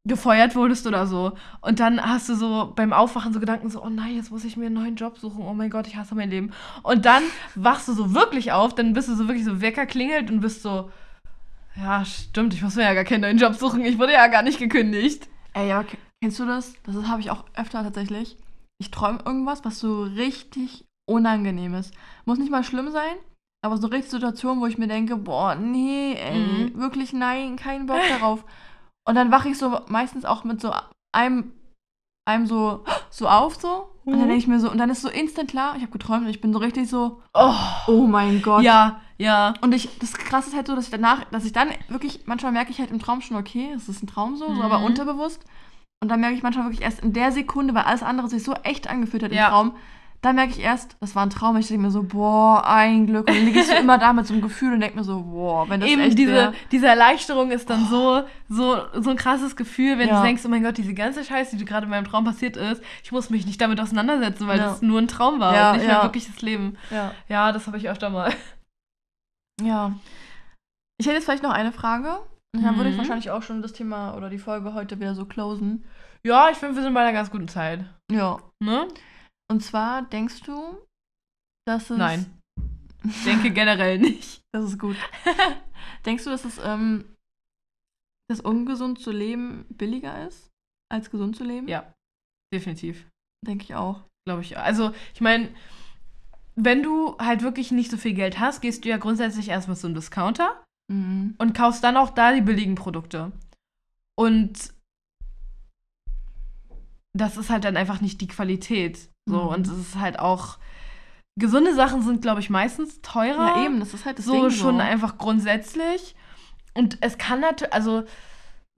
[0.05, 1.33] gefeuert wurdest oder so.
[1.61, 4.57] Und dann hast du so beim Aufwachen so Gedanken so, oh nein, jetzt muss ich
[4.57, 5.45] mir einen neuen Job suchen.
[5.45, 6.53] Oh mein Gott, ich hasse mein Leben.
[6.83, 7.23] Und dann
[7.55, 10.63] wachst du so wirklich auf, dann bist du so wirklich so Wecker klingelt und bist
[10.63, 10.91] so,
[11.77, 13.85] ja, stimmt, ich muss mir ja gar keinen neuen Job suchen.
[13.85, 15.29] Ich wurde ja gar nicht gekündigt.
[15.55, 16.75] Ey, ke- kennst du das?
[16.85, 18.37] Das habe ich auch öfter tatsächlich.
[18.83, 21.95] Ich träume irgendwas, was so richtig unangenehm ist.
[22.25, 23.15] Muss nicht mal schlimm sein,
[23.65, 26.37] aber so richtig Situation, wo ich mir denke, boah, nee, ey,
[26.73, 26.81] Mhm.
[26.81, 28.45] wirklich nein, kein Bock darauf.
[29.09, 30.73] Und dann wache ich so meistens auch mit so
[31.15, 31.53] einem,
[32.29, 33.89] einem so, so auf so.
[34.05, 34.29] Und dann Mhm.
[34.31, 36.41] denke ich mir so, und dann ist so instant klar, ich habe geträumt und ich
[36.41, 37.55] bin so richtig so, Oh,
[37.87, 38.65] oh mein Gott.
[38.65, 39.55] ja, ja.
[39.61, 42.51] Und ich, das krasse ist halt so, dass ich danach, dass ich dann wirklich, manchmal
[42.51, 44.87] merke ich halt im Traum schon, okay, es ist ein Traum so, so aber Mhm.
[44.87, 45.45] unterbewusst.
[46.03, 48.55] Und dann merke ich manchmal wirklich erst in der Sekunde, weil alles andere sich so
[48.65, 49.45] echt angefühlt hat Ja.
[49.47, 49.77] im Traum,
[50.21, 51.57] dann merke ich erst, das war ein Traum.
[51.57, 53.29] Ich denke mir so, boah, ein Glück.
[53.29, 55.21] Und dann liege ich so immer da mit so einem Gefühl und denke mir so,
[55.23, 56.53] boah, wenn das Eben echt diese, wär.
[56.73, 60.19] diese Erleichterung ist dann so, so, so ein krasses Gefühl, wenn Ja.
[60.21, 62.83] du denkst, oh mein Gott, diese ganze Scheiße, die gerade in meinem Traum passiert ist,
[63.05, 64.65] ich muss mich nicht damit auseinandersetzen, weil Ja.
[64.67, 65.95] das nur ein Traum war Ja, und nicht ja.
[65.95, 66.77] mehr wirkliches Leben.
[66.91, 67.13] Ja.
[67.29, 68.33] Ja, das habe ich öfter mal.
[69.61, 69.93] ja.
[70.99, 72.19] Ich hätte jetzt vielleicht noch eine Frage.
[72.55, 72.99] Und dann würde ich Mhm.
[72.99, 75.85] wahrscheinlich auch schon das Thema oder die Folge heute wieder so closen.
[76.25, 77.85] Ja, ich finde, wir sind bei einer ganz guten Zeit.
[78.11, 78.39] Ja.
[78.63, 78.89] Ne?
[79.51, 80.79] Und zwar denkst du,
[81.67, 81.99] dass es.
[81.99, 82.39] Nein.
[83.05, 84.43] Ich denke generell nicht.
[84.55, 84.97] Das ist gut.
[86.07, 87.17] Denkst du, dass es ähm,
[88.31, 90.51] dass ungesund zu leben billiger ist,
[90.91, 91.69] als gesund zu leben?
[91.69, 91.93] Ja,
[92.53, 93.09] definitiv.
[93.47, 94.05] Denke ich auch.
[94.27, 94.57] Glaube ich.
[94.59, 95.53] Also, ich meine,
[96.55, 99.95] wenn du halt wirklich nicht so viel Geld hast, gehst du ja grundsätzlich erstmal zum
[99.95, 101.35] Discounter Mhm.
[101.39, 103.33] und kaufst dann auch da die billigen Produkte.
[104.15, 104.73] Und
[107.15, 109.09] das ist halt dann einfach nicht die Qualität.
[109.27, 109.49] So, Mhm.
[109.49, 110.59] und es ist halt auch.
[111.39, 113.57] Gesunde Sachen sind, glaube ich, meistens teurer.
[113.57, 114.51] Ja, eben, das ist halt das so Ding.
[114.51, 114.83] schon so.
[114.83, 116.15] einfach grundsätzlich.
[116.75, 118.05] Und es kann natürlich, also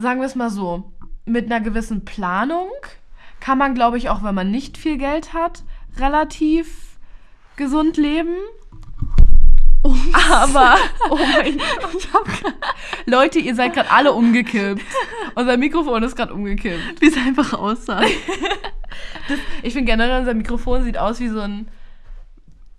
[0.01, 0.93] sagen wir es mal so,
[1.25, 2.69] mit einer gewissen Planung
[3.41, 5.65] kann man, glaube ich, auch wenn man nicht viel Geld hat,
[5.97, 6.99] relativ
[7.57, 8.37] gesund leben.
[9.85, 10.76] Aber,
[11.11, 12.55] oh mein Gott, ich hab grad-
[13.07, 14.82] Leute, ihr seid gerade alle umgekippt.
[15.35, 17.01] Unser Mikrofon ist gerade umgekippt.
[17.01, 18.03] Wie es einfach aussah.
[19.62, 21.66] Ich finde generell, unser Mikrofon sieht aus wie so ein,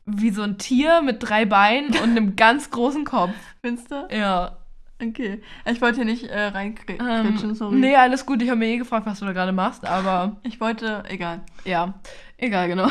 [0.05, 3.33] wie so ein Tier mit drei Beinen und einem ganz großen Kopf.
[3.61, 4.07] Findest du?
[4.11, 4.57] Ja.
[5.03, 5.41] Okay.
[5.65, 7.75] Ich wollte hier nicht äh, reinkritschen, Ähm, sorry.
[7.75, 8.41] nee, alles gut.
[8.41, 11.41] Ich habe mir eh gefragt, was du da gerade machst, aber Ich wollte, egal.
[11.65, 11.95] ja,
[12.37, 12.87] egal, genau.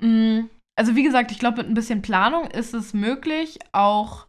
[0.00, 0.42] Mm,
[0.80, 4.28] Also wie gesagt, ich glaube, mit ein bisschen Planung ist es möglich, auch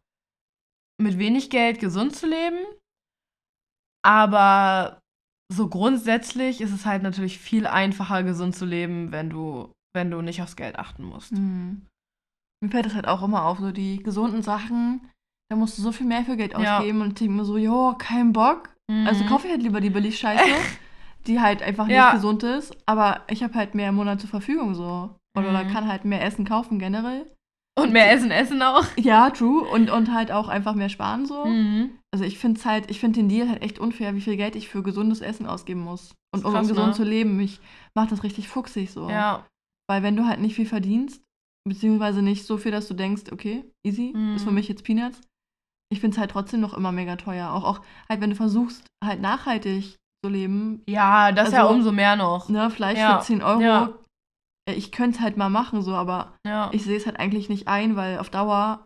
[1.02, 2.58] mit wenig Geld gesund zu leben.
[4.06, 5.00] Aber
[5.50, 10.22] so grundsätzlich ist es halt natürlich viel einfacher, gesund zu leben, wenn du, wenn du
[10.22, 11.32] nicht aufs Geld achten musst.
[11.32, 11.88] Mhm.
[12.62, 15.10] Mir fällt das halt auch immer auf, so die gesunden Sachen,
[15.50, 16.80] da musst du so viel mehr für Geld Ja.
[16.80, 18.76] ausgeben und ich denke mir so, jo, kein Bock.
[19.08, 19.30] Also Mhm.
[19.30, 20.44] kaufe ich halt lieber die Billigscheiße,
[21.28, 22.12] die halt einfach nicht Ja.
[22.12, 25.16] gesund ist, aber ich habe halt mehr im Monat zur Verfügung so.
[25.38, 25.72] Oder, Mhm.
[25.72, 27.26] kann halt mehr Essen kaufen generell.
[27.80, 28.84] Und mehr Essen, Essen auch.
[28.98, 29.62] Ja, true.
[29.64, 31.46] Und, und halt auch einfach mehr sparen so.
[31.46, 31.92] Mhm.
[32.14, 34.68] Also ich finde halt, ich finde den Deal halt echt unfair, wie viel Geld ich
[34.68, 36.14] für gesundes Essen ausgeben muss.
[36.36, 36.94] Und um krass, gesund ne?
[36.94, 37.60] zu leben, ich
[37.96, 39.10] mache das richtig fuchsig so.
[39.10, 39.46] Ja.
[39.90, 41.24] Weil wenn du halt nicht viel verdienst,
[41.68, 44.36] beziehungsweise nicht so viel, dass du denkst, okay, easy, Mhm.
[44.36, 45.22] ist für mich jetzt Peanuts,
[45.92, 47.52] ich finde es halt trotzdem noch immer mega teuer.
[47.52, 51.92] Auch, auch halt, wenn du versuchst, halt nachhaltig zu leben, Ja, das ja Also- umso
[51.92, 52.50] mehr noch.
[52.50, 53.90] ne, Fleisch Ja, für 10 Euro, ja.
[54.66, 56.70] Äh, ich könnte es halt mal machen, so, aber Ja.
[56.72, 58.86] ich sehe es halt eigentlich nicht ein, weil auf Dauer,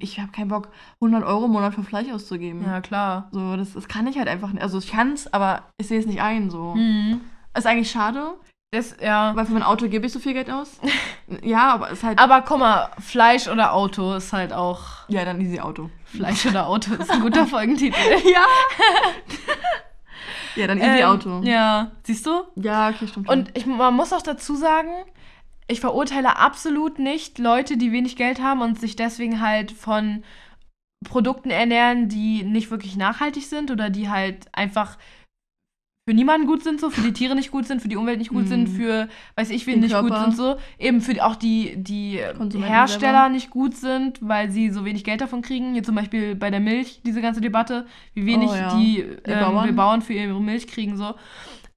[0.00, 0.68] ich habe keinen Bock,
[1.00, 2.62] 100 Euro im Monat für Fleisch auszugeben.
[2.64, 3.28] ja, klar.
[3.30, 4.62] So, das, das kann ich halt einfach nicht.
[4.62, 6.50] Also ich kann es, aber ich sehe es nicht ein.
[6.50, 6.74] So.
[6.74, 7.20] Mhm.
[7.56, 8.34] Ist eigentlich schade,
[8.72, 9.34] Das, ja.
[9.36, 10.80] weil für mein Auto gebe ich so viel Geld aus.
[11.42, 12.18] ja, aber es ist halt.
[12.18, 14.80] Aber guck mal, Fleisch oder Auto ist halt auch.
[15.08, 15.88] ja, dann easy Auto.
[16.04, 17.96] Fleisch oder Auto ist ein guter Folgentitel.
[18.24, 18.44] ja.
[20.56, 21.40] ja, dann easy Ähm, Auto.
[21.44, 22.42] Ja, siehst du?
[22.56, 23.28] Ja, okay, stimmt.
[23.28, 24.88] Und ich, man muss auch dazu sagen,
[25.68, 30.22] ich verurteile absolut nicht Leute, die wenig Geld haben und sich deswegen halt von
[31.04, 34.96] Produkten ernähren, die nicht wirklich nachhaltig sind oder die halt einfach
[36.08, 38.30] für niemanden gut sind, so für die Tiere nicht gut sind, für die Umwelt nicht
[38.30, 38.48] gut Mhm.
[38.48, 40.24] sind, für weiß ich wen nicht gut Körper.
[40.26, 42.20] sind, so eben für auch die die
[42.54, 43.28] Hersteller selber.
[43.28, 45.72] nicht gut sind, weil sie so wenig Geld davon kriegen.
[45.72, 48.78] Hier zum Beispiel bei der Milch diese ganze Debatte, wie wenig Oh ja.
[48.78, 49.66] die, ähm, Bauern.
[49.66, 51.14] wir Bauern für ihre Milch kriegen so.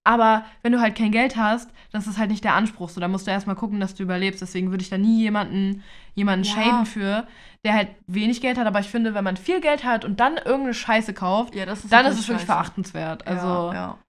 [0.10, 2.90] Aber wenn du halt kein Geld hast, das ist halt nicht der Anspruch.
[2.90, 4.42] So, da musst du erstmal gucken, dass du überlebst.
[4.42, 5.84] Deswegen würde ich da nie jemanden,
[6.16, 6.52] jemanden Ja.
[6.52, 7.28] shaden für,
[7.64, 8.66] der halt wenig Geld hat.
[8.66, 11.94] Aber ich finde, wenn man viel Geld hat und dann irgendeine Scheiße kauft, ja, ist
[11.94, 12.46] dann ist es wirklich scheiße.
[12.48, 13.28] verachtenswert.
[13.28, 14.00] Also, ja, ja.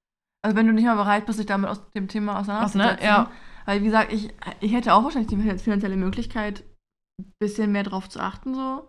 [0.42, 3.04] Also wenn du nicht mal bereit bist, dich damit aus dem Thema auseinanderzusetzen.
[3.04, 3.30] ja.
[3.66, 4.30] Weil wie gesagt, ich,
[4.60, 6.64] ich hätte auch wahrscheinlich die finanzielle Möglichkeit,
[7.20, 8.88] ein bisschen mehr drauf zu achten, so.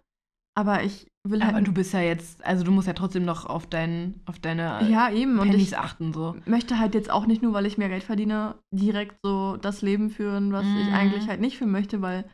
[0.58, 1.54] Aber ich will halt.
[1.56, 4.88] aber du bist ja jetzt, also du musst ja trotzdem noch auf, dein, auf deine
[4.90, 5.38] ja, eben.
[5.40, 6.14] Und Pennies ich achten.
[6.14, 6.36] So.
[6.46, 10.10] möchte halt jetzt auch nicht nur, weil ich mehr Geld verdiene, direkt so das Leben
[10.10, 10.94] führen, was ich Mhm.
[10.94, 12.26] eigentlich halt nicht führen möchte, weil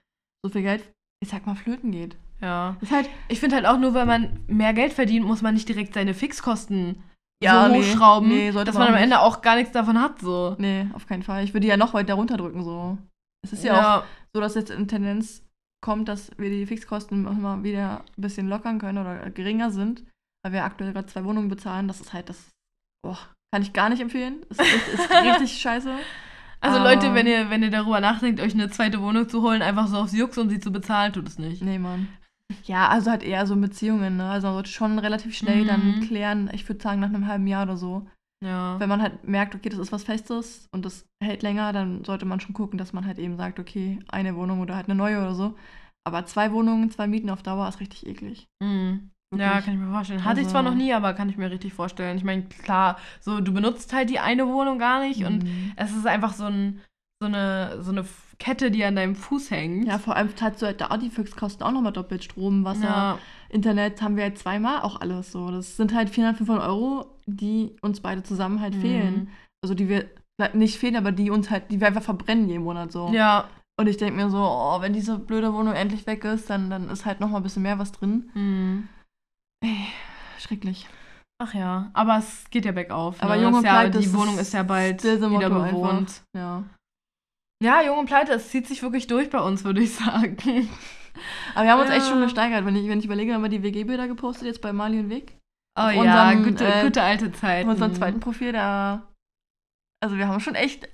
[0.46, 0.84] so viel Geld,
[1.22, 2.16] ich sag mal, flöten geht.
[2.42, 2.76] Ja.
[2.80, 5.56] Das ist halt, Ich finde halt auch nur, weil man mehr Geld verdient, muss man
[5.56, 7.04] nicht direkt seine Fixkosten
[7.44, 7.80] Ja, so nee.
[7.80, 10.20] hochschrauben, Nee, dass man am Ende auch gar nichts davon hat.
[10.22, 10.56] So.
[10.60, 11.44] nee, auf keinen Fall.
[11.44, 12.98] Ich würde ja noch weiter runterdrücken, so.
[13.44, 15.44] Es ist ja, auch so, dass jetzt in Tendenz
[15.82, 20.04] kommt, dass wir die Fixkosten immer wieder ein bisschen lockern können oder geringer sind,
[20.44, 21.88] weil wir aktuell gerade zwei Wohnungen bezahlen.
[21.88, 22.50] Das ist halt das,
[23.04, 23.18] boah,
[23.54, 24.38] kann ich gar nicht empfehlen.
[24.50, 25.94] Das ist, ist, richtig scheiße.
[26.60, 29.62] Also Aber- Leute, wenn ihr, wenn ihr darüber nachdenkt, euch eine zweite Wohnung zu holen,
[29.62, 31.62] einfach so aufs Jux, um sie zu bezahlen, tut es nicht.
[31.62, 32.08] Nee, Mann.
[32.64, 34.30] Ja, also halt eher so Beziehungen, ne?
[34.30, 35.68] Also man sollte schon relativ schnell Mhm.
[35.68, 38.08] dann klären, ich würde sagen nach einem halben Jahr oder so.
[38.44, 38.80] Ja.
[38.80, 42.26] Wenn man halt merkt, okay, das ist was Festes und das hält länger, dann sollte
[42.26, 45.18] man schon gucken, dass man halt eben sagt, okay, eine Wohnung oder halt eine neue
[45.20, 45.56] oder so.
[46.06, 48.48] Aber zwei Wohnungen, zwei Mieten auf Dauer ist richtig eklig.
[48.62, 49.10] Mhm.
[49.36, 49.66] Ja, Wirklich.
[49.66, 50.24] kann ich mir vorstellen.
[50.24, 52.16] Hatte ich zwar Also- noch nie, aber kann ich mir richtig vorstellen.
[52.18, 55.74] Ich meine, klar, so du benutzt halt die eine Wohnung gar nicht und Mhm.
[55.76, 56.80] es ist einfach so, ein,
[57.20, 58.06] so, eine, so eine
[58.40, 59.88] Kette, die an deinem Fuß hängt.
[59.88, 63.18] Ja, vor allem zahlst du halt da die Fixkosten auch nochmal doppelt Strom, Wasser, ja.
[63.50, 65.50] Internet haben wir halt zweimal auch alles so.
[65.52, 68.82] Das sind halt 400, 500 Euro, die uns beide zusammen halt Mhm.
[68.82, 69.30] fehlen.
[69.64, 70.10] Also die wir,
[70.54, 73.10] nicht fehlen, aber die uns halt, die wir einfach verbrennen jeden Monat so.
[73.12, 73.50] Ja.
[73.80, 76.90] Und ich denke mir so, oh, wenn diese blöde Wohnung endlich weg ist, dann, dann
[76.90, 78.30] ist halt nochmal ein bisschen mehr was drin.
[78.34, 78.88] Mhm.
[79.64, 79.88] Ey,
[80.40, 80.88] schrecklich.
[81.40, 83.22] Ach ja, aber es geht ja bergauf.
[83.22, 83.44] Aber ne?
[83.44, 85.92] Jung Das und ist ja, das Die Wohnung ist ja bald wieder motto bewohnt.
[86.10, 86.24] einfach.
[86.36, 86.64] Ja.
[87.64, 90.38] Ja, Jung und Pleite, es zieht sich wirklich durch bei uns, würde ich sagen.
[91.56, 91.96] Aber wir haben uns Ja.
[91.98, 92.66] echt schon gesteigert.
[92.66, 95.38] Wenn ich, wenn ich überlege, haben wir die WG-Bilder gepostet jetzt bei Mali und Weg.
[95.78, 97.66] Oh Auf ja, unserem, gute, äh, gute alte Auf Zeit.
[97.68, 99.08] unserem zweiten Profil, da.
[100.04, 100.88] Also wir haben schon echt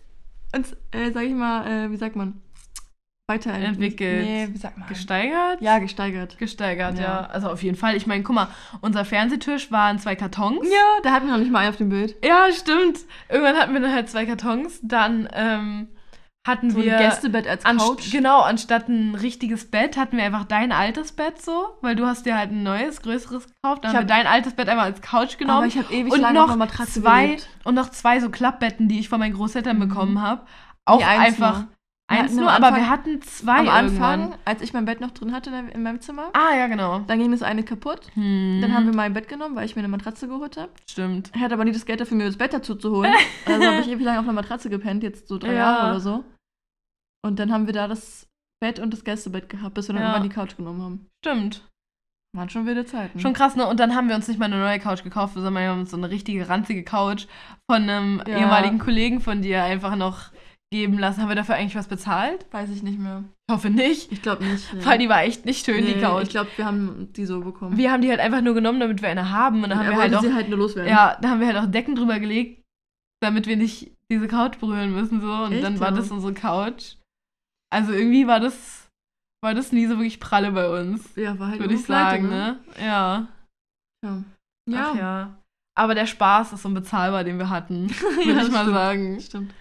[0.56, 2.42] uns, äh, sag ich mal, äh, wie sagt man?
[3.30, 3.76] Weiterentwickelt.
[3.76, 4.26] Entwickelt.
[4.26, 4.88] Nee, wie sagt man?
[4.90, 5.62] Gesteigert?
[5.62, 6.38] Ja, gesteigert.
[6.38, 7.04] Gesteigert, ja.
[7.04, 7.20] Ja.
[7.28, 7.96] Also auf jeden Fall.
[7.96, 8.50] Ich meine, guck mal,
[8.82, 10.68] unser Fernsehtisch waren zwei Kartons.
[10.70, 12.18] Ja, da hatten wir noch nicht mal einen auf dem Bild.
[12.24, 13.00] Ja, stimmt.
[13.30, 14.80] Irgendwann hatten wir dann halt zwei Kartons.
[14.84, 15.88] Dann ähm,
[16.46, 16.98] hatten So wir.
[16.98, 18.12] ein Gästebett als Couch.
[18.12, 22.26] Genau, anstatt ein richtiges Bett hatten wir einfach dein altes Bett so, weil du hast
[22.26, 23.84] dir halt ein neues, größeres gekauft.
[23.86, 25.58] Dann Ich haben wir dein altes Bett einmal als Couch genommen.
[25.60, 27.50] Aber ich habe ewig und lange noch Matratze zwei gelebt.
[27.64, 29.88] und noch zwei so Klappbetten, die ich von meinen Großeltern Mhm.
[29.88, 30.41] bekommen habe.
[30.86, 31.68] Auch eins einfach nur.
[32.12, 34.22] Eins nur, aber Anfang- wir hatten zwei Am irgendwann.
[34.24, 37.00] Anfang, als ich mein Bett noch drin hatte in in meinem Zimmer, Ah, ja, genau.
[37.08, 38.02] dann ging das eine kaputt.
[38.16, 40.70] Hm, Dann haben wir mein Bett genommen, weil ich mir eine Matratze geholt habe.
[40.88, 41.32] Stimmt.
[41.34, 43.12] Ich hatte aber nie das Geld dafür, mir das Bett dazu zu holen.
[43.46, 45.60] Also habe ich ewig lange auf einer Matratze gepennt, jetzt so drei Ja.
[45.60, 46.24] Jahre oder so.
[47.26, 48.28] Und dann haben wir da das
[48.62, 50.10] Bett und das Gästebett gehabt, bis wir dann Ja.
[50.10, 51.08] irgendwann die Couch genommen haben.
[51.26, 51.68] Stimmt.
[52.36, 53.20] Waren schon wilde Zeiten.
[53.20, 53.68] Schon krass, ne?
[53.68, 55.92] Und dann haben wir uns nicht mal eine neue Couch gekauft, sondern wir haben uns
[55.92, 57.28] so eine richtige ranzige Couch
[57.70, 58.40] von einem Ja.
[58.40, 60.32] ehemaligen Kollegen von dir einfach noch
[60.72, 61.22] geben lassen.
[61.22, 62.48] Haben wir dafür eigentlich was bezahlt?
[62.52, 63.24] Weiß ich nicht mehr.
[63.48, 64.12] Ich hoffe nicht.
[64.12, 64.74] Ich glaube nicht.
[64.74, 64.84] Nee.
[64.84, 66.24] Weil die war echt nicht schön, nee, die Couch.
[66.24, 67.78] Ich glaube, wir haben die so bekommen.
[67.78, 69.64] wir haben die halt einfach nur genommen, damit wir eine haben.
[69.64, 70.90] Und dann haben wir halt auch, sie halt nur loswerden.
[70.92, 72.64] ja, da haben wir halt auch Decken drüber gelegt,
[73.22, 75.22] damit wir nicht diese Couch berühren müssen.
[75.22, 75.32] So.
[75.32, 76.96] Und Echt, dann war das unsere Couch.
[77.74, 78.88] Also irgendwie war das,
[79.44, 81.16] war das nie so wirklich pralle bei uns.
[81.16, 82.60] Ja, war halt Würde ich sagen, ne?
[82.80, 83.28] Ja.
[84.06, 84.24] Ja.
[84.24, 84.94] Ach Ja.
[84.96, 85.38] ja.
[85.76, 88.74] Aber der Spaß ist unbezahlbar, den wir hatten, würde Ja, ich mal stimmt.
[88.76, 89.20] sagen.
[89.22, 89.54] Stimmt.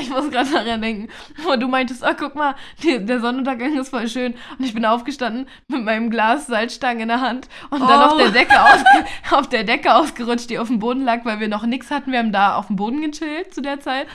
[0.00, 1.08] Ich muss gerade daran denken,
[1.44, 4.34] wo du meintest, oh, guck mal, die, der Sonnenuntergang ist voll schön.
[4.58, 8.18] Und ich bin aufgestanden mit meinem Glas Salzstangen in der Hand und dann auf, Oh.
[8.18, 8.54] der Decke
[9.30, 12.12] auf der Decke ausgerutscht, die auf dem Boden lag, weil wir noch nichts hatten.
[12.12, 14.06] Wir haben da auf dem Boden gechillt zu der Zeit.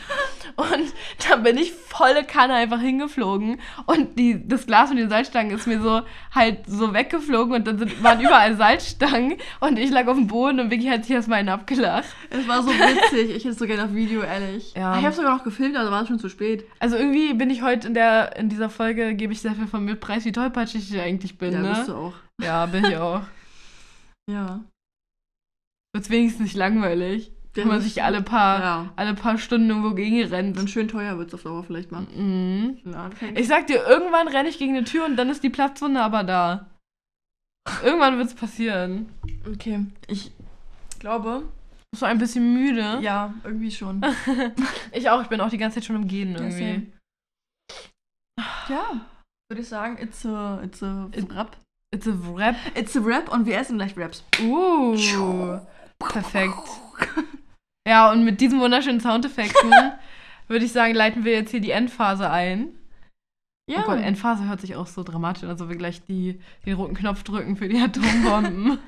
[0.55, 0.93] Und
[1.29, 3.59] dann bin ich volle Kanne einfach hingeflogen.
[3.85, 6.01] Und die, das Glas mit den Salzstangen ist mir so
[6.33, 9.35] halt so weggeflogen und dann sind, waren überall Salzstangen.
[9.59, 12.05] Und ich lag auf dem Boden und Vicky hat sich erstmal einen abgelacht.
[12.29, 13.29] Es war so witzig.
[13.29, 14.73] Ich hätte es so gerne auf Video, ehrlich.
[14.75, 15.04] Ja.
[15.05, 16.65] Ich habe sogar noch gefilmt, aber war es schon zu spät.
[16.79, 19.85] Also irgendwie bin ich heute in der in dieser Folge gebe ich sehr viel von
[19.85, 21.93] mir preis, wie tollpatschig ich eigentlich bin, ja, bist ne?
[21.93, 22.13] du auch.
[22.41, 23.21] Ja, bin ich auch.
[24.27, 24.61] Ja.
[25.93, 28.93] Wird's wenigstens nicht langweilig, Ja, wenn man sich alle paar Ja.
[28.95, 30.57] alle paar Stunden irgendwo gegen rennt.
[30.57, 32.01] Dann schön teuer wird es auf Dauer vielleicht mal.
[32.15, 32.79] Mhm.
[33.35, 36.23] Ich sag dir, irgendwann renne ich gegen eine Tür und dann ist die Platzwunde aber
[36.23, 36.71] da.
[37.83, 39.09] Irgendwann wird's passieren.
[39.47, 39.85] okay.
[40.07, 40.31] Ich
[40.99, 41.43] glaube,
[42.01, 42.99] Du ein bisschen müde?
[43.01, 44.01] ja, irgendwie schon.
[44.91, 46.91] Ich auch, ich bin auch die ganze Zeit schon im Gehen Ja, irgendwie.
[48.69, 49.01] ja,
[49.49, 51.57] würde ich sagen, it's a, it's a It- Rap.
[51.93, 52.55] It's a rap.
[52.75, 54.23] It's a Rap und wir essen gleich Raps.
[54.41, 55.59] Uh.
[55.99, 56.53] Perfekt.
[57.87, 59.71] Ja, und mit diesen wunderschönen Soundeffekten
[60.47, 62.69] würde ich sagen, leiten wir jetzt hier die Endphase ein.
[63.69, 63.81] Ja.
[63.81, 66.73] Oh Gott, Endphase hört sich auch so dramatisch an, als ob wir gleich die, den
[66.73, 68.79] roten Knopf drücken für die Atombomben.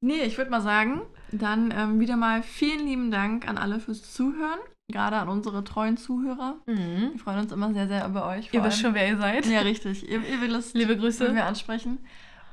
[0.00, 4.12] Nee, ich würde mal sagen, dann ähm, wieder mal vielen lieben Dank an alle fürs
[4.12, 4.58] Zuhören.
[4.90, 6.56] Gerade an unsere treuen Zuhörer.
[6.66, 7.10] mhm.
[7.12, 8.46] Wir freuen uns immer sehr, sehr über euch.
[8.52, 8.86] Ihr vor wisst allem.
[8.86, 9.46] schon, wer ihr seid.
[9.46, 10.08] Ja, richtig.
[10.08, 11.34] Ihr, ihr wisst, Liebe wenn Grüße.
[11.34, 11.98] wir ansprechen.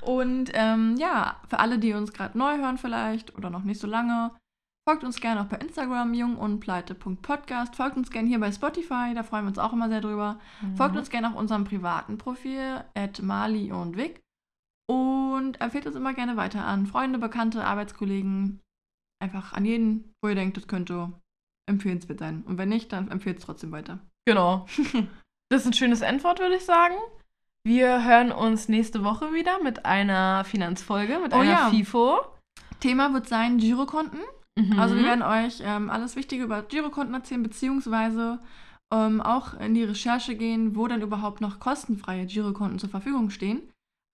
[0.02, 3.86] Und ähm, ja, für alle, die uns gerade neu hören vielleicht oder noch nicht so
[3.86, 4.32] lange,
[4.88, 7.74] folgt uns gerne auch bei Instagram jungunpleite.podcast.
[7.74, 10.38] Folgt uns gerne hier bei Spotify, da freuen wir uns auch immer sehr drüber.
[10.76, 10.98] Folgt Mhm.
[11.00, 14.20] uns gerne auf unserem privaten Profil, at Mali und Vic.
[14.88, 18.60] Und empfehlt uns immer gerne weiter an Freunde, Bekannte, Arbeitskollegen.
[19.20, 21.12] Einfach an jeden, wo ihr denkt, das könnte
[21.68, 22.44] empfehlenswert sein.
[22.46, 23.98] Und wenn nicht, dann empfehlt es trotzdem weiter.
[24.26, 24.66] Genau.
[25.48, 26.96] Das ist ein schönes Endwort, würde ich sagen.
[27.64, 31.70] Wir hören uns nächste Woche wieder mit einer Finanzfolge, mit Oh einer ja.
[31.70, 32.18] FIFO.
[32.80, 34.18] Thema wird sein Girokonten.
[34.58, 34.78] Mhm.
[34.78, 38.40] Also wir werden euch ähm, alles Wichtige über Girokonten erzählen, beziehungsweise
[38.92, 43.62] ähm, auch in die Recherche gehen, wo denn überhaupt noch kostenfreie Girokonten zur Verfügung stehen.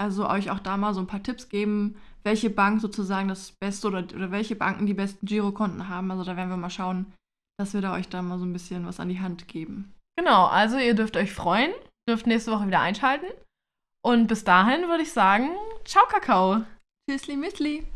[0.03, 3.87] Also euch auch da mal so ein paar Tipps geben, welche Bank sozusagen das Beste
[3.87, 6.11] oder, oder welche Banken die besten Girokonten haben.
[6.11, 7.13] Also da werden wir mal schauen,
[7.57, 9.95] dass wir da euch da mal so ein bisschen was an die Hand geben.
[10.19, 11.71] Genau, also ihr dürft euch freuen,
[12.09, 13.27] dürft nächste Woche wieder einschalten.
[14.05, 15.51] Und bis dahin würde ich sagen,
[15.85, 16.63] ciao Kakao.
[17.09, 17.87] Tschüssli, Müsli.